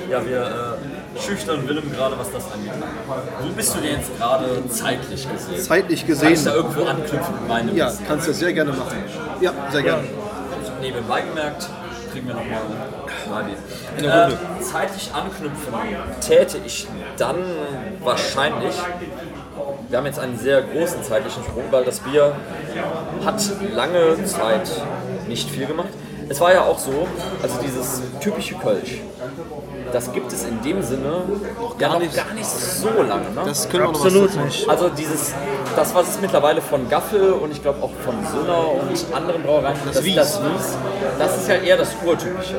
Ja, 0.10 0.26
wir 0.26 0.42
äh, 0.42 1.20
schüchtern 1.22 1.68
Willem 1.68 1.92
gerade, 1.92 2.18
was 2.18 2.32
das 2.32 2.46
angeht. 2.52 2.72
Wo 3.42 3.54
bist 3.54 3.76
du 3.76 3.80
denn 3.82 3.98
jetzt 3.98 4.18
gerade 4.18 4.68
zeitlich 4.70 5.28
gesehen? 5.32 5.62
Zeitlich 5.64 6.00
Kann 6.08 6.10
ich 6.16 6.20
gesehen. 6.22 6.46
da 6.46 6.56
irgendwo 6.56 6.84
anknüpfen 6.86 7.36
mit 7.36 7.48
meinem 7.48 7.76
Ja, 7.78 7.88
Wissen? 7.88 8.06
kannst 8.08 8.28
du 8.28 8.34
sehr 8.34 8.54
gerne 8.54 8.72
machen. 8.72 8.98
Ja, 9.42 9.52
sehr 9.72 9.84
gerne. 9.84 10.04
Nebenbei 10.82 11.22
gemerkt, 11.22 11.70
kriegen 12.12 12.28
wir 12.28 12.34
nochmal 12.34 12.62
Eine 13.34 14.08
Äh, 14.08 14.22
Runde. 14.24 14.38
zeitlich 14.62 15.12
anknüpfen 15.14 15.74
täte 16.26 16.58
ich 16.66 16.88
dann 17.18 17.38
wahrscheinlich. 18.04 18.76
Wir 19.90 19.98
haben 19.98 20.06
jetzt 20.06 20.20
einen 20.20 20.38
sehr 20.38 20.62
großen 20.62 21.04
zeitlichen 21.04 21.44
Sprung, 21.44 21.64
weil 21.72 21.84
das 21.84 22.00
Bier 22.00 22.34
hat 23.26 23.42
lange 23.74 24.24
Zeit 24.26 24.70
nicht 25.28 25.50
viel 25.50 25.66
gemacht. 25.66 25.90
Es 26.30 26.40
war 26.40 26.54
ja 26.54 26.62
auch 26.64 26.78
so, 26.78 27.08
also 27.42 27.60
dieses 27.62 28.02
typische 28.22 28.56
Kölsch, 28.56 29.02
das 29.92 30.12
gibt 30.12 30.32
es 30.32 30.44
in 30.46 30.62
dem 30.62 30.82
Sinne 30.82 31.24
ja 31.80 31.90
noch 31.90 32.00
nicht. 32.00 32.16
gar 32.16 32.34
nicht 32.34 32.46
so 32.50 32.90
lange. 33.02 33.30
Ne? 33.30 33.42
Das 33.46 33.70
können 33.70 33.86
wir 33.86 33.92
noch 33.92 34.06
Absolut 34.06 34.36
nicht. 34.46 34.70
Also 34.70 34.90
dieses, 34.90 35.34
das 35.76 35.94
was 35.94 36.10
es 36.10 36.22
mittlerweile 36.22 36.62
von 36.62 36.90
Gaffel 36.90 37.32
und 37.34 37.52
ich 37.52 37.62
glaube 37.62 37.82
auch 37.82 37.92
von 38.04 38.16
Söller 38.26 38.72
und 38.72 39.16
anderen 39.16 39.44
Brauereien, 39.44 39.78
das, 39.86 40.04
Wies. 40.04 40.16
das 40.16 40.42
Wies, 40.42 40.78
das 41.18 41.38
ist 41.38 41.48
ja 41.48 41.56
eher 41.56 41.78
das 41.78 41.90
urtypische. 42.06 42.56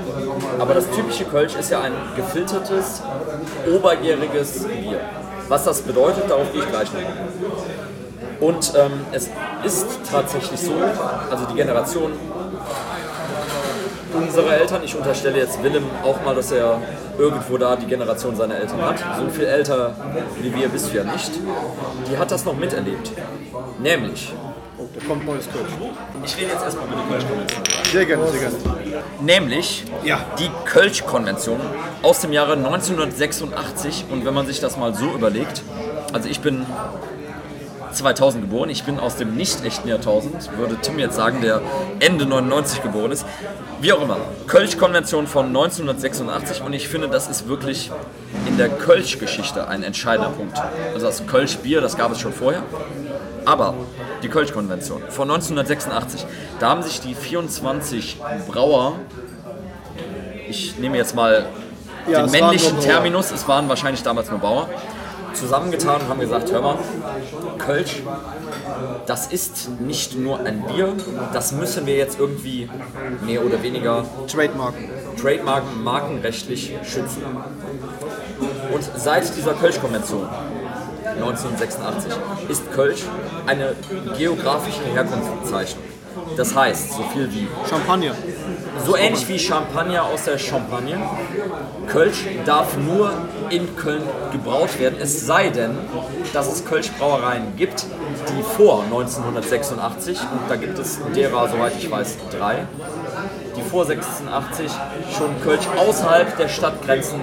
Aber 0.58 0.74
das 0.74 0.90
typische 0.90 1.24
Kölsch 1.24 1.54
ist 1.56 1.70
ja 1.70 1.80
ein 1.80 1.92
gefiltertes, 2.16 3.02
obergäriges 3.72 4.64
Bier. 4.64 5.00
Was 5.48 5.64
das 5.64 5.82
bedeutet, 5.82 6.30
darauf 6.30 6.52
gehe 6.52 6.62
ich 6.62 6.68
gleich 6.68 6.88
noch. 6.92 8.46
Und 8.46 8.72
ähm, 8.76 8.92
es 9.12 9.28
ist 9.64 9.86
tatsächlich 10.10 10.60
so, 10.60 10.72
also 11.30 11.44
die 11.46 11.56
Generation 11.56 12.12
unserer 14.14 14.54
Eltern, 14.54 14.82
ich 14.84 14.96
unterstelle 14.96 15.38
jetzt 15.38 15.62
Willem 15.62 15.84
auch 16.02 16.22
mal, 16.24 16.34
dass 16.34 16.52
er 16.52 16.80
irgendwo 17.20 17.59
da 17.59 17.76
die 17.76 17.87
Generation 17.87 18.35
seiner 18.35 18.56
Eltern 18.56 18.80
hat, 18.83 18.98
so 19.18 19.28
viel 19.28 19.44
älter 19.44 19.94
wie 20.40 20.54
wir 20.54 20.68
bist 20.68 20.90
du 20.92 20.96
ja 20.96 21.04
nicht, 21.04 21.30
die 22.11 22.16
hat 22.18 22.30
das 22.30 22.44
noch 22.44 22.56
miterlebt. 22.56 23.12
Nämlich, 23.78 24.33
Oh, 24.83 24.88
da 24.98 25.06
kommt 25.06 25.26
neues 25.26 25.46
Kölsch. 25.52 25.68
ich 26.24 26.37
rede 26.38 26.52
jetzt 26.52 26.62
erstmal 26.64 26.87
über 26.87 26.96
die 27.02 27.12
Kölsch-Konvention. 27.12 27.64
Sehr 27.92 28.06
gerne, 28.06 28.26
sehr 28.28 28.40
gerne. 28.40 28.56
Nämlich 29.20 29.85
Ja. 30.02 30.20
die 30.38 30.50
Kölsch-Konvention 30.64 31.61
aus 32.02 32.20
dem 32.20 32.33
Jahre 32.33 32.56
1986. 32.56 34.06
Und 34.11 34.24
wenn 34.24 34.33
man 34.33 34.46
sich 34.46 34.59
das 34.61 34.78
mal 34.78 34.94
so 34.94 35.04
überlegt, 35.12 35.62
also 36.14 36.30
ich 36.30 36.40
bin 36.40 36.64
2000 37.92 38.44
geboren, 38.44 38.70
ich 38.70 38.85
bin 38.85 38.98
aus 38.98 39.16
dem 39.16 39.37
nicht 39.37 39.64
echten 39.64 39.88
Jahrtausend, 39.88 40.57
würde 40.57 40.76
Tim 40.81 40.98
jetzt 40.98 41.16
sagen, 41.16 41.40
der 41.42 41.61
Ende 41.98 42.26
99 42.26 42.83
geboren 42.83 43.12
ist. 43.12 43.26
Wie 43.81 43.92
auch 43.92 44.03
immer, 44.03 44.18
Kölsch-Konvention 44.46 45.26
von 45.26 45.46
1986 45.46 46.62
und 46.62 46.72
ich 46.72 46.88
finde, 46.88 47.09
das 47.09 47.29
ist 47.29 47.48
wirklich 47.48 47.90
in 48.46 48.57
der 48.59 48.68
Kölsch-Geschichte 48.68 49.68
ein 49.68 49.83
entscheidender 49.83 50.31
Punkt. 50.31 50.59
Also 50.94 51.07
das 51.07 51.26
Kölsch-Bier, 51.26 51.81
das 51.81 51.96
gab 51.96 52.12
es 52.12 52.20
schon 52.20 52.33
vorher. 52.33 52.62
Aber 53.44 53.74
die 54.22 54.29
Kölsch-Konvention 54.29 55.03
von 55.09 55.31
1986, 55.31 56.26
da 56.59 56.68
haben 56.70 56.83
sich 56.83 57.00
die 57.00 57.14
24 57.14 58.18
Brauer, 58.48 58.96
ich 60.48 60.79
nehme 60.79 60.96
jetzt 60.96 61.14
mal 61.14 61.46
Ja, 62.09 62.22
den 62.22 62.31
männlichen. 62.31 62.79
Terminus, 62.81 63.31
es 63.31 63.46
waren 63.48 63.68
wahrscheinlich 63.68 64.03
damals 64.03 64.31
nur 64.31 64.40
Bauer, 64.40 64.68
zusammengetan 65.34 66.02
und 66.02 66.08
haben 66.08 66.20
gesagt, 66.20 66.52
hör 66.52 66.62
mal, 66.62 66.78
Kölsch, 67.58 68.02
das 69.06 69.26
ist 69.28 69.70
nicht 69.80 70.18
nur 70.18 70.40
ein 70.40 70.64
Bier, 70.66 70.94
das 71.32 71.52
müssen 71.52 71.86
wir 71.86 71.96
jetzt 71.96 72.18
irgendwie 72.18 72.68
mehr 73.24 73.44
oder 73.44 73.62
weniger 73.62 74.04
Trademark. 74.26 74.74
Trademarken 75.20 75.82
markenrechtlich 75.84 76.72
schützen. 76.82 77.22
Und 78.72 78.90
seit 78.96 79.36
dieser 79.36 79.52
Kölsch-Konvention 79.54 80.26
1986 81.04 82.12
ist 82.48 82.72
Kölsch 82.72 83.02
eine 83.46 83.74
geografische 84.16 84.84
Herkunftsbezeichnung. 84.84 85.89
Das 86.40 86.57
heißt, 86.57 86.92
so 86.94 87.03
viel 87.12 87.31
wie 87.35 87.46
Champagner. 87.68 88.14
so 88.87 88.96
ähnlich 88.96 89.29
wie 89.29 89.38
Champagner 89.38 90.05
aus 90.05 90.24
der 90.24 90.38
Champagne. 90.38 90.98
Kölsch 91.87 92.24
darf 92.46 92.79
nur 92.79 93.12
in 93.50 93.76
Köln 93.76 94.05
gebraut 94.33 94.79
werden, 94.79 94.96
es 95.03 95.26
sei 95.26 95.50
denn, 95.50 95.76
dass 96.33 96.50
es 96.50 96.64
Kölschbrauereien 96.64 97.57
gibt, 97.59 97.85
die 98.31 98.42
vor 98.42 98.85
1986, 98.85 100.18
und 100.18 100.48
da 100.50 100.57
gibt 100.57 100.79
es 100.79 100.98
derer, 101.14 101.46
soweit 101.46 101.74
ich 101.76 101.90
weiß, 101.90 102.16
drei, 102.31 102.66
die 103.55 103.61
vor 103.61 103.85
86 103.85 104.72
schon 105.18 105.42
Kölsch 105.42 105.68
außerhalb 105.76 106.38
der 106.38 106.48
Stadtgrenzen 106.48 107.20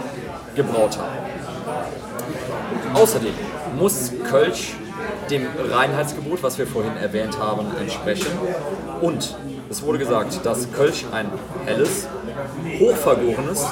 gebraut 0.56 0.95
haben. 0.95 1.17
Außerdem 2.93 3.34
muss 3.80 4.12
Kölsch 4.30 4.75
dem 5.29 5.47
Reinheitsgebot, 5.71 6.43
was 6.43 6.57
wir 6.57 6.67
vorhin 6.67 6.97
erwähnt 6.97 7.37
haben, 7.39 7.67
entsprechen. 7.79 8.31
Und 9.01 9.35
es 9.69 9.83
wurde 9.83 9.99
gesagt, 9.99 10.45
dass 10.45 10.71
Kölsch 10.71 11.05
ein 11.11 11.29
helles, 11.65 12.07
hochvergorenes, 12.79 13.65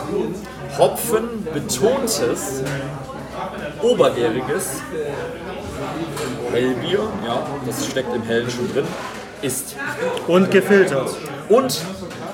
hopfenbetontes, 0.77 2.63
obergäriges 3.81 4.81
Hellbier, 6.51 6.99
ja, 7.25 7.45
das 7.65 7.85
steckt 7.85 8.13
im 8.13 8.23
Hellen 8.23 8.49
schon 8.49 8.71
drin, 8.71 8.85
ist. 9.41 9.75
Und 10.27 10.51
gefiltert. 10.51 11.09
Und, 11.49 11.81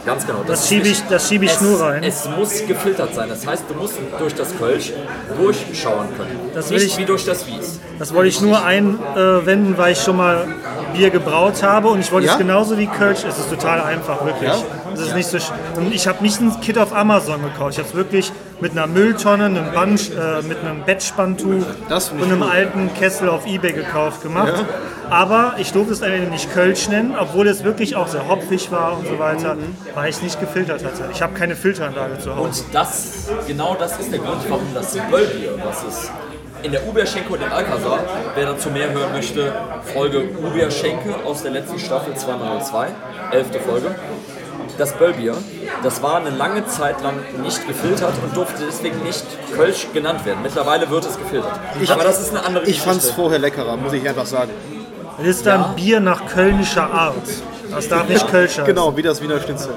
ganz 0.06 0.26
genau, 0.26 0.40
Das 0.46 0.62
ist 0.64 0.70
schiebe 0.70 0.88
ich, 0.88 1.04
das 1.08 1.28
schiebe 1.30 1.46
ich 1.46 1.52
es, 1.52 1.62
nur 1.62 1.80
rein. 1.82 2.04
Es 2.04 2.28
muss 2.38 2.66
gefiltert 2.68 3.14
sein. 3.14 3.30
Das 3.30 3.46
heißt, 3.46 3.64
du 3.70 3.74
musst 3.76 3.94
durch 4.18 4.34
das 4.36 4.56
Kölsch 4.58 4.94
durchschauen 5.38 6.08
können. 6.18 6.40
Das 6.54 6.70
will 6.70 6.78
Nicht 6.80 6.94
ich- 6.94 6.98
wie 6.98 7.06
durch 7.06 7.26
das 7.26 7.46
Wies. 7.48 7.80
Das 8.00 8.14
wollte 8.14 8.30
ich 8.30 8.42
nur 8.42 8.64
einwenden, 8.64 9.78
weil 9.78 9.94
ich 9.94 10.02
schon 10.02 10.18
mal 10.18 10.48
Bier 10.94 11.10
gebraut 11.10 11.62
habe 11.64 11.88
und 11.90 12.00
ich 12.00 12.12
wollte 12.12 12.28
Ja? 12.28 12.34
es 12.34 12.38
genauso 12.40 12.78
wie 12.78 12.88
Kölsch. 12.88 13.20
Es 13.28 13.38
ist 13.38 13.50
total 13.50 13.82
einfach, 13.82 14.26
wirklich. 14.26 14.50
Ja? 14.50 14.58
Es 14.94 15.02
ist 15.02 15.16
nicht 15.16 15.30
so 15.30 15.38
und 15.78 15.94
ich 15.94 16.08
habe 16.08 16.22
nicht 16.24 16.42
ein 16.42 16.60
Kit 16.62 16.78
auf 16.78 16.94
Amazon 16.94 17.42
gekauft. 17.44 17.74
Ich 17.74 17.78
habe 17.80 17.88
es 17.90 17.96
wirklich 17.96 18.32
mit 18.62 18.72
einer 18.72 18.88
Mülltonne, 18.88 19.46
einem 19.46 19.72
Band, 19.74 20.12
äh, 20.12 20.42
mit 20.44 20.60
einem 20.60 20.84
Bettspanntuch 20.86 21.66
und 21.90 22.24
einem 22.24 22.40
gut. 22.42 22.52
alten 22.52 22.94
Kessel 22.94 23.28
auf 23.28 23.46
Ebay 23.46 23.74
gekauft 23.74 24.22
gemacht. 24.22 24.64
Aber 25.10 25.56
ich 25.58 25.74
durfte 25.74 25.92
es 25.92 26.02
eigentlich 26.02 26.30
nicht 26.30 26.54
Kölsch 26.54 26.88
nennen, 26.88 27.16
obwohl 27.20 27.48
es 27.48 27.66
wirklich 27.66 27.98
auch 27.98 28.08
sehr 28.08 28.30
hopfig 28.30 28.72
war 28.72 28.98
und 28.98 29.08
so 29.08 29.20
weiter, 29.20 29.58
weil 29.94 30.10
ich 30.10 30.16
es 30.16 30.22
nicht 30.22 30.40
gefiltert 30.40 30.86
hatte. 30.86 31.10
Ich 31.12 31.22
habe 31.22 31.34
keine 31.34 31.56
Filteranlage 31.56 32.20
zu 32.20 32.34
Hause. 32.36 32.64
Und 32.64 32.74
das, 32.74 33.30
genau 33.46 33.76
das 33.78 34.00
ist 34.00 34.12
der 34.12 34.20
Grund, 34.20 34.42
warum 34.48 34.68
das 34.74 34.94
Böllbier, 34.94 35.58
was 35.66 35.84
es 35.84 36.12
in 36.64 36.72
der 36.72 36.88
Uberschenke 36.88 37.34
und 37.34 37.42
im 37.42 37.52
Alcazar, 37.52 38.00
wer 38.36 38.46
dazu 38.46 38.70
mehr 38.70 38.92
hören 38.92 39.12
möchte, 39.14 39.52
Folge 39.94 40.30
Uberschenke 40.38 41.16
aus 41.26 41.42
der 41.42 41.52
letzten 41.52 41.80
Staffel 41.80 42.16
202, 42.16 42.88
elfte 43.32 43.60
Folge. 43.60 43.96
Das 44.82 44.94
Böllbier, 44.94 45.36
das 45.84 46.02
war 46.02 46.16
eine 46.18 46.32
lange 46.32 46.66
Zeit 46.66 47.04
lang 47.04 47.14
nicht 47.44 47.68
gefiltert 47.68 48.16
und 48.24 48.36
durfte 48.36 48.64
deswegen 48.66 49.04
nicht 49.04 49.24
Kölsch 49.56 49.86
genannt 49.94 50.26
werden. 50.26 50.40
Mittlerweile 50.42 50.90
wird 50.90 51.06
es 51.06 51.20
gefiltert. 51.20 51.52
Aber 51.88 52.04
das 52.04 52.20
ist 52.20 52.32
eine 52.32 52.44
andere 52.44 52.66
Ich 52.66 52.82
fand 52.82 52.96
es 52.98 53.04
Geschichte. 53.04 53.22
vorher 53.22 53.38
leckerer, 53.38 53.78
muss 53.78 53.94
ich 53.94 54.10
einfach 54.10 54.26
sagen. 54.26 54.50
Es 55.22 55.28
ist 55.28 55.46
dann 55.46 55.62
Ja. 55.62 55.68
Bier 55.76 56.00
nach 56.00 56.26
kölnischer 56.26 56.92
Art. 56.92 57.14
Das 57.70 57.90
darf 57.90 58.10
nicht 58.10 58.28
Kölsch 58.28 58.54
heißen. 58.54 58.66
Genau, 58.66 58.98
wie 58.98 59.04
das 59.04 59.22
Wiener 59.22 59.40
Schnitzel. 59.40 59.70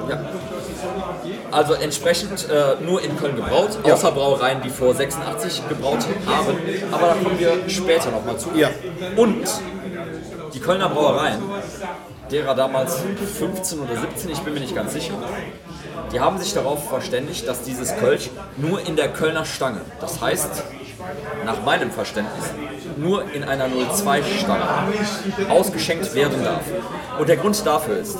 Also 1.51 1.75
entsprechend 1.75 2.49
äh, 2.49 2.83
nur 2.83 2.99
in 3.03 3.15
Köln 3.15 3.35
gebraut, 3.35 3.77
außer 3.83 4.11
Brauereien, 4.11 4.63
die 4.63 4.71
vor 4.71 4.95
86 4.95 5.69
gebraut 5.69 5.99
haben. 6.25 6.57
Aber 6.91 7.07
da 7.09 7.13
kommen 7.13 7.37
wir 7.37 7.69
später 7.69 8.09
nochmal 8.09 8.37
zu. 8.39 8.49
Ja. 8.55 8.69
Und 9.15 9.45
die 10.55 10.59
Kölner 10.59 10.89
Brauereien, 10.89 11.43
derer 12.31 12.55
damals 12.55 12.97
15 13.39 13.79
oder 13.79 13.95
17, 13.95 14.29
ich 14.31 14.39
bin 14.39 14.53
mir 14.53 14.59
nicht 14.59 14.75
ganz 14.75 14.93
sicher, 14.93 15.13
Die 16.11 16.19
haben 16.19 16.37
sich 16.37 16.53
darauf 16.53 16.87
verständigt, 16.89 17.47
dass 17.47 17.63
dieses 17.63 17.95
Kölsch 17.97 18.29
nur 18.57 18.85
in 18.85 18.95
der 18.95 19.09
Kölner 19.09 19.45
Stange, 19.45 19.81
das 19.99 20.21
heißt, 20.21 20.63
nach 21.45 21.63
meinem 21.63 21.91
Verständnis, 21.91 22.45
nur 22.97 23.31
in 23.33 23.43
einer 23.43 23.67
02-Stange 23.67 24.67
ausgeschenkt 25.49 26.13
werden 26.15 26.43
darf. 26.43 26.63
Und 27.19 27.29
der 27.29 27.37
Grund 27.37 27.65
dafür 27.65 27.97
ist, 27.97 28.17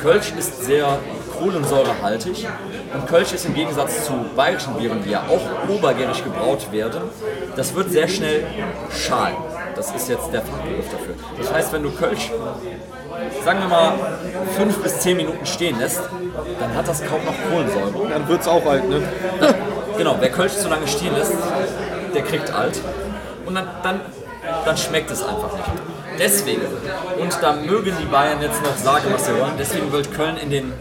Kölsch 0.00 0.32
ist 0.38 0.64
sehr 0.64 0.98
kohlensäurehaltig 1.38 2.46
und 2.92 3.06
Kölsch 3.06 3.32
ist 3.32 3.46
im 3.46 3.54
Gegensatz 3.54 4.04
zu 4.06 4.12
bayerischen 4.36 4.74
Bieren, 4.74 5.02
die 5.04 5.10
ja 5.10 5.22
auch 5.28 5.68
obergärig 5.68 6.22
gebraut 6.22 6.70
werden, 6.72 7.02
das 7.56 7.74
wird 7.74 7.90
sehr 7.90 8.08
schnell 8.08 8.46
schalen. 8.90 9.36
Das 9.76 9.90
ist 9.94 10.08
jetzt 10.08 10.32
der 10.32 10.42
Fachbegriff 10.42 10.90
dafür. 10.90 11.14
Das 11.38 11.52
heißt, 11.52 11.72
wenn 11.72 11.82
du 11.82 11.90
Kölsch, 11.90 12.30
sagen 13.44 13.60
wir 13.60 13.68
mal, 13.68 13.92
fünf 14.56 14.82
bis 14.82 15.00
zehn 15.00 15.16
Minuten 15.16 15.44
stehen 15.46 15.78
lässt, 15.78 16.02
dann 16.60 16.74
hat 16.74 16.88
das 16.88 17.02
kaum 17.04 17.24
noch 17.24 17.34
Kohlensäure. 17.50 18.08
Dann 18.08 18.28
wird 18.28 18.40
es 18.40 18.48
auch 18.48 18.64
alt, 18.66 18.88
ne? 18.88 19.02
Genau, 19.96 20.16
wer 20.18 20.30
Kölsch 20.30 20.54
zu 20.54 20.68
lange 20.68 20.86
stehen 20.88 21.14
lässt, 21.14 21.32
der 22.14 22.22
kriegt 22.22 22.52
alt. 22.52 22.80
Und 23.46 23.54
dann, 23.54 23.68
dann, 23.82 24.00
dann 24.64 24.76
schmeckt 24.76 25.10
es 25.10 25.22
einfach 25.22 25.52
nicht. 25.52 25.68
Deswegen, 26.18 26.62
und 27.18 27.36
da 27.40 27.52
mögen 27.54 27.92
die 28.00 28.04
Bayern 28.06 28.40
jetzt 28.40 28.62
noch 28.62 28.76
sagen, 28.76 29.06
was 29.12 29.26
sie 29.26 29.32
wollen, 29.32 29.54
deswegen 29.58 29.90
wird 29.90 30.12
Köln 30.14 30.36
in 30.36 30.50
den 30.50 30.72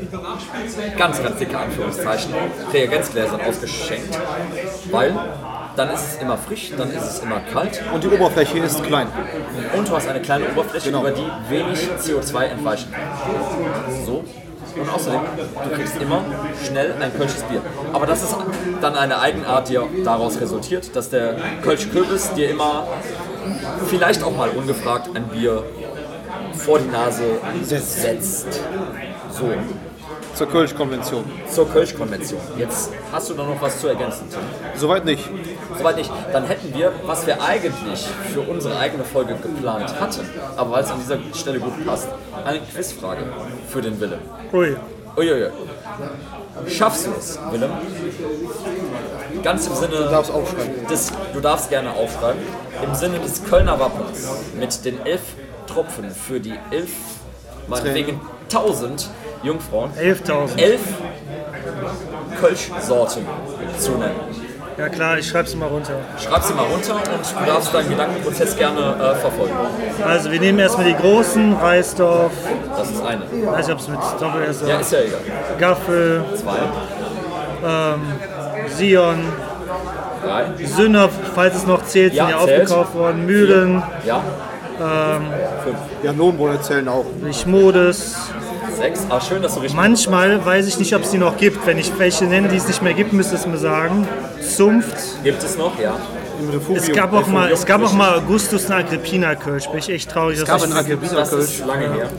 ganz, 0.97 1.23
ganz 1.23 1.37
dicke 1.39 1.57
Anführungszeichen 1.57 2.33
Reagenzgläsern 2.71 3.41
ausgeschenkt, 3.41 4.15
weil 4.91 5.15
dann 5.75 5.89
ist 5.89 6.01
es 6.13 6.21
immer 6.21 6.37
frisch, 6.37 6.71
dann 6.77 6.91
ist 6.91 7.03
es 7.03 7.19
immer 7.19 7.39
kalt 7.51 7.81
Und 7.93 8.03
die 8.03 8.07
Oberfläche 8.09 8.59
ist 8.59 8.83
klein. 8.83 9.07
und 9.75 9.87
du 9.87 9.95
hast 9.95 10.07
eine 10.07 10.21
kleine 10.21 10.45
Oberfläche, 10.51 10.87
Genau. 10.89 11.01
über 11.01 11.11
die 11.11 11.25
wenig 11.49 11.89
CO2 11.99 12.45
entweichen 12.45 12.91
kann. 12.91 14.05
So. 14.05 14.23
Und 14.75 14.89
außerdem, 14.91 15.19
du 15.63 15.75
kriegst 15.75 16.01
immer 16.01 16.21
schnell 16.65 16.93
ein 16.99 17.15
Kölsches 17.15 17.43
Bier. 17.43 17.61
Aber 17.91 18.07
das 18.07 18.23
ist 18.23 18.35
dann 18.81 18.95
eine 18.95 19.19
Eigenart, 19.19 19.69
die 19.69 19.77
daraus 20.03 20.41
resultiert, 20.41 20.95
dass 20.95 21.09
der 21.11 21.35
Kölsch 21.61 21.89
Kürbis 21.91 22.33
dir 22.33 22.49
immer 22.49 22.87
vielleicht 23.87 24.23
auch 24.23 24.35
mal 24.35 24.49
ungefragt 24.49 25.09
ein 25.13 25.25
Bier 25.27 25.63
vor 26.53 26.79
die 26.79 26.89
Nase 26.89 27.23
setzt. 27.63 28.61
So, 29.31 29.49
Zur 30.35 30.47
Kölsch-Konvention. 30.49 31.23
zur 31.51 31.69
Kölsch-Konvention. 31.69 32.39
Jetzt 32.57 32.91
hast 33.11 33.29
du 33.29 33.33
da 33.35 33.43
noch 33.43 33.61
was 33.61 33.79
zu 33.79 33.87
ergänzen, 33.87 34.27
Tim. 34.31 34.39
Soweit 34.75 35.05
nicht. 35.05 35.29
Soweit 35.77 35.97
nicht. 35.97 36.11
Dann 36.31 36.45
hätten 36.45 36.73
wir, 36.73 36.91
was 37.05 37.27
wir 37.27 37.41
eigentlich 37.41 38.07
für 38.33 38.41
unsere 38.41 38.77
eigene 38.77 39.03
Folge 39.03 39.35
geplant 39.35 39.93
hatten, 39.99 40.27
aber 40.57 40.71
weil 40.71 40.83
es 40.83 40.91
an 40.91 40.99
dieser 40.99 41.17
Stelle 41.33 41.59
gut 41.59 41.85
passt, 41.85 42.07
eine 42.45 42.59
Quizfrage 42.61 43.21
für 43.67 43.81
den 43.81 43.99
Willem. 43.99 44.19
Ui. 44.51 44.75
Uiuiui. 45.15 45.51
Schaffst 46.67 47.05
du 47.05 47.11
es, 47.19 47.37
Willem? 47.51 47.69
Ganz 49.43 49.67
im 49.67 49.75
Sinne 49.75 49.95
Du 49.97 50.03
darfst 50.09 50.31
aufschreiben. 50.31 50.87
des, 50.89 51.11
du 51.33 51.39
darfst 51.39 51.69
gerne 51.69 51.91
aufschreiben, 51.91 52.41
im 52.83 52.95
Sinne 52.95 53.19
des 53.19 53.43
Kölner 53.43 53.79
Wappens 53.79 54.27
mit 54.59 54.83
den 54.85 55.05
elf 55.05 55.21
Tropfen 55.67 56.09
für 56.09 56.39
die 56.39 56.55
elf, 56.71 56.89
meinetwegen 57.67 58.19
tausend 58.49 59.09
Jungfrauen, 59.43 59.91
11.000. 59.99 60.57
elf 60.57 60.81
Kölsch-Sorten 62.39 63.25
zu 63.77 63.91
nennen. 63.91 64.15
Ja 64.77 64.89
klar, 64.89 65.19
ich 65.19 65.27
schreib's 65.27 65.53
mal 65.55 65.67
runter. 65.67 65.93
Schreib 66.17 66.41
sie 66.43 66.53
mal 66.53 66.63
runter 66.65 66.95
und 66.95 67.41
du 67.41 67.45
darfst 67.45 67.73
deinen 67.73 67.89
Gedankenprozess 67.89 68.55
gerne 68.57 68.79
äh, 68.79 69.15
verfolgen. 69.15 69.53
Also 70.03 70.31
wir 70.31 70.39
nehmen 70.39 70.57
erstmal 70.57 70.87
die 70.87 70.95
großen, 70.95 71.53
Reisdorf, 71.53 72.31
Das 72.75 72.89
ist 72.89 73.03
eine. 73.05 73.21
weiß 73.21 73.67
nicht 73.67 73.73
ob 73.75 73.79
es 73.81 73.87
mit 73.87 73.99
Doppel 74.19 74.43
S 74.43 74.63
Ja, 74.67 74.77
ist 74.79 74.91
ja 74.91 74.99
egal. 74.99 75.19
Gaffel, 75.59 76.23
Zwei, 76.35 76.57
Sion, 78.75 79.19
drei, 80.25 80.65
Sünner, 80.65 81.09
falls 81.35 81.55
es 81.55 81.67
noch 81.67 81.83
zählt, 81.85 82.13
sind 82.13 82.17
Ja, 82.29 82.29
ja 82.31 82.45
zählt. 82.45 82.61
aufgekauft 82.61 82.95
worden, 82.95 83.25
Mühlen, 83.27 83.83
ja, 84.05 84.21
Ja, 86.01 86.11
Lohnbräuer 86.17 86.61
zählen 86.61 86.87
auch. 86.89 87.05
Lichmodes. 87.21 88.15
Sechs. 88.83 89.05
Ah, 89.09 89.21
schön, 89.21 89.41
dass 89.41 89.53
du 89.55 89.61
richtig. 89.61 89.75
Manchmal 89.75 90.45
weiß 90.45 90.67
ich 90.67 90.77
nicht, 90.79 90.95
ob 90.95 91.03
es 91.03 91.11
die 91.11 91.17
noch 91.17 91.37
gibt. 91.37 91.65
Wenn 91.65 91.77
ich 91.77 91.91
welche 91.97 92.25
nenne, 92.25 92.49
die 92.49 92.57
es 92.57 92.67
nicht 92.67 92.81
mehr 92.81 92.93
gibt, 92.93 93.13
müsste 93.13 93.35
es 93.35 93.45
mir 93.45 93.57
sagen. 93.57 94.07
Zunft. 94.55 95.23
Gibt 95.23 95.41
es 95.43 95.57
noch? 95.57 95.77
Ja. 95.79 95.95
Es 96.75 96.91
gab 96.91 97.13
auch 97.13 97.27
mal, 97.27 97.51
es 97.51 97.65
gab 97.65 97.81
auch 97.83 97.93
mal 97.93 98.17
Augustus 98.17 98.65
und 98.65 98.73
Agrippina 98.73 99.35
Kölsch. 99.35 99.67
Bin 99.67 99.79
ich 99.79 99.89
echt 99.89 100.09
traurig, 100.11 100.39
Es 100.39 100.45
gab 100.45 100.55
dass 100.57 100.63
einen 100.63 100.73
ich 100.73 100.79
Agrippina 100.79 101.13
Das 101.13 101.29
Kölsch. 101.29 101.43
ist 101.59 101.65
lange 101.65 101.93
her. 101.93 102.09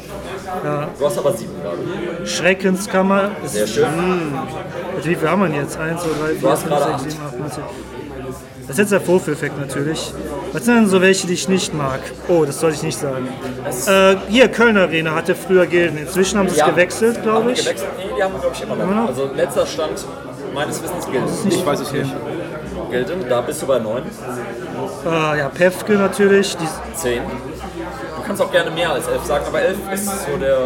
Du 0.98 1.06
hast 1.06 1.18
aber 1.18 1.32
sieben 1.32 1.52
gerade. 1.60 2.26
Schreckenskammer. 2.26 3.32
Ist, 3.44 3.52
Sehr 3.54 3.66
schön. 3.66 3.86
Wie 5.02 5.14
viel 5.14 5.28
haben 5.28 5.42
wir 5.42 5.48
denn 5.48 5.60
jetzt? 5.60 5.76
1, 5.78 6.00
2, 6.00 6.08
3, 6.08 6.34
4, 6.36 6.50
hast 6.50 6.62
5, 6.62 6.74
gerade 6.74 6.84
6, 6.84 6.94
acht. 6.94 7.10
7, 7.10 7.22
8, 7.26 7.38
9, 7.40 7.50
10. 7.52 7.62
Das 8.66 8.70
ist 8.70 8.78
jetzt 8.78 8.92
der 8.92 9.00
Vorführeffekt 9.00 9.58
natürlich. 9.60 10.12
Was 10.52 10.64
sind 10.64 10.76
denn 10.76 10.86
so 10.88 11.00
welche, 11.00 11.26
die 11.26 11.34
ich 11.34 11.48
nicht 11.48 11.74
mag? 11.74 12.00
Oh, 12.28 12.44
das 12.44 12.60
sollte 12.60 12.76
ich 12.76 12.82
nicht 12.82 12.98
sagen. 12.98 13.28
Äh, 13.86 14.16
hier, 14.28 14.48
Kölner 14.48 14.82
Arena 14.82 15.14
hatte 15.14 15.34
früher 15.34 15.66
Gilden. 15.66 15.98
Inzwischen 15.98 16.38
haben 16.38 16.48
sie 16.48 16.54
es 16.54 16.60
Ja. 16.60 16.70
gewechselt, 16.70 17.22
glaube 17.22 17.52
ich. 17.52 17.60
gewechselt? 17.62 17.88
Nee, 17.98 18.04
die 18.16 18.22
haben 18.22 18.32
wir, 18.32 18.40
glaube 18.40 18.54
ich, 18.56 18.62
immer 18.62 18.76
noch. 18.76 18.84
Immer 18.84 18.94
noch? 19.02 19.08
Also 19.08 19.30
letzter 19.34 19.66
Stand 19.66 20.04
meines 20.54 20.82
Wissens 20.82 21.06
gilt. 21.10 21.52
Ich 21.52 21.66
weiß 21.66 21.80
es 21.80 21.92
nicht. 21.92 22.10
Gilden, 22.90 23.24
da 23.28 23.40
bist 23.42 23.60
du 23.62 23.66
bei 23.66 23.78
neun. 23.78 24.02
Äh, 25.04 25.38
ja, 25.38 25.48
Pefke 25.48 25.94
natürlich. 25.94 26.56
Die, 26.56 26.66
Zehn. 26.96 27.22
Du 28.16 28.22
kannst 28.26 28.40
auch 28.40 28.50
gerne 28.52 28.70
mehr 28.70 28.90
als 28.92 29.06
elf 29.08 29.24
sagen, 29.24 29.44
aber 29.46 29.60
elf 29.60 29.76
ist 29.92 30.06
so 30.06 30.36
der 30.40 30.58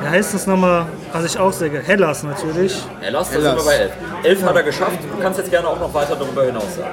wie 0.00 0.08
heißt 0.08 0.34
das 0.34 0.46
nochmal? 0.46 0.86
Was 1.12 1.24
ich 1.24 1.38
auch 1.38 1.52
sehr 1.52 1.68
gerne. 1.70 1.86
Hellas 1.86 2.22
natürlich. 2.22 2.82
Hellas, 3.00 3.30
da 3.30 3.40
sind 3.40 3.56
wir 3.56 3.64
bei 3.64 3.74
elf. 3.74 3.92
Elf 4.22 4.42
hat 4.44 4.56
er 4.56 4.62
geschafft. 4.62 4.98
Du 5.16 5.22
kannst 5.22 5.38
jetzt 5.38 5.50
gerne 5.50 5.68
auch 5.68 5.78
noch 5.80 5.92
weiter 5.92 6.16
darüber 6.16 6.44
hinaus 6.44 6.76
sagen. 6.76 6.90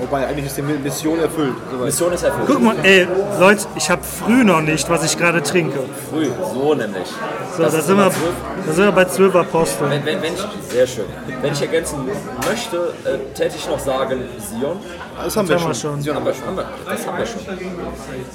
Wobei, 0.00 0.26
eigentlich 0.28 0.46
ist 0.46 0.56
die 0.56 0.62
Mission 0.62 1.18
erfüllt. 1.18 1.54
Soweit. 1.72 1.86
Mission 1.86 2.12
ist 2.12 2.22
erfüllt. 2.22 2.46
Guck 2.46 2.62
mal, 2.62 2.76
ey, 2.84 3.08
Leute, 3.40 3.66
ich 3.74 3.90
habe 3.90 4.02
früh 4.04 4.44
noch 4.44 4.60
nicht, 4.60 4.88
was 4.88 5.04
ich 5.04 5.18
gerade 5.18 5.42
trinke. 5.42 5.80
Früh, 6.08 6.28
so 6.54 6.74
nämlich. 6.74 7.08
So, 7.56 7.62
Das 7.64 7.72
da 7.72 7.78
ist 7.80 7.86
sind, 7.86 7.96
wir, 7.96 8.04
Nummer 8.04 8.14
zwölf. 8.14 8.32
da 8.66 8.72
sind 8.72 8.84
wir 8.84 8.92
bei 8.92 9.04
12 9.06 9.34
Aposteln. 9.34 9.90
Wenn, 9.90 10.04
wenn, 10.04 10.22
wenn 10.22 10.34
ich, 10.34 10.46
sehr 10.70 10.86
schön. 10.86 11.04
Wenn 11.42 11.52
ich 11.52 11.60
ergänzen 11.60 11.98
möchte, 12.48 12.76
äh, 13.04 13.34
täte 13.34 13.56
ich 13.56 13.68
noch 13.68 13.80
sagen 13.80 14.22
Sion. 14.38 14.76
Das 15.24 15.36
haben 15.36 15.48
wir 15.48 15.56
haben 15.60 15.66
wir 15.66 15.74
schon. 15.74 15.90
Haben 16.14 16.24
wir 16.26 16.34
schon, 16.34 16.46
haben 16.46 16.56
wir, 16.56 16.66
das 16.88 17.06
haben 17.06 17.18
wir 17.18 17.26
schon. 17.26 17.40
Ähm, 17.48 17.56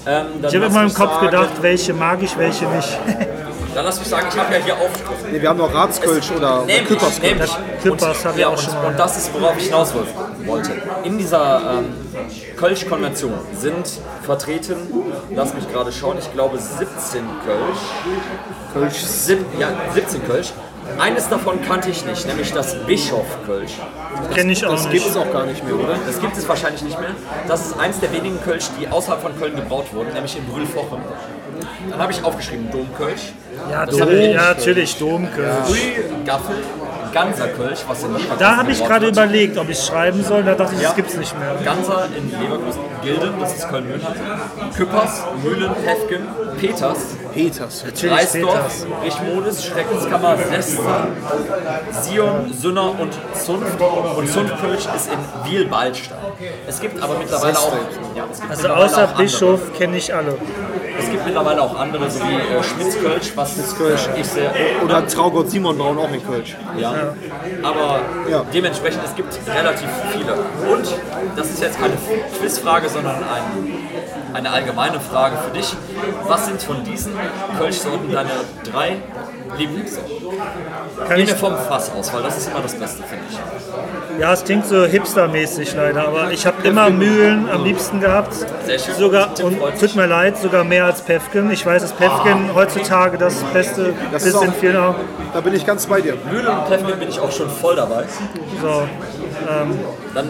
dann 0.06 0.26
Ich 0.42 0.46
habe 0.46 0.58
lass 0.58 0.68
in 0.68 0.74
meinem 0.74 0.86
mich 0.86 0.96
Kopf 0.96 1.14
sagen, 1.14 1.26
gedacht, 1.28 1.50
welche 1.62 1.94
mag 1.94 2.22
ich, 2.22 2.38
welche 2.38 2.66
nicht. 2.66 3.00
Dann 3.74 3.86
lass 3.86 4.00
mich 4.00 4.08
sagen, 4.08 4.28
ich 4.32 4.38
habe 4.40 4.54
ja 4.54 4.60
hier 4.64 4.74
Aufschriften. 4.76 5.32
Nee, 5.32 5.42
wir 5.42 5.50
haben 5.50 5.58
noch 5.58 5.74
Ratskölsch 5.74 6.32
oder 6.32 6.60
Nämlich, 6.66 6.88
Küpperskölsch. 6.88 7.52
Küppers 7.82 8.18
Und- 8.20 8.26
hab 8.26 8.34
ich 8.36 8.42
ja, 8.42 8.48
auch 8.48 8.52
und, 8.52 8.60
schon 8.60 8.74
mal. 8.76 8.86
Und 8.88 9.00
das 9.00 9.18
ist, 9.18 9.34
worauf 9.34 9.58
ich 9.58 9.66
hinaus 9.66 9.94
wollte. 10.46 10.72
In 11.04 11.18
dieser 11.18 11.80
ähm, 11.80 11.86
Kölsch-Konvention 12.58 13.34
sind 13.60 13.88
vertreten, 14.24 14.76
lass 15.36 15.54
mich 15.54 15.72
gerade 15.72 15.92
schauen, 15.92 16.18
ich 16.20 16.32
glaube 16.34 16.58
17 16.60 17.24
Kölsch. 17.46 17.80
Kölsch. 18.74 18.98
Sieb, 19.04 19.46
ja, 19.60 19.70
17 19.94 20.26
Kölsch. 20.28 20.54
Eines 21.00 21.30
davon 21.30 21.62
kannte 21.66 21.90
ich 21.90 22.06
nicht, 22.06 22.28
nämlich 22.28 22.52
das 22.54 22.76
Bischof-Kölsch. 22.86 23.72
Kenne 24.36 24.52
ich 24.52 24.66
auch 24.66 24.72
Das 24.72 24.82
gibt 24.84 24.94
nicht. 24.96 25.08
es 25.10 25.16
auch 25.18 25.32
gar 25.32 25.46
nicht 25.46 25.64
mehr, 25.64 25.76
oder? 25.76 25.96
Das 26.06 26.20
gibt 26.20 26.38
es 26.38 26.48
wahrscheinlich 26.48 26.82
nicht 26.84 27.00
mehr. 27.00 27.12
Das 27.48 27.66
ist 27.68 27.80
eins 27.80 28.00
der 28.02 28.12
wenigen 28.12 28.40
Kölsch, 28.44 28.66
die 28.80 28.88
außerhalb 28.90 29.22
von 29.22 29.38
Köln 29.40 29.56
gebraut 29.56 29.86
wurden, 29.94 30.14
nämlich 30.14 30.38
in 30.38 30.46
Brühlfochem. 30.46 31.00
Dann 31.90 32.00
habe 32.00 32.12
ich 32.12 32.24
aufgeschrieben 32.24 32.70
Domkölsch, 32.70 33.32
Ja, 33.72 33.86
Dom, 33.86 34.10
ja 34.12 34.54
natürlich, 34.54 34.98
Domkölsch. 34.98 35.48
Gaffel, 36.26 36.56
Ganser 37.14 37.48
Kölsch, 37.50 37.80
was 37.88 38.02
in 38.04 38.14
Leverkusen 38.14 38.40
Da 38.40 38.58
habe 38.58 38.72
ich 38.72 38.84
gerade 38.84 39.06
wird. 39.06 39.16
überlegt, 39.16 39.58
ob 39.60 39.70
ich 39.70 39.80
schreiben 39.80 40.24
soll. 40.24 40.42
Da 40.44 40.56
dachte 40.56 40.74
ich, 40.76 40.82
Ja. 40.82 40.88
das 40.90 40.96
gibt's 40.96 41.16
nicht 41.16 41.38
mehr. 41.38 41.56
Ganser 41.64 42.08
in 42.18 42.32
Leverkusen, 42.32 42.82
Gilden, 43.04 43.34
das 43.40 43.56
ist 43.58 43.70
Köln-Mühlheim, 43.70 44.14
Küppers, 44.76 45.24
Mühlen, 45.44 45.72
Hefgen, 45.86 46.28
Peters, 46.60 46.98
Peters. 47.34 47.84
Natürlich 47.86 48.16
Reisdorf, 48.18 48.56
Peters. 48.56 48.88
Richmodes, 49.22 49.66
Schreckenskammer, 49.66 50.38
Sester, 50.50 51.08
Sion, 52.02 52.52
Sünner 52.54 53.00
und 53.00 53.14
Zunft. 53.36 53.80
Und 54.18 54.30
Zunftkölsch 54.32 54.86
ist 54.96 55.10
in 55.12 55.52
Wiel-Ballstein. 55.52 56.18
Es 56.68 56.80
gibt 56.82 57.02
aber 57.02 57.18
mittlerweile 57.20 57.58
auch. 57.60 57.74
Ja, 58.16 58.24
es 58.32 58.40
gibt 58.40 58.50
Also 58.52 58.62
mittlerweile 58.64 58.86
außer 58.86 58.98
auch 58.98 59.02
andere. 59.10 59.24
Bischof 59.24 59.60
kenne 59.78 59.98
ich 59.98 60.14
alle. 60.16 60.36
Es 61.04 61.10
gibt 61.12 61.26
mittlerweile 61.26 61.62
auch 61.62 61.78
andere, 61.80 62.10
so 62.10 62.20
wie 62.22 62.34
äh, 62.34 62.64
Schmitzkölsch, 62.64 63.32
was 63.36 63.54
Schmitzkölsch. 63.54 64.10
ich 64.18 64.26
sehr. 64.28 64.52
Oder 64.84 65.06
Traugott 65.08 65.50
Simon 65.52 65.78
brauen 65.78 65.98
auch 65.98 66.12
in 66.12 66.26
Kölsch. 66.26 66.56
Ja. 66.78 66.94
Aber 67.62 68.00
Ja. 68.30 68.44
dementsprechend, 68.54 69.02
es 69.06 69.16
gibt 69.16 69.38
relativ 69.48 69.90
viele. 70.12 70.34
Und 70.74 70.88
das 71.36 71.50
ist 71.50 71.62
jetzt 71.62 71.80
keine 71.80 71.94
Quizfrage, 72.40 72.90
sondern 72.90 73.16
ein, 73.18 74.34
eine 74.34 74.50
allgemeine 74.52 75.00
Frage 75.00 75.38
für 75.38 75.56
dich. 75.58 75.76
Was 76.28 76.46
sind 76.48 76.62
von 76.62 76.84
diesen 76.84 77.14
Kölschsorten 77.58 78.12
deine 78.12 78.32
drei 78.72 78.98
Lieblingssorten. 79.58 80.12
Kann 81.08 81.20
ich, 81.20 81.34
vom 81.34 81.56
Fass 81.56 81.92
aus, 81.92 82.14
weil 82.14 82.24
das 82.24 82.38
ist 82.38 82.50
immer 82.50 82.62
das 82.62 82.76
Beste, 82.76 83.04
finde 83.04 83.24
ich. 83.30 84.20
ja, 84.20 84.34
es 84.34 84.44
klingt 84.44 84.66
so 84.66 84.86
hipstermäßig 84.86 85.74
leider, 85.76 86.08
aber 86.08 86.32
ich 86.32 86.46
habe 86.46 86.68
immer 86.68 86.90
Mühlen 86.90 87.50
am 87.50 87.64
liebsten 87.64 88.00
gehabt. 88.00 88.34
Sehr 88.66 88.80
schön. 88.80 88.96
Sogar, 88.96 89.30
und 89.42 89.60
tut 89.80 89.96
mir 89.96 90.08
leid, 90.08 90.38
sogar 90.38 90.64
mehr 90.64 90.86
als 90.86 91.02
Pefken. 91.02 91.52
Ich 91.52 91.66
weiß, 91.66 91.82
dass 91.82 91.92
Pefken 91.94 92.54
heutzutage 92.54 93.18
das 93.18 93.36
beste 93.54 93.94
Das 94.12 94.26
ist 94.26 94.36
ist 94.36 94.42
in 94.44 94.54
vielen 94.54 94.78
Augen. 94.78 95.02
Da 95.34 95.42
bin 95.42 95.54
ich 95.54 95.66
ganz 95.66 95.86
bei 95.86 96.02
dir. 96.02 96.16
Mühle 96.32 96.52
und 96.52 96.68
Pefken 96.68 97.00
bin 97.00 97.10
ich 97.10 97.20
auch 97.20 97.32
schon 97.32 97.50
voll 97.50 97.76
dabei. 97.76 98.06
So, 98.62 98.88
Dann, 100.14 100.30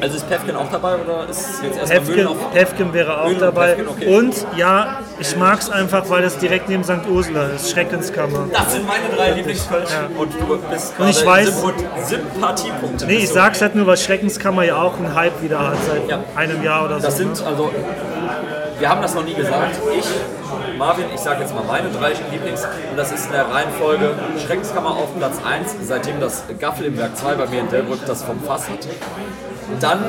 also 0.00 0.16
ist 0.16 0.28
Pefken 0.28 0.56
auch 0.56 0.70
dabei 0.70 0.96
oder 0.96 1.28
ist 1.28 1.62
jetzt 1.62 1.78
erstmal 1.78 2.00
Mühlen 2.00 2.26
Pefken, 2.26 2.46
auf? 2.46 2.52
Pefken 2.52 2.92
wäre 2.92 3.20
auch 3.20 3.24
Mühlen 3.24 3.36
und 3.36 3.42
dabei. 3.42 3.74
Pefken, 3.74 3.88
okay. 3.88 4.16
Und 4.18 4.46
ja, 4.56 4.98
ich 5.18 5.36
mag 5.36 5.60
es 5.60 5.70
einfach, 5.70 6.08
weil 6.10 6.24
es 6.24 6.38
direkt 6.38 6.68
neben 6.68 6.84
St. 6.84 7.06
Ursula 7.10 7.44
ist. 7.54 7.70
Schreckenskammer. 7.70 8.48
Das 8.52 8.72
sind 8.72 8.86
meine 8.86 9.08
drei 9.16 9.30
Lieblingskölsch 9.32 9.90
und 10.18 10.32
du 10.34 10.58
bist 10.70 10.94
Und 10.98 11.08
ich 11.08 11.18
weiß- 11.22 11.50
Symp- 11.50 12.04
Sympathiepunkte. 12.04 13.06
Nee, 13.06 13.16
ich 13.18 13.30
sag's 13.30 13.60
halt 13.60 13.74
nur, 13.74 13.86
weil 13.86 13.96
Schreckenskammer 13.96 14.64
ja 14.64 14.76
auch 14.82 14.96
einen 14.96 15.14
Hype 15.14 15.40
wieder 15.42 15.60
hat 15.60 15.76
seit 15.86 16.08
Ja. 16.08 16.18
einem 16.34 16.62
Jahr 16.62 16.84
oder 16.86 17.00
so. 17.00 17.06
Das 17.06 17.16
sind 17.16 17.30
also, 17.44 17.70
wir 18.78 18.88
haben 18.88 19.02
das 19.02 19.14
noch 19.14 19.24
nie 19.24 19.34
gesagt. 19.34 19.76
Ich, 19.96 20.04
Marvin, 20.78 21.04
ich 21.14 21.20
sage 21.20 21.40
jetzt 21.42 21.54
mal 21.54 21.62
meine 21.64 21.88
drei 21.90 22.12
Lieblings 22.32 22.64
und 22.90 22.96
das 22.96 23.12
ist 23.12 23.26
in 23.26 23.32
der 23.32 23.48
Reihenfolge 23.48 24.10
Schreckenskammer 24.44 24.90
auf 24.90 25.16
Platz 25.16 25.36
1, 25.48 25.76
seitdem 25.86 26.18
das 26.20 26.42
Gaffel 26.58 26.86
im 26.86 26.98
Werk 26.98 27.16
2 27.16 27.34
bei 27.34 27.46
mir 27.46 27.60
in 27.60 27.68
Delbrück 27.70 28.00
das 28.06 28.24
vom 28.24 28.40
Fass 28.42 28.68
hat. 28.68 28.78
Dann 29.80 30.04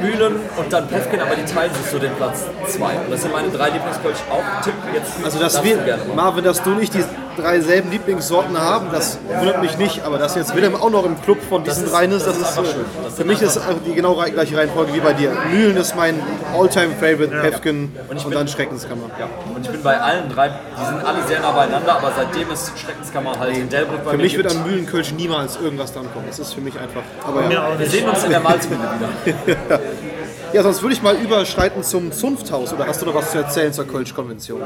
Mühlen 0.00 0.36
und 0.56 0.72
dann 0.72 0.86
Pefken, 0.88 1.20
aber 1.20 1.34
die 1.34 1.44
teilen 1.44 1.72
sich 1.74 1.86
so 1.86 1.98
den 1.98 2.14
Platz 2.14 2.44
2. 2.68 2.84
Und 2.84 3.10
das 3.10 3.22
sind 3.22 3.32
meine 3.32 3.48
drei 3.48 3.70
Lieblingskölsch. 3.70 4.18
Auch 4.30 4.62
Tipp 4.62 4.74
jetzt. 4.94 5.12
Also, 5.24 5.38
dass 5.38 5.62
wir. 5.62 5.78
Marvin, 6.14 6.44
dass 6.44 6.62
du 6.62 6.70
nicht 6.70 6.94
die 6.94 7.04
drei 7.40 7.60
selben 7.60 7.90
Lieblingssorten 7.90 8.58
haben, 8.60 8.88
das 8.92 9.18
wundert 9.38 9.60
mich 9.60 9.76
nicht. 9.78 10.04
Aber 10.04 10.18
dass 10.18 10.34
jetzt 10.34 10.54
Willem 10.54 10.74
auch 10.76 10.90
noch 10.90 11.04
im 11.04 11.20
Club 11.22 11.38
von 11.48 11.64
diesen 11.64 11.84
ist- 11.84 11.92
dreien 11.92 12.12
ist, 12.12 12.26
das 12.26 12.38
das, 12.38 12.42
ist 12.42 12.50
ist, 12.52 12.58
einfach 12.58 12.70
äh, 12.70 12.74
schön. 12.74 12.84
Das 13.04 13.14
für 13.14 13.24
mich 13.24 13.42
ist 13.42 13.60
die 13.86 13.94
genau 13.94 14.14
gleiche 14.14 14.56
Reihenfolge 14.56 14.94
wie 14.94 15.00
bei 15.00 15.12
dir. 15.12 15.32
Mühlen 15.50 15.76
ist 15.76 15.96
mein 15.96 16.20
All-Time-Favorite, 16.56 17.40
Pefken 17.40 17.92
und, 18.08 18.16
ich 18.16 18.24
bin- 18.24 18.32
dann 18.32 18.48
Schreckenskammer. 18.48 19.10
Ja, 19.18 19.28
und 19.54 19.64
ich 19.64 19.70
bin 19.70 19.82
bei 19.82 19.98
allen 20.00 20.28
drei, 20.28 20.48
die 20.48 20.86
sind 20.86 21.04
alle 21.04 21.22
sehr 21.26 21.40
nah 21.40 21.52
beieinander, 21.52 21.96
aber 21.96 22.12
seitdem 22.16 22.50
es 22.50 22.72
Schreckenskammer 22.76 23.38
halt 23.38 23.56
in 23.56 23.68
Delbrück 23.68 24.04
bei 24.04 24.10
Für 24.12 24.16
mich 24.16 24.36
wird 24.36 24.50
an 24.50 24.62
Mühlenkölsch 24.64 25.12
niemals 25.12 25.58
irgendwas 25.62 25.92
dran 25.92 26.06
kommen. 26.12 26.26
Das 26.28 26.38
ist 26.38 26.52
für 26.54 26.60
mich 26.60 26.74
einfach. 26.78 27.02
Aber 27.26 27.50
ja. 27.50 27.78
wir 27.78 27.86
sehen 27.86 28.08
uns 28.08 28.24
in 28.24 28.30
der 28.30 28.40
Malzmühle 28.40 28.80
wieder. 28.80 29.80
ja, 30.52 30.62
sonst 30.62 30.82
würde 30.82 30.94
ich 30.94 31.02
mal 31.02 31.14
überschreiten 31.16 31.82
zum 31.82 32.12
Zunfthaus. 32.12 32.72
Oder 32.72 32.86
hast 32.86 33.00
du 33.02 33.06
noch 33.06 33.14
was 33.14 33.30
zu 33.30 33.38
erzählen 33.38 33.72
zur 33.72 33.86
Kölsch-Konvention? 33.86 34.62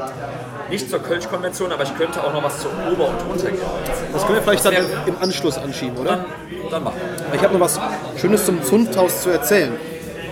Nicht 0.69 0.89
zur 0.89 0.99
Kölsch-Konvention, 0.99 1.71
aber 1.71 1.83
ich 1.83 1.95
könnte 1.95 2.23
auch 2.23 2.33
noch 2.33 2.43
was 2.43 2.59
zur 2.59 2.71
Ober- 2.91 3.09
und 3.09 3.31
Untergärung 3.31 3.69
erzählen. 3.85 4.09
Das 4.13 4.25
können 4.25 4.35
wir 4.35 4.43
vielleicht 4.43 4.65
dann 4.65 4.75
im 5.05 5.15
Anschluss 5.21 5.57
anschieben, 5.57 5.97
oder? 5.97 6.11
Dann, 6.11 6.25
dann 6.71 6.83
machen 6.83 6.95
wir. 6.99 7.35
Ich 7.35 7.43
habe 7.43 7.53
noch 7.53 7.61
was 7.61 7.79
Schönes 8.17 8.45
zum 8.45 8.63
Zunfthaus 8.63 9.21
zu 9.21 9.29
erzählen. 9.29 9.73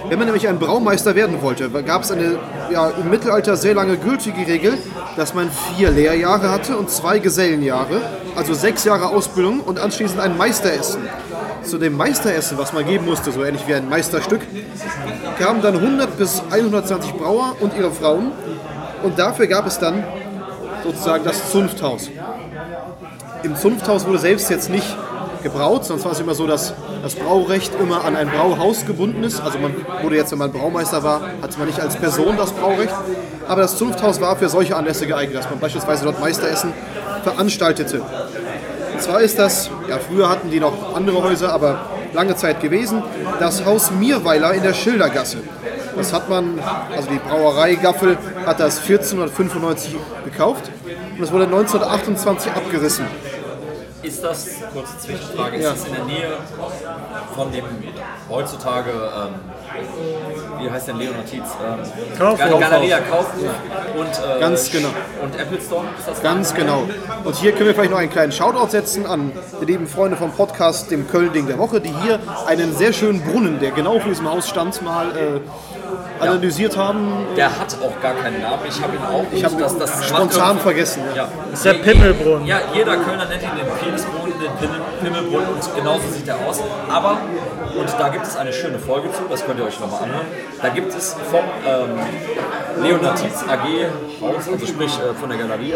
Wenn 0.10 0.20
man 0.20 0.28
nämlich 0.28 0.48
ein 0.48 0.60
Braumeister 0.60 1.16
werden 1.16 1.42
wollte, 1.42 1.70
gab 1.70 2.04
es 2.04 2.12
eine 2.12 2.38
ja, 2.70 2.90
im 2.90 3.10
Mittelalter 3.10 3.56
sehr 3.56 3.74
lange 3.74 3.98
gültige 3.98 4.46
Regel, 4.46 4.78
dass 5.16 5.34
man 5.34 5.50
vier 5.50 5.92
Lehrjahre 5.92 6.52
hatte 6.52 6.78
und 6.78 6.90
zwei 6.90 7.20
Gesellenjahre, 7.20 8.02
also 8.36 8.54
sechs 8.54 8.84
Jahre 8.84 9.08
Ausbildung 9.08 9.62
und 9.62 9.80
anschließend 9.80 10.20
ein 10.20 10.38
Meisteressen. 10.38 11.08
Zu 11.64 11.78
dem 11.78 11.96
Meisteressen, 11.96 12.58
was 12.58 12.74
man 12.74 12.86
geben 12.86 13.06
musste, 13.06 13.32
so 13.32 13.44
ähnlich 13.44 13.68
wie 13.68 13.74
ein 13.74 13.90
Meisterstück, 13.90 14.42
kamen 15.40 15.62
dann 15.62 15.76
100 15.76 16.18
bis 16.18 16.42
120 16.52 17.14
Brauer 17.14 17.56
und 17.60 17.76
ihre 17.76 17.92
Frauen 17.92 18.32
und 19.04 19.18
dafür 19.18 19.48
gab 19.48 19.66
es 19.66 19.80
dann 19.80 20.04
sozusagen 20.84 21.24
das 21.24 21.52
Zunfthaus. 21.52 22.10
Im 23.44 23.56
Zunfthaus 23.56 24.06
wurde 24.06 24.20
selbst 24.20 24.50
jetzt 24.50 24.70
nicht 24.70 24.96
gebraut, 25.44 25.86
sonst 25.86 26.06
war 26.06 26.14
es 26.14 26.20
immer 26.20 26.34
so, 26.34 26.48
dass 26.48 26.74
das 27.02 27.16
Braurecht 27.16 27.74
immer 27.80 28.06
an 28.06 28.16
ein 28.16 28.30
Brauhaus 28.30 28.86
gebunden 28.86 29.24
ist. 29.24 29.42
Also 29.42 29.60
man 29.60 29.76
wurde 30.02 30.16
jetzt, 30.16 30.32
wenn 30.32 30.40
man 30.40 30.52
Braumeister 30.52 31.04
war, 31.04 31.22
hatte 31.42 31.58
man 31.60 31.68
nicht 31.68 31.80
als 31.80 31.98
Person 31.98 32.38
das 32.38 32.52
Braurecht. 32.52 32.94
Aber 33.48 33.62
das 33.62 33.78
Zunfthaus 33.78 34.22
war 34.22 34.38
für 34.38 34.48
solche 34.48 34.76
Anlässe 34.76 35.06
geeignet, 35.06 35.38
dass 35.38 35.50
man 35.50 35.60
beispielsweise 35.60 36.06
dort 36.06 36.20
Meisteressen 36.22 36.74
veranstaltete. 37.24 38.02
Und 38.94 39.02
zwar 39.02 39.22
ist 39.22 39.40
das, 39.40 39.70
ja 39.88 39.98
früher 40.00 40.30
hatten 40.30 40.50
die 40.50 40.60
noch 40.60 40.96
andere 40.96 41.22
Häuser, 41.24 41.52
aber 41.52 41.80
lange 42.14 42.36
Zeit 42.36 42.62
gewesen, 42.62 43.02
das 43.40 43.66
Haus 43.66 43.92
Mierweiler 43.92 44.54
in 44.54 44.64
der 44.64 44.74
Schildergasse. 44.74 45.38
Das 45.96 46.12
hat 46.14 46.30
man, 46.30 46.60
also 46.96 47.10
die 47.10 47.20
Brauerei 47.20 47.76
Gaffel 47.76 48.18
hat 48.46 48.60
das 48.60 48.80
1495 48.80 49.96
gekauft 50.26 50.70
und 51.18 51.24
es 51.24 51.32
wurde 51.32 51.46
1928 51.46 52.52
abgerissen. 52.52 53.06
Ist 54.02 54.24
das, 54.24 54.48
kurze 54.74 54.98
Zwischenfrage, 55.00 55.58
ist 55.58 55.64
Ja. 55.64 55.70
das 55.72 55.86
in 55.86 55.94
der 55.96 56.04
Nähe 56.06 56.34
von 57.36 57.52
dem 57.52 57.64
heutzutage, 58.30 58.90
ähm, 58.92 59.34
wie 60.60 60.70
heißt 60.70 60.88
denn 60.88 60.98
Leonard 60.98 61.26
Tietz? 61.26 61.50
Ähm, 61.64 62.18
Kaufhof. 62.18 62.40
Gal- 62.40 62.60
Galeria 62.60 63.00
Kaufhof 63.00 63.34
und, 63.98 64.08
äh, 64.08 64.40
Ganz 64.40 64.72
genau. 64.72 64.90
und 65.22 65.40
Apple 65.40 65.60
Store, 65.62 65.86
ist 65.98 66.08
das 66.08 66.22
Ganz 66.22 66.54
genau. 66.54 66.84
Und 67.24 67.36
hier 67.36 67.52
können 67.52 67.68
wir 67.68 67.74
vielleicht 67.76 67.92
noch 67.92 67.98
einen 68.00 68.10
kleinen 68.12 68.32
Shoutout 68.32 68.70
setzen 68.70 69.06
an 69.06 69.32
die 69.62 69.66
lieben 69.66 69.88
Freunde 69.88 70.18
vom 70.18 70.32
Podcast, 70.32 70.92
dem 70.92 71.08
Köln-Ding 71.10 71.48
der 71.48 71.58
Woche, 71.58 71.80
die 71.82 71.94
hier 72.04 72.20
einen 72.48 72.74
sehr 72.76 72.94
schönen 72.94 73.22
Brunnen, 73.22 73.60
der 73.60 73.72
genau 73.72 74.00
vor 74.00 74.10
diesem 74.10 74.30
Haus 74.30 74.48
stand, 74.50 74.82
mal 74.82 75.08
äh, 75.18 75.40
analysiert 76.24 76.78
haben. 76.78 77.26
Der 77.36 77.48
hat 77.50 77.76
auch 77.84 78.02
gar 78.02 78.14
keinen 78.14 78.42
Namen. 78.42 78.60
Ich 78.68 78.82
habe 78.82 78.96
ihn 78.96 79.02
auch 79.04 79.26
Ich 79.32 79.44
habe 79.44 79.56
das, 79.58 79.78
das 79.78 80.08
spontan 80.08 80.60
vergessen. 80.60 81.02
Ja. 81.16 81.24
Ja. 81.24 81.30
ist 81.52 81.66
der 81.66 81.74
Pimmelbrunnen. 81.74 82.46
Ja, 82.48 82.60
jeder 82.74 82.96
Kölner 82.98 83.26
nennt 83.26 83.42
ihn 83.44 83.50
den 83.58 83.68
Penisbrunnen, 83.84 84.34
den 84.40 84.52
Pimmel, 84.60 84.82
Pimmelbrunnen 85.02 85.48
und 85.50 85.76
genauso 85.76 86.04
sieht 86.10 86.28
er 86.28 86.36
aus. 86.48 86.62
Aber, 86.90 87.18
und 87.78 87.90
da 88.00 88.10
gibt 88.10 88.26
es 88.26 88.36
eine 88.36 88.54
schöne 88.54 88.80
Folge 88.80 89.12
zu, 89.12 89.24
das 89.30 89.46
könnt 89.46 89.60
ihr 89.60 89.66
euch 89.66 89.80
nochmal 89.80 90.04
anhören. 90.04 90.26
Da 90.62 90.70
gibt 90.70 90.94
es 90.94 91.16
vom 91.32 91.44
ähm, 91.68 92.84
Leonard 92.84 93.20
Tietz 93.20 93.44
AG 93.44 93.66
Haus, 94.22 94.48
also 94.52 94.66
sprich 94.66 94.92
äh, 95.00 95.14
von 95.14 95.30
der 95.30 95.38
Galerie, 95.38 95.74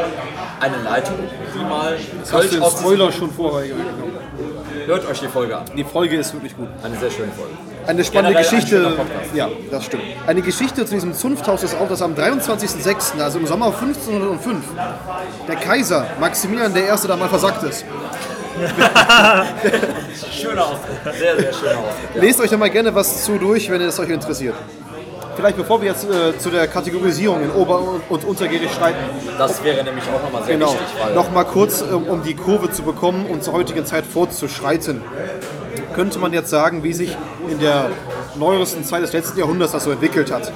eine 0.59 0.77
Leitung, 0.83 1.17
die 1.53 1.63
mal 1.63 1.97
Hast 2.21 2.33
du 2.33 2.47
den 2.47 2.61
aus 2.61 2.79
Spoiler 2.79 3.11
schon 3.11 3.31
vorher 3.31 3.67
genommen? 3.67 4.17
Hört 4.85 5.05
euch 5.09 5.19
die 5.19 5.27
Folge 5.27 5.57
an. 5.57 5.65
Die 5.75 5.83
Folge 5.83 6.15
ist 6.15 6.33
wirklich 6.33 6.55
gut. 6.55 6.69
Eine 6.81 6.97
sehr 6.97 7.11
schöne 7.11 7.31
Folge. 7.33 7.51
Eine 7.87 8.03
spannende 8.03 8.33
Generell 8.33 8.47
ein 8.47 8.65
Geschichte. 8.65 8.89
Podcast. 8.95 9.35
Ja, 9.35 9.49
das 9.71 9.85
stimmt. 9.85 10.03
Eine 10.27 10.41
Geschichte 10.41 10.85
zu 10.85 10.93
diesem 10.93 11.13
Zunfthaus 11.13 11.63
ist 11.63 11.75
auch, 11.75 11.89
dass 11.89 12.01
am 12.01 12.13
23.06., 12.13 13.19
also 13.21 13.39
im 13.39 13.47
Sommer 13.47 13.67
1505, 13.67 14.63
der 15.47 15.55
Kaiser 15.55 16.05
Maximilian 16.19 16.73
I. 16.75 17.07
da 17.07 17.15
mal 17.15 17.29
versackt 17.29 17.63
ist. 17.63 17.85
Schöner 20.31 20.65
Ausdruck. 20.65 21.13
Sehr, 21.17 21.39
sehr 21.39 21.53
schöner 21.53 21.77
Ausdruck. 21.79 22.15
Ja. 22.15 22.21
Lest 22.21 22.39
euch 22.41 22.49
da 22.49 22.57
mal 22.57 22.69
gerne 22.69 22.93
was 22.93 23.23
zu 23.23 23.37
durch, 23.37 23.69
wenn 23.69 23.81
es 23.81 23.99
euch 23.99 24.09
interessiert. 24.09 24.55
Vielleicht 25.35 25.57
bevor 25.57 25.81
wir 25.81 25.89
jetzt 25.89 26.03
äh, 26.09 26.37
zu 26.39 26.49
der 26.49 26.67
Kategorisierung 26.67 27.43
in 27.43 27.51
Ober- 27.51 28.01
und 28.09 28.25
Untergärig 28.25 28.71
schreiten, 28.73 28.97
Das 29.37 29.63
wäre 29.63 29.83
nämlich 29.83 30.03
auch 30.05 30.23
nochmal 30.23 30.43
sehr 30.43 30.55
genau, 30.55 30.71
wichtig, 30.71 30.87
weil 30.99 31.13
noch 31.13 31.31
mal 31.31 31.43
kurz, 31.43 31.83
um, 31.83 32.07
um 32.07 32.23
die 32.23 32.33
Kurve 32.33 32.71
zu 32.71 32.81
bekommen 32.81 33.27
und 33.27 33.43
zur 33.43 33.53
heutigen 33.53 33.85
Zeit 33.85 34.05
fortzuschreiten, 34.05 35.03
könnte 35.93 36.17
man 36.17 36.33
jetzt 36.33 36.49
sagen, 36.49 36.83
wie 36.83 36.93
sich 36.93 37.15
in 37.49 37.59
der 37.59 37.91
neuesten 38.35 38.83
Zeit 38.83 39.03
des 39.03 39.13
letzten 39.13 39.37
Jahrhunderts 39.37 39.73
das 39.73 39.83
so 39.83 39.91
entwickelt 39.91 40.31
hat. 40.31 40.51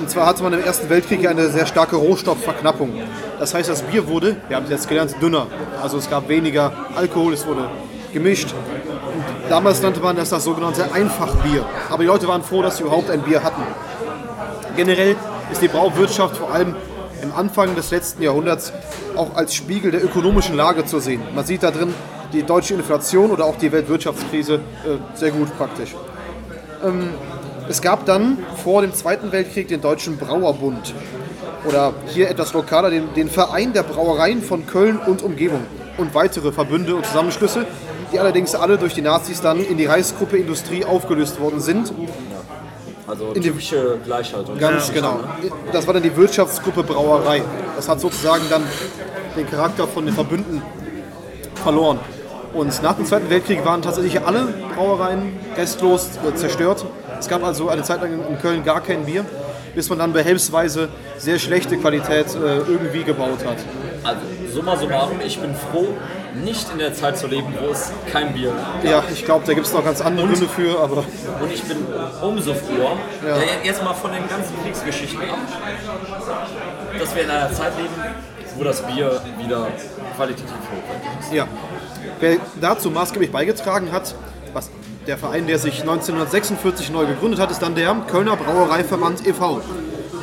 Und 0.00 0.08
zwar 0.08 0.26
hatte 0.26 0.42
man 0.42 0.54
im 0.54 0.64
Ersten 0.64 0.88
Weltkrieg 0.88 1.28
eine 1.28 1.50
sehr 1.50 1.66
starke 1.66 1.96
Rohstoffverknappung. 1.96 2.90
Das 3.38 3.52
heißt, 3.52 3.68
das 3.68 3.82
Bier 3.82 4.08
wurde, 4.08 4.36
wir 4.48 4.56
haben 4.56 4.64
es 4.64 4.70
jetzt 4.70 4.88
gelernt, 4.88 5.14
dünner. 5.20 5.46
Also 5.82 5.98
es 5.98 6.08
gab 6.08 6.26
weniger 6.28 6.72
Alkohol, 6.96 7.34
es 7.34 7.46
wurde 7.46 7.68
gemischt. 8.10 8.54
Und 8.54 9.50
damals 9.50 9.82
nannte 9.82 10.00
man 10.00 10.16
das 10.16 10.30
das 10.30 10.44
sogenannte 10.44 10.90
Einfachbier. 10.90 11.66
Aber 11.90 12.02
die 12.02 12.06
Leute 12.06 12.26
waren 12.28 12.42
froh, 12.42 12.62
dass 12.62 12.78
sie 12.78 12.84
überhaupt 12.84 13.10
ein 13.10 13.20
Bier 13.20 13.42
hatten. 13.42 13.62
Generell 14.74 15.16
ist 15.52 15.60
die 15.60 15.68
Brauwirtschaft 15.68 16.38
vor 16.38 16.50
allem 16.50 16.74
im 17.22 17.34
Anfang 17.34 17.74
des 17.74 17.90
letzten 17.90 18.22
Jahrhunderts 18.22 18.72
auch 19.16 19.36
als 19.36 19.54
Spiegel 19.54 19.90
der 19.90 20.02
ökonomischen 20.02 20.56
Lage 20.56 20.86
zu 20.86 20.98
sehen. 20.98 21.20
Man 21.34 21.44
sieht 21.44 21.62
da 21.62 21.70
drin 21.70 21.92
die 22.32 22.42
deutsche 22.42 22.72
Inflation 22.72 23.30
oder 23.30 23.44
auch 23.44 23.56
die 23.56 23.70
Weltwirtschaftskrise 23.70 24.54
äh, 24.54 24.58
sehr 25.14 25.30
gut 25.30 25.54
praktisch. 25.58 25.94
Ähm, 26.82 27.10
es 27.70 27.80
gab 27.80 28.04
dann 28.04 28.38
vor 28.64 28.82
dem 28.82 28.92
Zweiten 28.92 29.30
Weltkrieg 29.30 29.68
den 29.68 29.80
Deutschen 29.80 30.16
Brauerbund 30.16 30.92
oder 31.64 31.92
hier 32.08 32.28
etwas 32.28 32.52
lokaler 32.52 32.90
den, 32.90 33.14
den 33.14 33.30
Verein 33.30 33.72
der 33.72 33.84
Brauereien 33.84 34.42
von 34.42 34.66
Köln 34.66 34.98
und 34.98 35.22
Umgebung 35.22 35.60
und 35.96 36.12
weitere 36.14 36.50
Verbünde 36.50 36.96
und 36.96 37.06
Zusammenschlüsse, 37.06 37.66
die 38.12 38.18
allerdings 38.18 38.56
alle 38.56 38.76
durch 38.76 38.94
die 38.94 39.02
Nazis 39.02 39.40
dann 39.40 39.64
in 39.64 39.76
die 39.76 39.86
Reichsgruppe 39.86 40.36
Industrie 40.36 40.84
aufgelöst 40.84 41.40
worden 41.40 41.60
sind 41.60 41.92
also 43.06 43.32
die- 43.34 43.40
typische 43.40 43.98
Gleichhaltung. 44.04 44.58
Ganz 44.58 44.92
genau. 44.92 45.20
Das 45.72 45.86
war 45.86 45.94
dann 45.94 46.02
die 46.02 46.16
Wirtschaftsgruppe 46.16 46.82
Brauerei. 46.82 47.42
Das 47.76 47.88
hat 47.88 48.00
sozusagen 48.00 48.44
dann 48.50 48.62
den 49.36 49.48
Charakter 49.48 49.86
von 49.86 50.06
den 50.06 50.14
Verbünden 50.14 50.62
verloren. 51.56 52.00
Und 52.52 52.82
nach 52.82 52.94
dem 52.94 53.06
Zweiten 53.06 53.30
Weltkrieg 53.30 53.64
waren 53.64 53.82
tatsächlich 53.82 54.20
alle 54.24 54.48
Brauereien 54.74 55.38
restlos 55.56 56.08
zerstört. 56.34 56.84
Es 57.20 57.28
gab 57.28 57.44
also 57.44 57.68
eine 57.68 57.82
Zeit 57.82 58.00
lang 58.02 58.12
in 58.28 58.38
Köln 58.40 58.64
gar 58.64 58.80
kein 58.80 59.04
Bier. 59.04 59.24
bis 59.72 59.88
man 59.88 60.00
dann 60.00 60.12
behelfsweise 60.12 60.88
sehr 61.16 61.38
schlechte 61.38 61.76
Qualität 61.76 62.26
äh, 62.34 62.56
irgendwie 62.58 63.04
gebaut 63.04 63.38
hat. 63.46 63.58
Also, 64.02 64.20
summa 64.52 64.76
summarum, 64.76 65.20
ich 65.24 65.38
bin 65.38 65.54
froh, 65.54 65.86
nicht 66.42 66.66
in 66.72 66.78
der 66.80 66.92
Zeit 66.92 67.16
zu 67.16 67.28
leben, 67.28 67.54
wo 67.60 67.70
es 67.70 67.92
kein 68.10 68.32
Bier 68.32 68.52
gibt. 68.82 68.90
Ja, 68.92 69.04
ich 69.12 69.24
glaube, 69.24 69.44
da 69.46 69.52
gibt 69.54 69.66
es 69.66 69.72
noch 69.72 69.84
ganz 69.84 70.00
andere 70.00 70.26
Gründe 70.26 70.48
für, 70.48 70.80
aber 70.80 70.96
Und 71.40 71.52
ich 71.54 71.62
bin 71.62 71.76
umso 72.20 72.52
froher, 72.54 72.96
Ja. 73.24 73.36
jetzt 73.62 73.84
mal 73.84 73.94
von 73.94 74.10
den 74.10 74.26
ganzen 74.28 74.60
Kriegsgeschichten 74.60 75.20
ab, 75.30 75.38
dass 76.98 77.14
wir 77.14 77.22
in 77.22 77.30
einer 77.30 77.52
Zeit 77.52 77.72
leben, 77.76 77.94
wo 78.56 78.64
das 78.64 78.82
Bier 78.82 79.20
wieder 79.38 79.68
qualitativ 80.16 80.50
hochwertig 80.50 81.20
ist. 81.20 81.32
ja. 81.32 81.46
Wer 82.18 82.38
dazu 82.60 82.90
maßgeblich 82.90 83.30
beigetragen 83.30 83.92
hat, 83.92 84.14
der 85.06 85.18
Verein, 85.18 85.46
der 85.46 85.58
sich 85.58 85.80
1946 85.80 86.90
neu 86.90 87.06
gegründet 87.06 87.40
hat, 87.40 87.50
ist 87.50 87.62
dann 87.62 87.74
der 87.74 87.94
Kölner 88.10 88.36
Brauereiverband 88.36 89.26
e.V. 89.26 89.60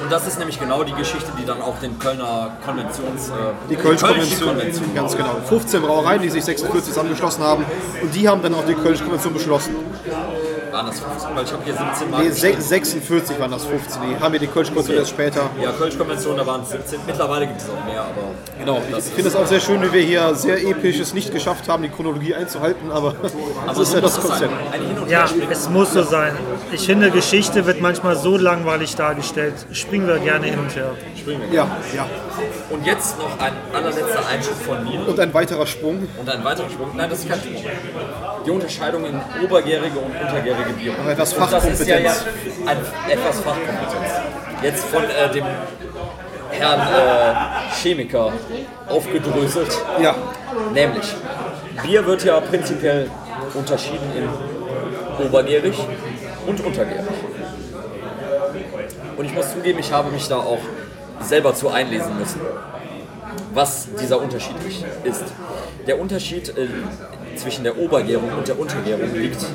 Und 0.07 0.11
das 0.11 0.27
ist 0.27 0.37
nämlich 0.37 0.59
genau 0.59 0.83
die 0.83 0.93
Geschichte, 0.93 1.31
die 1.39 1.45
dann 1.45 1.61
auch 1.61 1.79
den 1.79 1.97
Kölner 1.97 2.51
Konventions... 2.65 3.29
Äh, 3.29 3.33
Die 3.69 3.75
Kölsch-Konvention, 3.75 4.49
Konvention 4.49 4.95
ganz 4.95 5.17
genau. 5.17 5.35
15 5.47 5.81
Brauereien, 5.81 6.21
die 6.21 6.29
sich 6.29 6.45
46 6.45 6.85
zusammengeschlossen 6.85 7.43
haben 7.43 7.65
und 8.01 8.13
die 8.15 8.29
haben 8.29 8.41
dann 8.41 8.53
auch 8.53 8.65
die 8.65 8.75
Kölsch-Konvention 8.75 9.33
beschlossen. 9.33 9.75
Waren 10.77 10.85
das 10.85 10.99
15, 10.99 11.35
weil 11.35 11.43
ich 11.43 11.51
habe 11.51 11.63
hier 11.63 11.73
17 11.73 12.11
Mal 12.11 12.21
Nee, 12.23 12.29
geschrieben. 12.29 12.61
se 12.61 12.67
46 12.67 13.39
waren 13.39 13.51
das 13.51 13.65
15, 13.65 14.01
die 14.03 14.19
haben 14.23 14.31
wir 14.33 14.39
die 14.39 14.47
Kölsch-Konvention 14.47 14.97
erst 14.97 15.09
später. 15.09 15.49
Ja, 15.61 15.71
Kölsch-Konvention, 15.71 16.37
da 16.37 16.45
waren 16.45 16.61
es 16.61 16.69
17. 16.69 16.99
Mittlerweile 17.07 17.47
gibt 17.47 17.61
es 17.61 17.67
auch 17.69 17.85
mehr, 17.85 18.01
aber 18.01 18.27
Genau, 18.59 18.81
ich 18.97 19.03
finde 19.05 19.29
es 19.29 19.35
auch 19.35 19.47
sehr 19.47 19.59
schön, 19.59 19.81
wie 19.81 19.91
wir 19.91 20.01
hier 20.01 20.35
sehr 20.35 20.61
episch 20.61 20.99
es 20.99 21.13
nicht 21.13 21.31
geschafft 21.33 21.67
haben, 21.67 21.81
die 21.83 21.89
Chronologie 21.89 22.35
einzuhalten, 22.35 22.91
aber 22.91 23.15
das 23.21 23.33
aber 23.67 23.81
ist 23.81 23.89
so 23.89 23.95
ja 23.95 24.01
das. 24.01 24.21
Konzept. 24.21 24.53
Ja, 25.09 25.25
es 25.49 25.69
muss 25.69 25.93
so 25.93 26.03
sein. 26.03 26.33
Ich 26.71 26.85
finde, 26.85 27.09
Geschichte 27.11 27.65
wird 27.65 27.81
manchmal 27.81 28.15
so 28.15 28.37
langweilig 28.37 28.95
dargestellt. 28.95 29.53
Springen 29.71 30.07
wir 30.07 30.19
gerne 30.19 30.45
hin 30.45 30.59
und 30.59 30.75
her. 30.75 30.91
Ja, 31.51 31.67
ja. 31.95 32.05
Und 32.69 32.85
jetzt 32.85 33.17
noch 33.17 33.39
ein 33.39 33.53
allerletzter 33.73 34.27
Einschub 34.27 34.55
von 34.65 34.83
mir. 34.83 35.07
Und 35.07 35.19
ein 35.19 35.33
weiterer 35.33 35.65
Sprung. 35.65 36.07
Und 36.19 36.29
ein 36.29 36.43
weiterer 36.43 36.69
Sprung. 36.69 36.89
Nein, 36.95 37.09
das 37.09 37.19
ist 37.19 37.29
kein 37.29 37.39
Sprung. 37.39 37.55
Die 38.47 38.51
Unterscheidung 38.51 39.05
in 39.05 39.19
obergärige 39.43 39.99
und 39.99 40.11
untergärige 40.11 40.69
Biere. 40.71 40.95
Aber 40.99 41.11
etwas 41.11 41.33
Und 41.33 41.51
das 41.51 41.65
ist 41.65 41.85
ja, 41.85 41.97
ja 41.97 42.11
Fachkompetenz. 42.11 42.67
ein, 42.67 43.11
etwas 43.11 43.39
Fachkompetenz. 43.41 44.13
Jetzt 44.63 44.85
von 44.85 45.03
äh, 45.03 45.31
dem 45.33 45.45
Herrn 46.51 46.79
äh, 46.79 47.75
Chemiker 47.75 48.31
aufgedröselt. 48.87 49.77
Ja, 50.01 50.15
Nämlich, 50.73 51.13
Bier 51.83 52.05
wird 52.05 52.23
ja 52.23 52.39
prinzipiell 52.39 53.09
unterschieden 53.53 54.11
in 54.15 55.25
obergärig 55.25 55.75
und 56.45 56.65
untergärig. 56.65 57.05
Und 59.17 59.25
ich 59.25 59.33
muss 59.33 59.51
zugeben, 59.51 59.79
ich 59.79 59.91
habe 59.91 60.09
mich 60.11 60.27
da 60.27 60.37
auch 60.37 60.59
selber 61.21 61.53
zu 61.53 61.69
einlesen 61.69 62.17
müssen, 62.17 62.41
was 63.53 63.87
dieser 63.99 64.21
Unterschied 64.21 64.55
ist. 65.03 65.23
Der 65.87 65.99
Unterschied 65.99 66.49
äh, 66.57 66.67
zwischen 67.37 67.63
der 67.63 67.77
Obergärung 67.77 68.31
und 68.37 68.47
der 68.47 68.59
Untergärung 68.59 69.13
liegt 69.15 69.45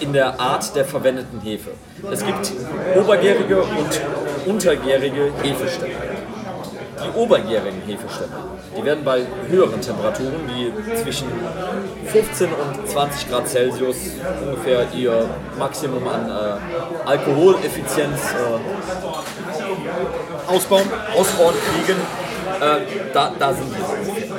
in 0.00 0.12
der 0.12 0.38
Art 0.38 0.74
der 0.74 0.84
verwendeten 0.84 1.40
Hefe. 1.40 1.70
Es 2.10 2.24
gibt 2.24 2.52
obergärige 2.96 3.62
und 3.62 4.00
untergärige 4.46 5.32
Hefestämme. 5.42 5.94
Die 7.04 7.18
obergärigen 7.18 7.82
Hefestämme, 7.84 8.32
die 8.76 8.84
werden 8.84 9.02
bei 9.02 9.22
höheren 9.48 9.80
Temperaturen, 9.80 10.48
die 10.48 10.72
zwischen 11.02 11.26
15 12.06 12.48
und 12.52 12.88
20 12.88 13.28
Grad 13.28 13.48
Celsius 13.48 13.96
ungefähr 14.44 14.86
ihr 14.94 15.28
Maximum 15.58 16.06
an 16.06 16.30
äh, 16.30 17.08
Alkoholeffizienz 17.08 18.20
äh, 18.34 18.60
ausbauen. 20.52 20.88
ausbauen 21.16 21.54
kriegen, 21.74 21.98
äh, 22.60 22.80
da, 23.12 23.32
da 23.36 23.52
sind 23.52 23.74
die 23.76 24.08
ungefähr. 24.08 24.36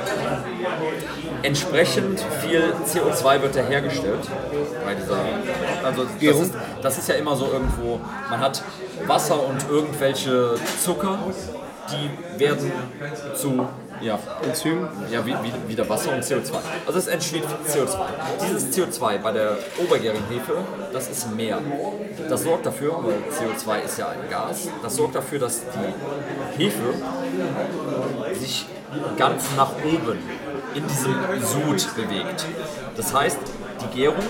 Entsprechend 1.42 2.20
viel 2.54 2.72
CO2 2.86 3.42
wird 3.42 3.56
da 3.56 3.60
hergestellt 3.62 4.28
bei 4.84 4.94
dieser. 4.94 5.16
Also 5.82 6.06
das 6.20 6.40
ist, 6.40 6.54
das 6.82 6.98
ist 6.98 7.08
ja 7.08 7.16
immer 7.16 7.36
so 7.36 7.46
irgendwo, 7.46 8.00
man 8.30 8.40
hat 8.40 8.62
Wasser 9.06 9.46
und 9.46 9.68
irgendwelche 9.68 10.54
Zucker, 10.80 11.18
die 11.90 12.38
werden 12.38 12.72
zu 13.34 13.66
ja, 14.00 14.18
Enzym. 14.42 14.88
ja, 15.10 15.24
wie, 15.24 15.32
wie, 15.32 15.68
wieder 15.68 15.88
Wasser 15.88 16.12
und 16.12 16.22
CO2. 16.22 16.54
Also 16.86 16.98
es 16.98 17.06
entsteht 17.06 17.44
CO2. 17.44 17.96
Dieses 18.42 18.76
CO2 18.76 19.18
bei 19.18 19.32
der 19.32 19.56
obergärigen 19.82 20.26
Hefe, 20.28 20.56
das 20.92 21.08
ist 21.08 21.34
mehr. 21.34 21.58
Das 22.28 22.42
sorgt 22.42 22.66
dafür, 22.66 22.98
weil 23.02 23.14
CO2 23.30 23.84
ist 23.84 23.98
ja 23.98 24.08
ein 24.08 24.28
Gas, 24.30 24.68
das 24.82 24.96
sorgt 24.96 25.14
dafür, 25.14 25.38
dass 25.40 25.62
die 25.62 26.62
Hefe 26.64 26.94
sich 28.34 28.66
ganz 29.16 29.44
nach 29.56 29.70
oben 29.84 30.18
in 30.74 30.86
diesem 30.86 31.14
Sud 31.40 31.96
bewegt. 31.96 32.46
Das 32.96 33.14
heißt, 33.14 33.38
die 33.82 33.96
Gärung 33.98 34.24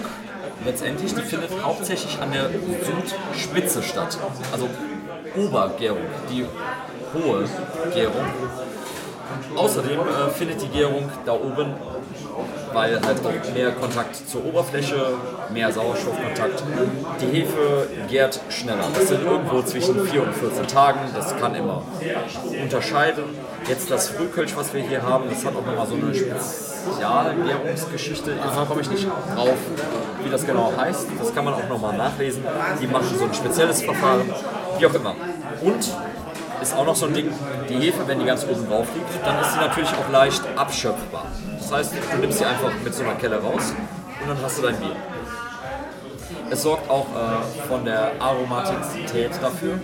letztendlich, 0.64 1.14
die 1.14 1.22
findet 1.22 1.50
hauptsächlich 1.62 2.20
an 2.20 2.32
der 2.32 2.50
Sudspitze 2.50 3.82
statt. 3.82 4.18
Also 4.52 4.68
Obergärung, 5.36 6.06
die 6.30 6.44
hohe 7.14 7.48
Gärung 7.92 8.24
Außerdem 9.56 10.00
äh, 10.00 10.30
findet 10.30 10.62
die 10.62 10.68
Gärung 10.68 11.10
da 11.24 11.32
oben, 11.32 11.74
weil 12.74 13.00
halt 13.00 13.24
auch 13.24 13.54
mehr 13.54 13.70
Kontakt 13.72 14.28
zur 14.28 14.44
Oberfläche, 14.44 15.14
mehr 15.52 15.72
Sauerstoffkontakt, 15.72 16.62
die 17.20 17.26
Hefe 17.26 17.88
gärt 18.08 18.40
schneller. 18.48 18.84
Das 18.92 19.08
sind 19.08 19.24
irgendwo 19.24 19.62
zwischen 19.62 20.04
4 20.04 20.22
und 20.22 20.34
14 20.34 20.66
Tagen, 20.66 20.98
das 21.14 21.36
kann 21.38 21.54
immer 21.54 21.82
unterscheiden. 22.62 23.24
Jetzt 23.68 23.90
das 23.90 24.10
Frühkölsch, 24.10 24.54
was 24.56 24.74
wir 24.74 24.82
hier 24.82 25.02
haben, 25.02 25.30
das 25.30 25.42
hat 25.44 25.56
auch 25.56 25.64
nochmal 25.64 25.86
so 25.86 25.94
eine 25.94 26.14
Spezialgärungsgeschichte. 26.14 28.32
Jetzt 28.32 28.68
komme 28.68 28.82
ich 28.82 28.90
nicht 28.90 29.06
drauf, 29.06 29.56
wie 30.22 30.28
das 30.30 30.44
genau 30.44 30.70
heißt. 30.76 31.06
Das 31.18 31.34
kann 31.34 31.46
man 31.46 31.54
auch 31.54 31.66
nochmal 31.68 31.96
nachlesen. 31.96 32.44
Die 32.80 32.86
machen 32.86 33.16
so 33.18 33.24
ein 33.24 33.32
spezielles 33.32 33.80
Verfahren, 33.82 34.30
wie 34.78 34.86
auch 34.86 34.94
immer. 34.94 35.14
Und 35.62 35.90
ist 36.60 36.76
auch 36.76 36.84
noch 36.86 36.96
so 36.96 37.06
ein 37.06 37.14
Ding, 37.14 37.32
die 37.68 37.74
Hefe, 37.74 38.06
wenn 38.06 38.18
die 38.18 38.26
ganz 38.26 38.44
oben 38.44 38.68
drauf 38.68 38.88
liegt, 38.94 39.26
dann 39.26 39.40
ist 39.40 39.52
sie 39.52 39.58
natürlich 39.58 39.90
auch 39.90 40.10
leicht 40.10 40.42
abschöpfbar. 40.56 41.26
Das 41.74 41.90
heißt, 41.90 42.04
du 42.12 42.18
nimmst 42.18 42.38
sie 42.38 42.44
einfach 42.44 42.70
mit 42.84 42.94
so 42.94 43.02
einer 43.02 43.14
Kelle 43.16 43.42
raus 43.42 43.74
und 44.20 44.28
dann 44.28 44.38
hast 44.40 44.58
du 44.58 44.62
dein 44.62 44.76
Bier. 44.76 44.94
Es 46.48 46.62
sorgt 46.62 46.88
auch 46.88 47.06
äh, 47.06 47.66
von 47.66 47.84
der 47.84 48.12
Aromatizität 48.20 49.32
dafür, 49.42 49.80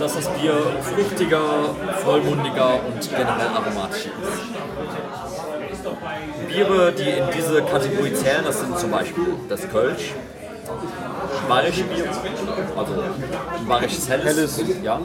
dass 0.00 0.14
das 0.14 0.28
Bier 0.30 0.54
fruchtiger, 0.82 1.40
vollmundiger 2.04 2.80
und 2.84 3.08
generell 3.08 3.46
aromatischer 3.46 4.10
ist. 4.10 4.42
Biere, 6.48 6.92
die 6.92 7.10
in 7.10 7.24
diese 7.32 7.62
Kategorie 7.62 8.12
zählen, 8.12 8.44
das 8.44 8.58
sind 8.58 8.76
zum 8.76 8.90
Beispiel 8.90 9.26
das 9.48 9.68
Kölsch, 9.70 10.14
bayerische 11.48 11.84
Bier, 11.84 12.06
also 12.76 13.04
bayerisches 13.68 14.08
Helles. 14.08 14.60
Ja. 14.82 14.98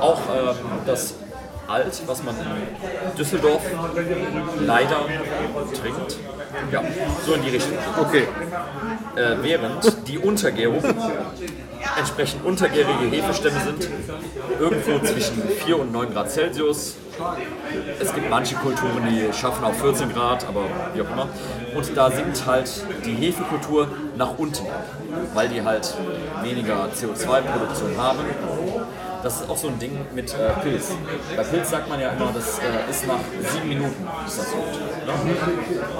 Auch 0.00 0.20
ähm, 0.34 0.56
das 0.86 1.14
Alt, 1.68 2.02
was 2.06 2.22
man 2.22 2.34
in 2.34 3.16
Düsseldorf 3.16 3.62
leider 4.60 5.00
trinkt. 5.80 6.16
Ja, 6.72 6.82
so 7.26 7.34
in 7.34 7.42
die 7.42 7.50
Richtung. 7.50 7.76
Okay. 8.00 8.26
Äh, 9.16 9.36
während 9.42 10.08
die 10.08 10.18
Untergärung 10.18 10.82
entsprechend 11.98 12.44
untergärige 12.44 13.06
Hefestämme 13.10 13.60
sind, 13.60 13.88
irgendwo 14.58 14.98
zwischen 15.00 15.42
4 15.64 15.78
und 15.78 15.92
9 15.92 16.12
Grad 16.12 16.30
Celsius. 16.30 16.96
Es 18.00 18.14
gibt 18.14 18.30
manche 18.30 18.54
Kulturen, 18.54 19.08
die 19.10 19.32
schaffen 19.36 19.64
auch 19.64 19.74
14 19.74 20.12
Grad, 20.12 20.46
aber 20.46 20.64
wie 20.94 21.02
auch 21.02 21.10
immer. 21.10 21.28
Und 21.74 21.96
da 21.96 22.10
sinkt 22.10 22.46
halt 22.46 22.70
die 23.04 23.14
Hefekultur 23.14 23.88
nach 24.16 24.38
unten, 24.38 24.64
weil 25.34 25.48
die 25.48 25.62
halt 25.62 25.94
weniger 26.42 26.88
CO2-Produktion 26.94 27.96
haben. 27.98 28.20
Das 29.22 29.40
ist 29.40 29.50
auch 29.50 29.56
so 29.56 29.68
ein 29.68 29.78
Ding 29.78 29.92
mit 30.14 30.32
äh, 30.32 30.50
Pilz. 30.62 30.92
Bei 31.36 31.42
Pilz 31.42 31.70
sagt 31.70 31.88
man 31.88 32.00
ja 32.00 32.10
immer, 32.10 32.30
das 32.32 32.58
äh, 32.58 32.90
ist 32.90 33.06
nach 33.06 33.18
sieben 33.52 33.68
Minuten 33.68 34.06
ist 34.26 34.38
das 34.38 34.50
so. 34.50 34.56
Ne? 34.56 35.36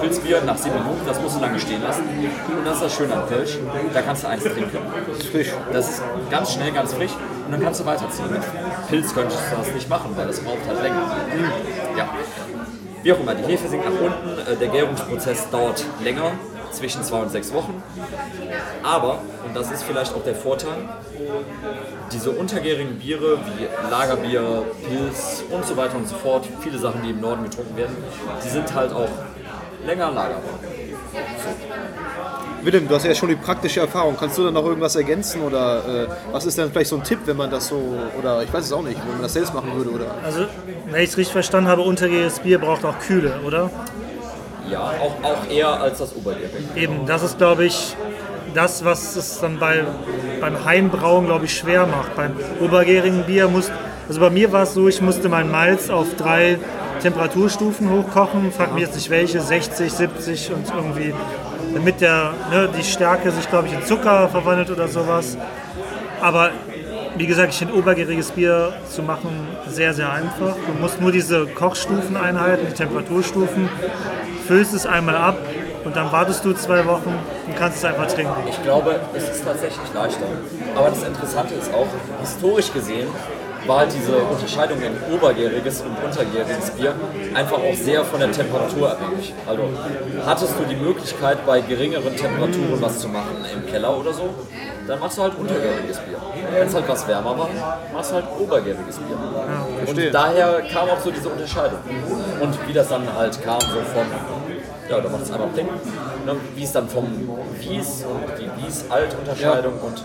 Pilzbier 0.01 0.41
nach 0.45 0.57
sieben 0.57 0.75
Minuten, 0.75 1.01
das 1.05 1.19
musst 1.21 1.35
du 1.35 1.41
lange 1.41 1.59
stehen 1.59 1.81
lassen. 1.83 2.03
Und 2.03 2.65
das 2.65 2.75
ist 2.75 2.83
das 2.83 2.95
Schöne 2.95 3.13
an 3.13 3.27
Kölsch, 3.27 3.57
da 3.93 4.01
kannst 4.01 4.23
du 4.23 4.27
eins 4.27 4.43
trinken. 4.43 4.77
Frisch. 5.31 5.49
Das 5.73 5.89
ist 5.89 6.01
ganz 6.29 6.53
schnell, 6.53 6.71
ganz 6.71 6.93
frisch 6.93 7.11
und 7.45 7.51
dann 7.51 7.61
kannst 7.61 7.81
du 7.81 7.85
weiterziehen. 7.85 8.31
Mit 8.31 8.41
Pilz 8.87 9.13
könntest 9.13 9.39
du 9.51 9.55
das 9.57 9.73
nicht 9.73 9.89
machen, 9.89 10.11
weil 10.15 10.27
das 10.27 10.39
braucht 10.39 10.65
halt 10.67 10.81
länger. 10.81 11.15
Ja. 11.97 12.09
Wie 13.03 13.13
auch 13.13 13.19
immer, 13.19 13.33
die 13.33 13.43
Hefe 13.43 13.67
sinkt 13.67 13.85
nach 13.85 14.01
unten, 14.01 14.51
äh, 14.51 14.55
der 14.55 14.67
Gärungsprozess 14.67 15.49
dauert 15.49 15.85
länger, 16.03 16.31
zwischen 16.71 17.03
zwei 17.03 17.19
und 17.19 17.31
sechs 17.31 17.53
Wochen. 17.53 17.81
Aber, 18.83 19.19
und 19.45 19.55
das 19.55 19.71
ist 19.71 19.83
vielleicht 19.83 20.13
auch 20.13 20.23
der 20.23 20.35
Vorteil, 20.35 20.77
diese 22.11 22.31
untergärigen 22.31 22.99
Biere 22.99 23.37
wie 23.37 23.67
Lagerbier, 23.89 24.63
Pilz 24.87 25.43
und 25.49 25.65
so 25.65 25.75
weiter 25.77 25.97
und 25.97 26.07
so 26.07 26.15
fort, 26.15 26.47
viele 26.61 26.77
Sachen, 26.77 27.01
die 27.03 27.11
im 27.11 27.21
Norden 27.21 27.43
getrunken 27.43 27.75
werden, 27.77 27.95
die 28.43 28.49
sind 28.49 28.73
halt 28.73 28.93
auch 28.93 29.09
länger 29.85 30.11
lagerbar. 30.11 30.59
So. 31.13 31.79
Willem, 32.61 32.87
du 32.87 32.95
hast 32.95 33.05
ja 33.05 33.15
schon 33.15 33.29
die 33.29 33.35
praktische 33.35 33.79
Erfahrung. 33.79 34.15
Kannst 34.19 34.37
du 34.37 34.43
da 34.43 34.51
noch 34.51 34.65
irgendwas 34.65 34.95
ergänzen 34.95 35.41
oder 35.41 36.03
äh, 36.03 36.07
was 36.31 36.45
ist 36.45 36.57
denn 36.57 36.69
vielleicht 36.71 36.89
so 36.89 36.97
ein 36.97 37.03
Tipp, 37.03 37.19
wenn 37.25 37.37
man 37.37 37.49
das 37.49 37.67
so, 37.67 37.81
oder 38.19 38.43
ich 38.43 38.51
weiß 38.51 38.65
es 38.65 38.73
auch 38.73 38.81
nicht, 38.81 38.99
wenn 38.99 39.13
man 39.13 39.21
das 39.21 39.33
selbst 39.33 39.53
machen 39.53 39.73
würde 39.75 39.91
oder? 39.91 40.07
Also, 40.23 40.45
wenn 40.89 41.01
ich 41.01 41.09
es 41.09 41.17
richtig 41.17 41.31
verstanden 41.31 41.69
habe, 41.69 41.81
untergäriges 41.81 42.39
Bier 42.39 42.59
braucht 42.59 42.83
auch 42.83 42.99
Kühle, 42.99 43.39
oder? 43.45 43.69
Ja, 44.71 44.81
auch, 44.81 45.23
auch 45.23 45.49
eher 45.49 45.81
als 45.81 45.99
das 45.99 46.15
Obergärige. 46.15 46.57
Eben, 46.75 47.05
das 47.05 47.23
ist, 47.23 47.37
glaube 47.37 47.65
ich, 47.65 47.95
das, 48.53 48.83
was 48.85 49.15
es 49.15 49.39
dann 49.39 49.59
bei, 49.59 49.83
beim 50.41 50.65
Heimbrauen, 50.65 51.25
glaube 51.25 51.45
ich, 51.45 51.55
schwer 51.55 51.85
macht. 51.85 52.15
Beim 52.15 52.33
obergärigen 52.59 53.23
Bier 53.23 53.47
muss, 53.47 53.71
also 54.07 54.19
bei 54.19 54.29
mir 54.29 54.51
war 54.51 54.63
es 54.63 54.73
so, 54.73 54.87
ich 54.87 55.01
musste 55.01 55.29
meinen 55.29 55.51
Malz 55.51 55.89
auf 55.89 56.15
drei 56.15 56.59
Temperaturstufen 57.01 57.89
hochkochen, 57.89 58.51
frag 58.51 58.73
mich 58.73 58.83
jetzt 58.83 58.95
nicht 58.95 59.09
welche, 59.09 59.39
60, 59.39 59.91
70 59.91 60.51
und 60.53 60.67
irgendwie, 60.75 61.13
damit 61.73 62.01
der, 62.01 62.33
ne, 62.51 62.69
die 62.77 62.83
Stärke 62.83 63.31
sich, 63.31 63.49
glaube 63.49 63.67
ich, 63.67 63.73
in 63.73 63.83
Zucker 63.83 64.27
verwandelt 64.29 64.69
oder 64.69 64.87
sowas. 64.87 65.37
Aber 66.21 66.51
wie 67.19 67.27
gesagt, 67.27 67.51
ich 67.51 67.59
finde 67.59 67.75
obergäriges 67.75 68.31
Bier 68.31 68.71
zu 68.89 69.03
machen 69.03 69.29
sehr, 69.67 69.93
sehr 69.93 70.09
einfach. 70.09 70.55
Du 70.55 70.81
musst 70.81 71.01
nur 71.01 71.11
diese 71.11 71.47
Kochstufen 71.47 72.15
einhalten, 72.15 72.65
die 72.69 72.73
Temperaturstufen, 72.73 73.67
füllst 74.47 74.73
es 74.73 74.85
einmal 74.85 75.17
ab 75.17 75.37
und 75.83 75.97
dann 75.97 76.13
wartest 76.13 76.45
du 76.45 76.53
zwei 76.53 76.85
Wochen 76.85 77.13
und 77.45 77.55
kannst 77.57 77.79
es 77.79 77.83
einfach 77.83 78.07
trinken. 78.07 78.31
Ich 78.49 78.63
glaube, 78.63 79.01
es 79.13 79.27
ist 79.31 79.43
tatsächlich 79.43 79.93
leichter. 79.93 80.27
Aber 80.73 80.89
das 80.91 81.03
Interessante 81.03 81.55
ist 81.55 81.73
auch, 81.73 81.87
historisch 82.21 82.71
gesehen, 82.71 83.09
war 83.67 83.85
diese 83.85 84.15
Unterscheidung 84.15 84.77
in 84.81 85.13
obergäriges 85.13 85.81
und 85.81 86.01
untergäriges 86.01 86.71
Bier 86.71 86.95
einfach 87.33 87.57
auch 87.57 87.75
sehr 87.75 88.05
von 88.05 88.21
der 88.21 88.31
Temperatur 88.31 88.91
abhängig. 88.91 89.33
Also 89.45 89.63
hattest 90.25 90.53
du 90.57 90.63
die 90.63 90.77
Möglichkeit, 90.77 91.45
bei 91.45 91.59
geringeren 91.59 92.15
Temperaturen 92.15 92.81
was 92.81 92.99
zu 92.99 93.09
machen 93.09 93.43
im 93.53 93.69
Keller 93.69 93.97
oder 93.97 94.13
so, 94.13 94.29
dann 94.89 94.99
machst 94.99 95.19
du 95.19 95.21
halt 95.21 95.35
untergäriges 95.35 95.99
Bier. 95.99 96.17
Wenn 96.51 96.67
es 96.67 96.73
halt 96.73 96.87
was 96.89 97.07
wärmer 97.07 97.37
war, 97.37 97.49
machst 97.93 98.09
du 98.09 98.15
halt 98.15 98.25
obergäriges 98.39 98.97
Bier. 98.97 99.17
und 99.87 100.13
daher 100.13 100.61
kam 100.63 100.89
auch 100.89 100.99
so 100.99 101.11
diese 101.11 101.29
Unterscheidung. 101.29 101.79
Und 102.39 102.67
wie 102.67 102.73
das 102.73 102.89
dann 102.89 103.03
halt 103.15 103.39
kam, 103.43 103.61
so 103.61 103.67
von, 103.67 104.07
ja, 104.89 104.99
da 104.99 105.09
macht 105.09 105.23
es 105.23 105.31
einmal 105.31 105.47
Pling, 105.49 105.67
ne, 106.25 106.35
wie 106.55 106.63
es 106.63 106.71
dann 106.71 106.87
vom 106.89 107.05
Wies 107.59 108.03
und 108.05 108.23
die 108.39 108.65
Wies-Alt-Unterscheidung 108.65 109.73
und 109.81 110.03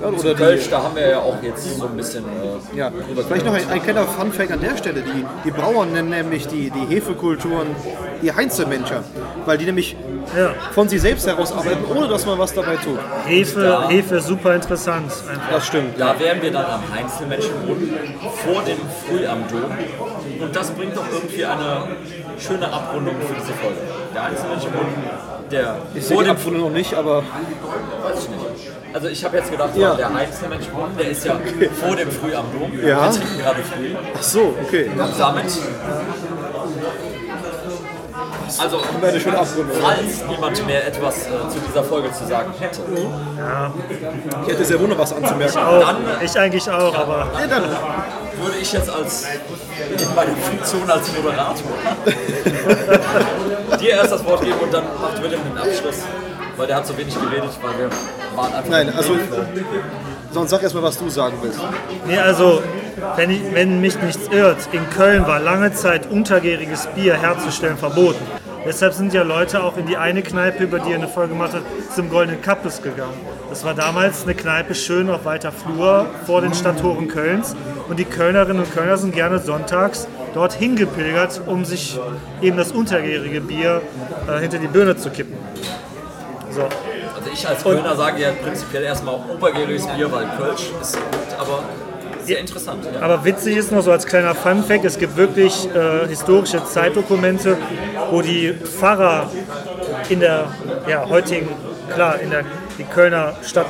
Ja, 0.00 0.08
zum 0.08 0.18
oder 0.18 0.34
Kölsch, 0.34 0.64
die, 0.64 0.70
da 0.70 0.82
haben 0.82 0.96
wir 0.96 1.08
ja 1.08 1.18
auch 1.18 1.42
jetzt 1.42 1.78
so 1.78 1.84
ein 1.86 1.96
bisschen 1.96 2.24
äh, 2.24 2.76
ja, 2.78 2.90
vielleicht 3.28 3.46
noch 3.46 3.54
ein, 3.54 3.68
ein 3.68 3.82
kleiner 3.82 4.04
Fun-Fact 4.06 4.52
an 4.52 4.60
der 4.60 4.76
Stelle. 4.76 5.02
Die, 5.02 5.24
die 5.44 5.50
Brauern 5.50 5.92
nennen 5.92 6.10
nämlich 6.10 6.46
die, 6.48 6.70
die 6.70 6.94
Hefekulturen 6.94 7.68
die 8.22 8.32
Heinzelmenscher, 8.32 9.02
weil 9.46 9.58
die 9.58 9.64
nämlich 9.66 9.96
Ja. 10.36 10.50
von 10.72 10.88
sich 10.88 11.00
selbst 11.02 11.26
heraus 11.26 11.52
arbeiten, 11.52 11.84
ohne 11.92 12.06
dass 12.08 12.24
man 12.26 12.38
was 12.38 12.52
dabei 12.54 12.76
tut. 12.76 12.98
Hefe, 13.26 13.88
Hefe 13.88 14.16
ist 14.16 14.26
super 14.28 14.54
interessant. 14.54 15.10
Einfach. 15.28 15.50
Das 15.50 15.66
stimmt. 15.66 15.98
Da 15.98 16.18
wären 16.18 16.40
wir 16.40 16.52
dann 16.52 16.64
am 16.66 16.82
Heinzelmenschenbrunnen 16.94 17.90
vor 18.44 18.62
dem 18.62 18.78
Früh 19.04 19.26
am 19.26 19.42
Dom. 19.48 19.70
Und 20.40 20.54
das 20.56 20.70
bringt 20.70 20.96
doch 20.96 21.04
irgendwie 21.12 21.44
eine 21.44 21.82
schöne 22.42 22.72
Abrundung 22.72 23.14
für 23.20 23.34
diese 23.34 23.52
Folge. 23.54 23.76
Der 24.14 24.24
Heinzelmenschenbrunnen, 24.24 24.94
der 25.50 25.76
Ich 25.94 26.04
vor 26.06 26.22
dem 26.22 26.30
Abfunde 26.32 26.60
noch 26.60 26.70
nicht, 26.70 26.92
aber 26.94 27.18
weiß 27.18 28.24
ich 28.24 28.28
nicht. 28.28 28.72
Also 28.94 29.08
ich 29.08 29.24
habe 29.24 29.36
jetzt 29.38 29.50
gedacht, 29.50 29.70
Ja. 29.76 29.94
der 29.94 30.12
Heinzelmenschenbrunnen, 30.12 30.96
der 30.98 31.10
ist 31.10 31.24
ja 31.24 31.38
vor 31.80 31.96
dem 31.96 32.10
Früh 32.10 32.34
am 32.34 32.44
Dom. 32.52 32.72
Ja. 32.86 33.04
Wir 33.04 33.10
trinken 33.20 33.38
gerade 33.38 33.62
früh. 33.62 33.94
ach 34.18 34.22
so, 34.22 34.54
okay. 34.66 34.90
Und 34.90 35.18
damit. 35.18 35.44
Also, 38.60 38.78
Haben 38.84 39.00
wir 39.00 39.08
eine 39.08 39.20
schöne 39.20 39.38
Abrundung. 39.38 39.76
falls 39.80 40.24
niemand 40.28 40.66
mehr 40.66 40.86
etwas 40.86 41.26
äh, 41.26 41.30
zu 41.48 41.58
dieser 41.66 41.82
Folge 41.84 42.10
zu 42.12 42.26
sagen 42.26 42.52
hätte, 42.58 42.80
Ich 44.46 44.52
hätte 44.52 44.64
sehr 44.64 44.80
wunder 44.80 44.98
was 44.98 45.12
anzumerken. 45.12 45.58
Auch, 45.58 45.94
ich 46.22 46.38
eigentlich 46.38 46.70
auch, 46.70 46.94
aber 46.94 47.28
Ja, 47.38 47.46
dann, 47.46 47.62
würde 48.42 48.58
ich 48.60 48.72
jetzt 48.72 48.90
als 48.90 49.24
in 49.24 50.14
meiner 50.14 50.36
Funktion 50.36 50.90
als 50.90 51.12
Moderator 51.12 51.54
dir 53.78 53.90
erst 53.90 54.12
das 54.12 54.24
Wort 54.24 54.40
geben 54.42 54.58
und 54.60 54.72
dann 54.72 54.84
macht 55.00 55.22
Willem 55.22 55.40
den 55.44 55.58
Abschluss. 55.58 55.96
Weil 56.56 56.66
der 56.66 56.76
hat 56.76 56.86
so 56.86 56.96
wenig 56.98 57.14
geredet, 57.14 57.50
weil 57.62 57.78
wir 57.78 57.90
waren 58.36 58.52
einfach 58.54 58.70
Nein, 58.70 58.92
also- 58.96 59.12
Redeflow. 59.14 59.44
Sonst 60.32 60.50
sag 60.50 60.62
erst 60.62 60.74
mal, 60.74 60.82
was 60.82 60.98
du 60.98 61.08
sagen 61.08 61.36
willst. 61.42 61.60
nee, 62.06 62.18
also 62.18 62.62
wenn, 63.16 63.30
ich, 63.30 63.40
wenn 63.52 63.80
mich 63.80 64.00
nichts 64.00 64.28
irrt, 64.30 64.68
in 64.72 64.88
Köln 64.90 65.26
war 65.26 65.40
lange 65.40 65.72
Zeit 65.72 66.10
untergäriges 66.10 66.86
Bier 66.94 67.14
herzustellen 67.14 67.76
verboten. 67.76 68.24
Deshalb 68.64 68.94
sind 68.94 69.12
ja 69.12 69.24
Leute 69.24 69.64
auch 69.64 69.76
in 69.76 69.86
die 69.86 69.96
eine 69.96 70.22
Kneipe, 70.22 70.64
über 70.64 70.78
die 70.78 70.90
ihr 70.90 70.96
eine 70.96 71.08
Folge 71.08 71.32
gemacht 71.32 71.52
habt, 71.52 71.94
zum 71.94 72.08
Goldenen 72.10 72.40
Kappes 72.40 72.80
gegangen. 72.80 73.18
Das 73.50 73.64
war 73.64 73.74
damals 73.74 74.22
eine 74.22 74.34
Kneipe 74.34 74.74
schön 74.76 75.10
auf 75.10 75.24
weiter 75.24 75.50
Flur 75.50 76.06
vor 76.26 76.42
den 76.42 76.54
Stadttoren 76.54 77.08
Kölns. 77.08 77.56
Und 77.88 77.98
die 77.98 78.04
Kölnerinnen 78.04 78.62
und 78.62 78.72
Kölner 78.72 78.96
sind 78.96 79.14
gerne 79.14 79.40
sonntags 79.40 80.06
dort 80.32 80.52
hingepilgert, 80.52 81.42
um 81.46 81.64
sich 81.64 81.98
eben 82.40 82.56
das 82.56 82.70
untergärige 82.70 83.40
Bier 83.40 83.82
äh, 84.28 84.38
hinter 84.38 84.58
die 84.58 84.68
Birne 84.68 84.96
zu 84.96 85.10
kippen. 85.10 85.36
So. 86.50 86.68
Also 87.22 87.34
ich 87.34 87.46
als 87.46 87.62
Kölner 87.62 87.94
sage 87.94 88.22
ja 88.22 88.32
prinzipiell 88.32 88.82
erstmal 88.82 89.14
obergäriges 89.14 89.86
Bier, 89.86 90.10
weil 90.10 90.26
Kölsch 90.36 90.72
ist 90.80 90.96
gut, 90.96 91.38
aber 91.38 91.62
sehr 92.24 92.40
interessant. 92.40 92.84
Ja. 92.92 93.00
Aber 93.00 93.24
witzig 93.24 93.56
ist 93.56 93.70
noch 93.70 93.82
so 93.82 93.92
als 93.92 94.06
kleiner 94.06 94.34
Funfact, 94.34 94.84
es 94.84 94.98
gibt 94.98 95.16
wirklich 95.16 95.68
äh, 95.72 96.08
historische 96.08 96.64
Zeitdokumente, 96.64 97.56
wo 98.10 98.22
die 98.22 98.52
Pfarrer 98.52 99.30
in 100.08 100.18
der 100.18 100.46
ja, 100.88 101.08
heutigen, 101.08 101.48
klar, 101.94 102.18
in 102.18 102.30
der 102.30 102.44
die 102.82 102.92
Kölner 102.92 103.34
Stadt, 103.46 103.66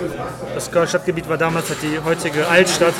das 0.54 0.70
Kölner 0.70 0.86
Stadtgebiet 0.86 1.28
war 1.28 1.36
damals 1.36 1.68
halt 1.68 1.82
die 1.82 1.98
heutige 2.04 2.46
Altstadt, 2.46 2.94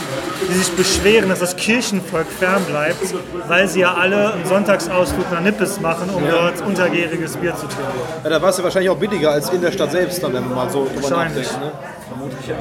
die 0.48 0.54
sich 0.54 0.70
beschweren, 0.72 1.28
dass 1.28 1.40
das 1.40 1.56
Kirchenvolk 1.56 2.26
fernbleibt, 2.26 3.14
weil 3.48 3.68
sie 3.68 3.80
ja 3.80 3.94
alle 3.94 4.34
einen 4.34 4.44
Sonntagsausflug 4.46 5.30
nach 5.30 5.40
Nippes 5.40 5.80
machen, 5.80 6.10
um 6.10 6.22
dort 6.28 6.60
untergäriges 6.62 7.36
Bier 7.36 7.54
zu 7.54 7.66
trinken. 7.66 7.92
Ja, 8.24 8.30
da 8.30 8.42
war 8.42 8.50
es 8.50 8.58
ja 8.58 8.64
wahrscheinlich 8.64 8.90
auch 8.90 8.96
billiger 8.96 9.30
als 9.30 9.50
in 9.50 9.60
der 9.60 9.72
Stadt 9.72 9.92
selbst, 9.92 10.22
dann, 10.22 10.34
wenn 10.34 10.44
man 10.44 10.54
mal 10.54 10.70
so 10.70 10.84
drüber 10.84 11.10
Wahrscheinlich. 11.10 11.50
nachdenkt. 11.52 11.74
Ne? 11.74 11.80
Vermutlich 12.08 12.46
ja. 12.48 12.56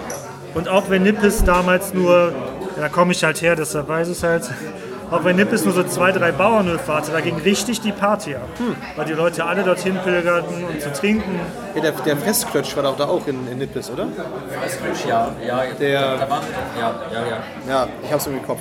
Und 0.53 0.69
auch 0.69 0.89
wenn 0.89 1.03
Nippes 1.03 1.43
damals 1.43 1.93
nur, 1.93 2.33
da 2.77 2.89
komme 2.89 3.11
ich 3.13 3.23
halt 3.23 3.41
her, 3.41 3.55
deshalb 3.55 3.87
weiß 3.87 4.07
ich 4.09 4.17
es 4.17 4.23
halt, 4.23 4.49
auch 5.11 5.23
wenn 5.23 5.35
Nippes 5.35 5.65
nur 5.65 5.73
so 5.73 5.83
zwei, 5.83 6.11
drei 6.11 6.31
Bauernhöfe 6.31 6.93
hatte, 6.93 7.11
da 7.11 7.19
ging 7.21 7.37
richtig 7.37 7.81
die 7.81 7.91
Party 7.91 8.35
ab. 8.35 8.47
Weil 8.95 9.05
die 9.05 9.13
Leute 9.13 9.45
alle 9.45 9.63
dorthin 9.63 9.97
pilgerten, 10.03 10.63
um 10.63 10.79
zu 10.79 10.91
trinken. 10.93 11.39
Ja, 11.75 11.81
der, 11.81 11.91
der 11.91 12.17
Fressklötsch 12.17 12.75
war 12.75 12.83
doch 12.83 12.97
da 12.97 13.05
auch 13.05 13.27
in, 13.27 13.47
in 13.51 13.57
Nippes, 13.57 13.89
oder? 13.91 14.07
Weißkölsch, 14.07 15.05
ja, 15.07 15.31
ja. 15.45 15.63
Der- 15.79 16.17
da 16.17 16.29
waren, 16.29 16.43
ja, 16.79 16.95
ja, 17.13 17.19
ja. 17.27 17.37
Ja, 17.69 17.87
ich 18.03 18.11
hab's 18.11 18.27
im 18.27 18.41
Kopf. 18.45 18.59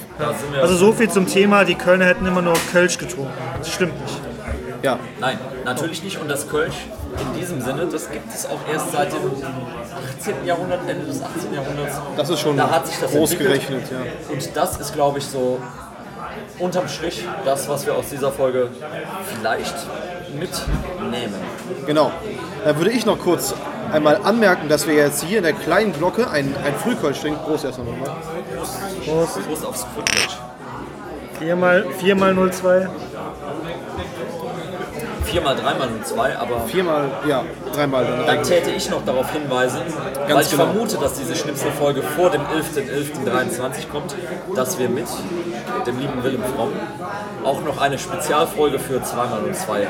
Wir. 0.53 0.61
Also 0.63 0.75
so 0.77 0.93
viel 0.93 1.09
zum 1.09 1.27
Thema, 1.27 1.65
die 1.65 1.75
Kölner 1.77 2.07
hätten 2.07 2.27
immer 2.27 2.43
nur 2.43 2.55
Kölsch 2.73 2.99
getrunken. 2.99 3.33
Das 3.59 3.71
stimmt 3.71 4.01
nicht. 4.03 4.21
Ja, 4.83 4.99
Nein, 5.21 5.39
natürlich 5.65 6.03
nicht. 6.03 6.19
Und 6.21 6.29
das 6.31 6.49
Kölsch 6.49 6.75
in 7.35 7.39
diesem 7.39 7.61
Sinne, 7.61 7.87
das 7.87 8.11
gibt 8.11 8.33
es 8.35 8.47
auch 8.47 8.61
erst 8.73 8.93
seit 8.93 9.13
dem 9.13 9.19
18. 10.19 10.47
Jahrhundert, 10.47 10.81
Ende 10.89 11.05
des 11.05 11.23
18. 11.23 11.53
Jahrhunderts. 11.53 11.97
das 12.17 12.31
ist 12.31 12.41
schon 12.41 12.57
Da 12.57 12.71
hat 12.71 12.87
sich 12.87 12.99
das 12.99 13.11
groß 13.11 13.33
entwickelt. 13.33 13.69
gerechnet. 13.69 13.91
Ja. 13.91 14.33
Und 14.33 14.57
das 14.57 14.81
ist, 14.81 14.95
glaube 14.95 15.19
ich, 15.19 15.27
so 15.27 15.59
unterm 16.61 16.89
Strich 16.89 17.25
das, 17.45 17.69
was 17.69 17.87
wir 17.87 17.95
aus 17.95 18.09
dieser 18.11 18.33
Folge 18.33 18.69
vielleicht 19.37 19.75
mitnehmen. 20.39 21.35
Genau. 21.87 22.13
Dann 22.65 22.77
würde 22.77 22.91
ich 22.91 23.07
noch 23.07 23.19
kurz 23.19 23.55
einmal 23.93 24.21
anmerken, 24.23 24.69
dass 24.69 24.87
wir 24.87 24.95
jetzt 24.95 25.25
hier 25.25 25.39
in 25.39 25.45
der 25.45 25.53
kleinen 25.53 25.93
Glocke 25.93 26.31
ein, 26.31 26.55
ein 26.65 26.75
Frühkölsch 26.75 27.21
trinken. 27.21 27.41
Prost 27.45 27.65
erstmal 27.65 27.89
nochmal. 27.89 28.17
Prost. 29.07 29.47
Prost 29.47 29.67
aufs 29.67 29.87
Kölsch. 29.95 30.39
4 31.39 31.57
mal, 31.57 31.87
4 31.99 32.15
mal 32.17 32.53
02. 32.53 32.89
Viermal, 35.25 35.55
dreimal 35.55 35.89
und 35.89 36.05
zwei, 36.05 36.37
aber 36.37 36.63
Viermal, 36.67 37.09
ja, 37.27 37.45
dreimal 37.73 38.05
dann. 38.05 38.27
dann 38.27 38.43
täte 38.43 38.71
ich 38.71 38.91
noch 38.91 39.05
darauf 39.05 39.31
hinweisen, 39.33 39.81
weil 40.29 40.41
ich 40.43 40.51
genau. 40.51 40.65
vermute, 40.65 40.97
dass 40.97 41.15
diese 41.15 41.37
Schnipselfolge 41.37 42.03
vor 42.03 42.31
dem 42.31 42.41
11.11.23 42.43 43.89
kommt, 43.93 44.17
dass 44.57 44.79
wir 44.79 44.89
mit 44.89 45.07
dem 45.87 45.99
lieben 45.99 46.23
Willem 46.23 46.43
Fromm 46.43 46.73
auch 47.45 47.63
noch 47.63 47.81
eine 47.81 47.99
Spezialfolge 47.99 48.79
für 48.79 48.99
2x02 48.99 49.87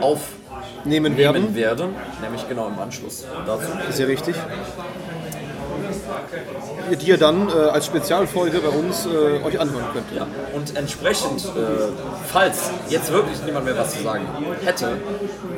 aufnehmen 0.00 0.42
Nehmen 0.84 1.16
werden. 1.16 1.54
werden, 1.54 1.94
nämlich 2.20 2.48
genau 2.48 2.66
im 2.68 2.78
Anschluss 2.78 3.24
dazu. 3.46 3.68
Ist 3.88 3.98
ja 3.98 4.06
richtig. 4.06 4.34
Ihr 6.90 6.96
die 6.96 7.06
ihr 7.06 7.18
dann 7.18 7.48
äh, 7.48 7.52
als 7.52 7.86
Spezialfolge 7.86 8.58
bei 8.58 8.68
uns 8.68 9.06
äh, 9.06 9.44
euch 9.44 9.60
anhören 9.60 9.84
könnt. 9.92 10.12
Ja, 10.14 10.26
und 10.54 10.76
entsprechend, 10.76 11.44
äh, 11.44 11.48
falls 12.26 12.70
jetzt 12.88 13.12
wirklich 13.12 13.42
niemand 13.44 13.64
mehr 13.66 13.76
was 13.76 13.94
zu 13.96 14.02
sagen 14.02 14.26
hätte, 14.64 14.88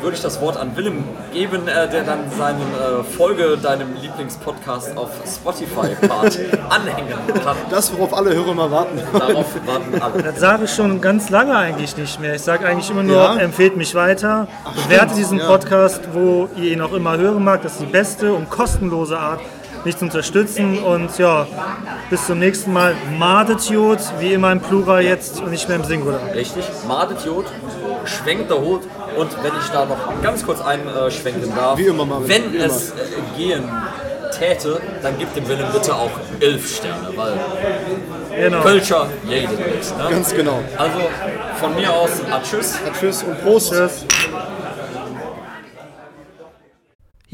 würde 0.01 0.17
ich 0.17 0.23
das 0.23 0.41
Wort 0.41 0.57
an 0.57 0.77
Willem 0.77 1.05
geben, 1.33 1.67
äh, 1.69 1.89
der 1.89 2.03
dann 2.05 2.31
seinen 2.37 2.61
äh, 2.61 3.03
Folge 3.05 3.57
deinem 3.57 3.95
Lieblingspodcast 4.01 4.97
auf 4.97 5.11
Spotify-Part 5.27 6.39
anhängen 6.71 7.15
kann. 7.43 7.57
Das, 7.71 7.93
worauf 7.97 8.15
alle 8.15 8.35
Hörer 8.35 8.55
mal 8.55 8.71
warten. 8.71 9.01
Darauf 9.13 9.47
warten 9.67 10.01
alle. 10.01 10.23
Das 10.23 10.41
sage 10.41 10.65
ich 10.65 10.71
schon 10.71 11.01
ganz 11.01 11.31
lange 11.31 11.57
eigentlich 11.57 11.97
nicht 11.97 12.21
mehr. 12.21 12.35
Ich 12.35 12.43
sage 12.43 12.67
eigentlich 12.67 12.91
immer 12.91 13.03
nur, 13.03 13.17
Ja? 13.17 13.37
empfehlt 13.37 13.77
mich 13.77 13.95
weiter, 13.95 14.49
bewerte 14.75 15.15
diesen 15.15 15.39
ja. 15.39 15.47
Podcast, 15.47 16.01
wo 16.13 16.49
ihr 16.57 16.73
ihn 16.73 16.81
auch 16.81 16.93
immer 16.93 17.17
hören 17.17 17.45
mag. 17.45 17.63
Das 17.63 17.73
ist 17.73 17.83
die 17.83 17.87
beste 17.87 18.33
und 18.33 18.51
kostenlose 18.51 19.19
Art, 19.19 19.41
mich 19.85 19.97
zu 19.97 20.05
unterstützen. 20.05 20.78
Und 20.78 21.18
ja, 21.18 21.47
bis 22.11 22.26
zum 22.26 22.39
nächsten 22.39 22.72
Mal. 22.72 22.95
Madet 23.18 23.62
Jod, 23.70 23.99
wie 24.18 24.32
immer 24.32 24.53
im 24.53 24.61
Plural 24.61 25.03
jetzt 25.03 25.41
und 25.41 25.51
nicht 25.51 25.68
mehr 25.68 25.76
im 25.76 25.85
Singular. 25.85 26.20
Richtig, 26.35 26.64
Madet 26.87 27.24
Jod, 27.24 27.47
schwenkt 28.05 28.51
der 28.51 28.61
Hut 28.61 28.82
und 29.16 29.30
wenn 29.43 29.53
ich 29.61 29.68
da 29.72 29.85
noch 29.85 30.22
ganz 30.22 30.45
kurz 30.45 30.61
einschwenken 30.61 31.55
darf, 31.55 31.78
Wie 31.78 31.87
immer, 31.87 32.05
Marvin, 32.05 32.28
wenn 32.28 32.53
wie 32.53 32.57
immer. 32.57 32.66
es 32.66 32.91
äh, 32.91 32.95
gehen 33.37 33.64
täte, 34.37 34.80
dann 35.03 35.16
gibt 35.18 35.37
dem 35.37 35.47
Willem 35.49 35.66
bitte 35.72 35.95
auch 35.95 36.11
elf 36.41 36.76
Sterne, 36.76 37.09
weil 37.14 37.35
Genau. 38.37 38.62
Kölscher 38.62 39.07
jeden 39.28 39.53
ist. 39.80 39.97
Ne? 39.97 40.07
Ganz 40.11 40.35
genau. 40.35 40.59
Also 40.76 40.99
von 41.61 41.74
mir 41.76 41.93
aus, 41.93 42.11
ah, 42.32 42.41
tschüss. 42.43 42.74
Tschüss 42.99 43.22
und 43.22 43.41
Prost. 43.45 43.72
Tschüss. 43.72 44.05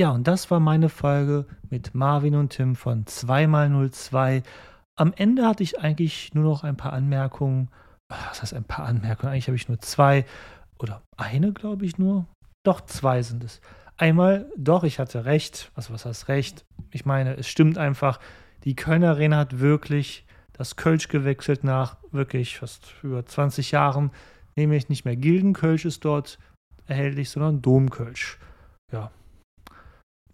Ja, 0.01 0.12
und 0.12 0.26
das 0.26 0.51
war 0.51 0.61
meine 0.61 0.88
Folge 0.88 1.44
mit 1.68 1.94
Marvin 1.94 2.34
und 2.34 2.55
Tim 2.55 2.74
von 2.74 3.05
2x02. 3.05 4.42
Am 4.96 5.12
Ende 5.14 5.46
hatte 5.46 5.62
ich 5.62 5.78
eigentlich 5.78 6.32
nur 6.32 6.42
noch 6.42 6.64
ein 6.64 6.78
paar 6.78 6.94
Anmerkungen. 6.94 7.68
Ah, 8.09 8.16
Was 8.30 8.40
heißt 8.40 8.55
ein 8.55 8.64
paar 8.64 8.86
Anmerkungen? 8.86 9.30
Eigentlich 9.30 9.48
habe 9.48 9.57
ich 9.57 9.68
nur 9.68 9.78
zwei 9.80 10.24
oder 10.78 11.03
eine, 11.18 11.53
glaube 11.53 11.84
ich 11.84 11.98
nur. 11.98 12.26
Doch, 12.62 12.80
zwei 12.80 13.20
sind 13.20 13.44
es. 13.44 13.61
Einmal, 13.98 14.51
doch, 14.57 14.84
ich 14.84 14.98
hatte 14.98 15.26
recht. 15.26 15.70
Also, 15.74 15.92
was 15.92 16.07
heißt 16.07 16.28
recht? 16.28 16.64
Ich 16.90 17.05
meine, 17.05 17.36
es 17.36 17.48
stimmt 17.48 17.76
einfach. 17.76 18.20
Die 18.64 18.76
Kölner 18.76 19.11
Arena 19.11 19.36
hat 19.36 19.61
wirklich 19.61 20.24
das 20.55 20.76
Kölsch 20.76 21.09
gewechselt 21.09 21.62
nach 21.62 21.98
wirklich 22.11 22.57
fast 22.57 22.94
über 23.03 23.26
20 23.26 23.70
Jahren. 23.70 24.12
Nämlich 24.57 24.88
nicht 24.88 25.05
mehr 25.05 25.16
Gildenkölsch 25.16 25.84
ist 25.84 26.07
dort 26.07 26.38
erhältlich, 26.86 27.28
sondern 27.28 27.61
Domkölsch. 27.61 28.38
Ja. 28.90 29.11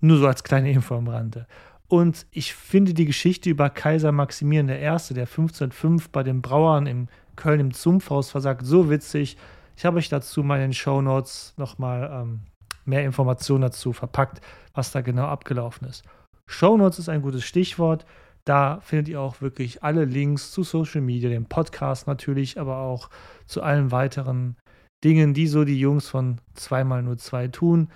Nur 0.00 0.18
so 0.18 0.26
als 0.26 0.44
kleine 0.44 0.70
Info 0.70 0.94
am 0.96 1.08
Rande. 1.08 1.46
Und 1.88 2.26
ich 2.32 2.54
finde 2.54 2.94
die 2.94 3.04
Geschichte 3.04 3.48
über 3.48 3.70
Kaiser 3.70 4.12
Maximilian 4.12 4.68
I., 4.68 5.14
der 5.14 5.26
1505 5.26 6.10
bei 6.10 6.22
den 6.22 6.42
Brauern 6.42 6.86
in 6.86 7.08
Köln 7.36 7.60
im 7.60 7.72
Zumpfhaus 7.72 8.30
versagt, 8.30 8.64
so 8.64 8.90
witzig. 8.90 9.36
Ich 9.76 9.84
habe 9.84 9.98
euch 9.98 10.08
dazu 10.08 10.42
mal 10.42 10.56
in 10.56 10.62
den 10.62 10.72
Shownotes 10.72 11.54
nochmal 11.56 12.10
ähm, 12.12 12.40
mehr 12.84 13.04
Informationen 13.04 13.62
dazu 13.62 13.92
verpackt, 13.92 14.40
was 14.74 14.90
da 14.90 15.00
genau 15.00 15.26
abgelaufen 15.26 15.86
ist. 15.86 16.04
Shownotes 16.48 16.98
ist 16.98 17.08
ein 17.08 17.22
gutes 17.22 17.44
Stichwort. 17.44 18.06
Da 18.44 18.80
findet 18.80 19.08
ihr 19.08 19.20
auch 19.20 19.40
wirklich 19.40 19.82
alle 19.82 20.04
Links 20.04 20.52
zu 20.52 20.62
Social 20.62 21.00
Media, 21.00 21.28
dem 21.28 21.46
Podcast 21.46 22.06
natürlich, 22.06 22.58
aber 22.60 22.78
auch 22.78 23.10
zu 23.46 23.62
allen 23.62 23.90
weiteren 23.90 24.56
Dingen, 25.04 25.34
die 25.34 25.46
so 25.46 25.64
die 25.64 25.78
Jungs 25.78 26.08
von 26.08 26.40
2x02 26.56 27.50
tun. 27.50 27.88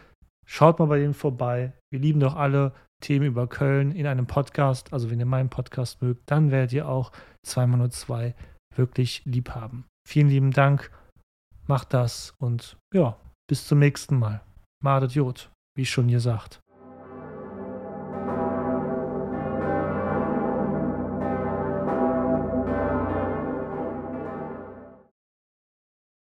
Schaut 0.45 0.81
mal 0.81 0.87
bei 0.87 0.99
denen 0.99 1.15
vorbei. 1.15 1.73
Wir 1.91 1.99
lieben 1.99 2.21
doch 2.21 2.37
alle 2.37 2.73
Themen 3.01 3.27
über 3.27 3.49
Köln 3.49 3.91
in 3.91 4.07
einem 4.07 4.27
Podcast. 4.27 4.93
Also 4.93 5.11
wenn 5.11 5.19
ihr 5.19 5.27
meinen 5.27 5.51
Podcast 5.51 6.01
mögt, 6.03 6.31
dann 6.31 6.51
werdet 6.51 6.73
ihr 6.73 6.89
auch 6.89 7.11
2x02 7.47 8.35
wirklich 8.77 9.23
lieb 9.25 9.51
haben. 9.51 9.85
Vielen 10.09 10.29
lieben 10.29 10.53
Dank. 10.53 10.91
Macht 11.67 11.93
das 11.93 12.35
und 12.39 12.77
ja, 12.95 13.17
bis 13.49 13.67
zum 13.67 13.81
nächsten 13.81 14.19
Mal. 14.19 14.41
Madet 14.83 15.13
Jod, 15.13 15.51
wie 15.77 15.87
schon 15.87 16.09
gesagt. 16.09 16.61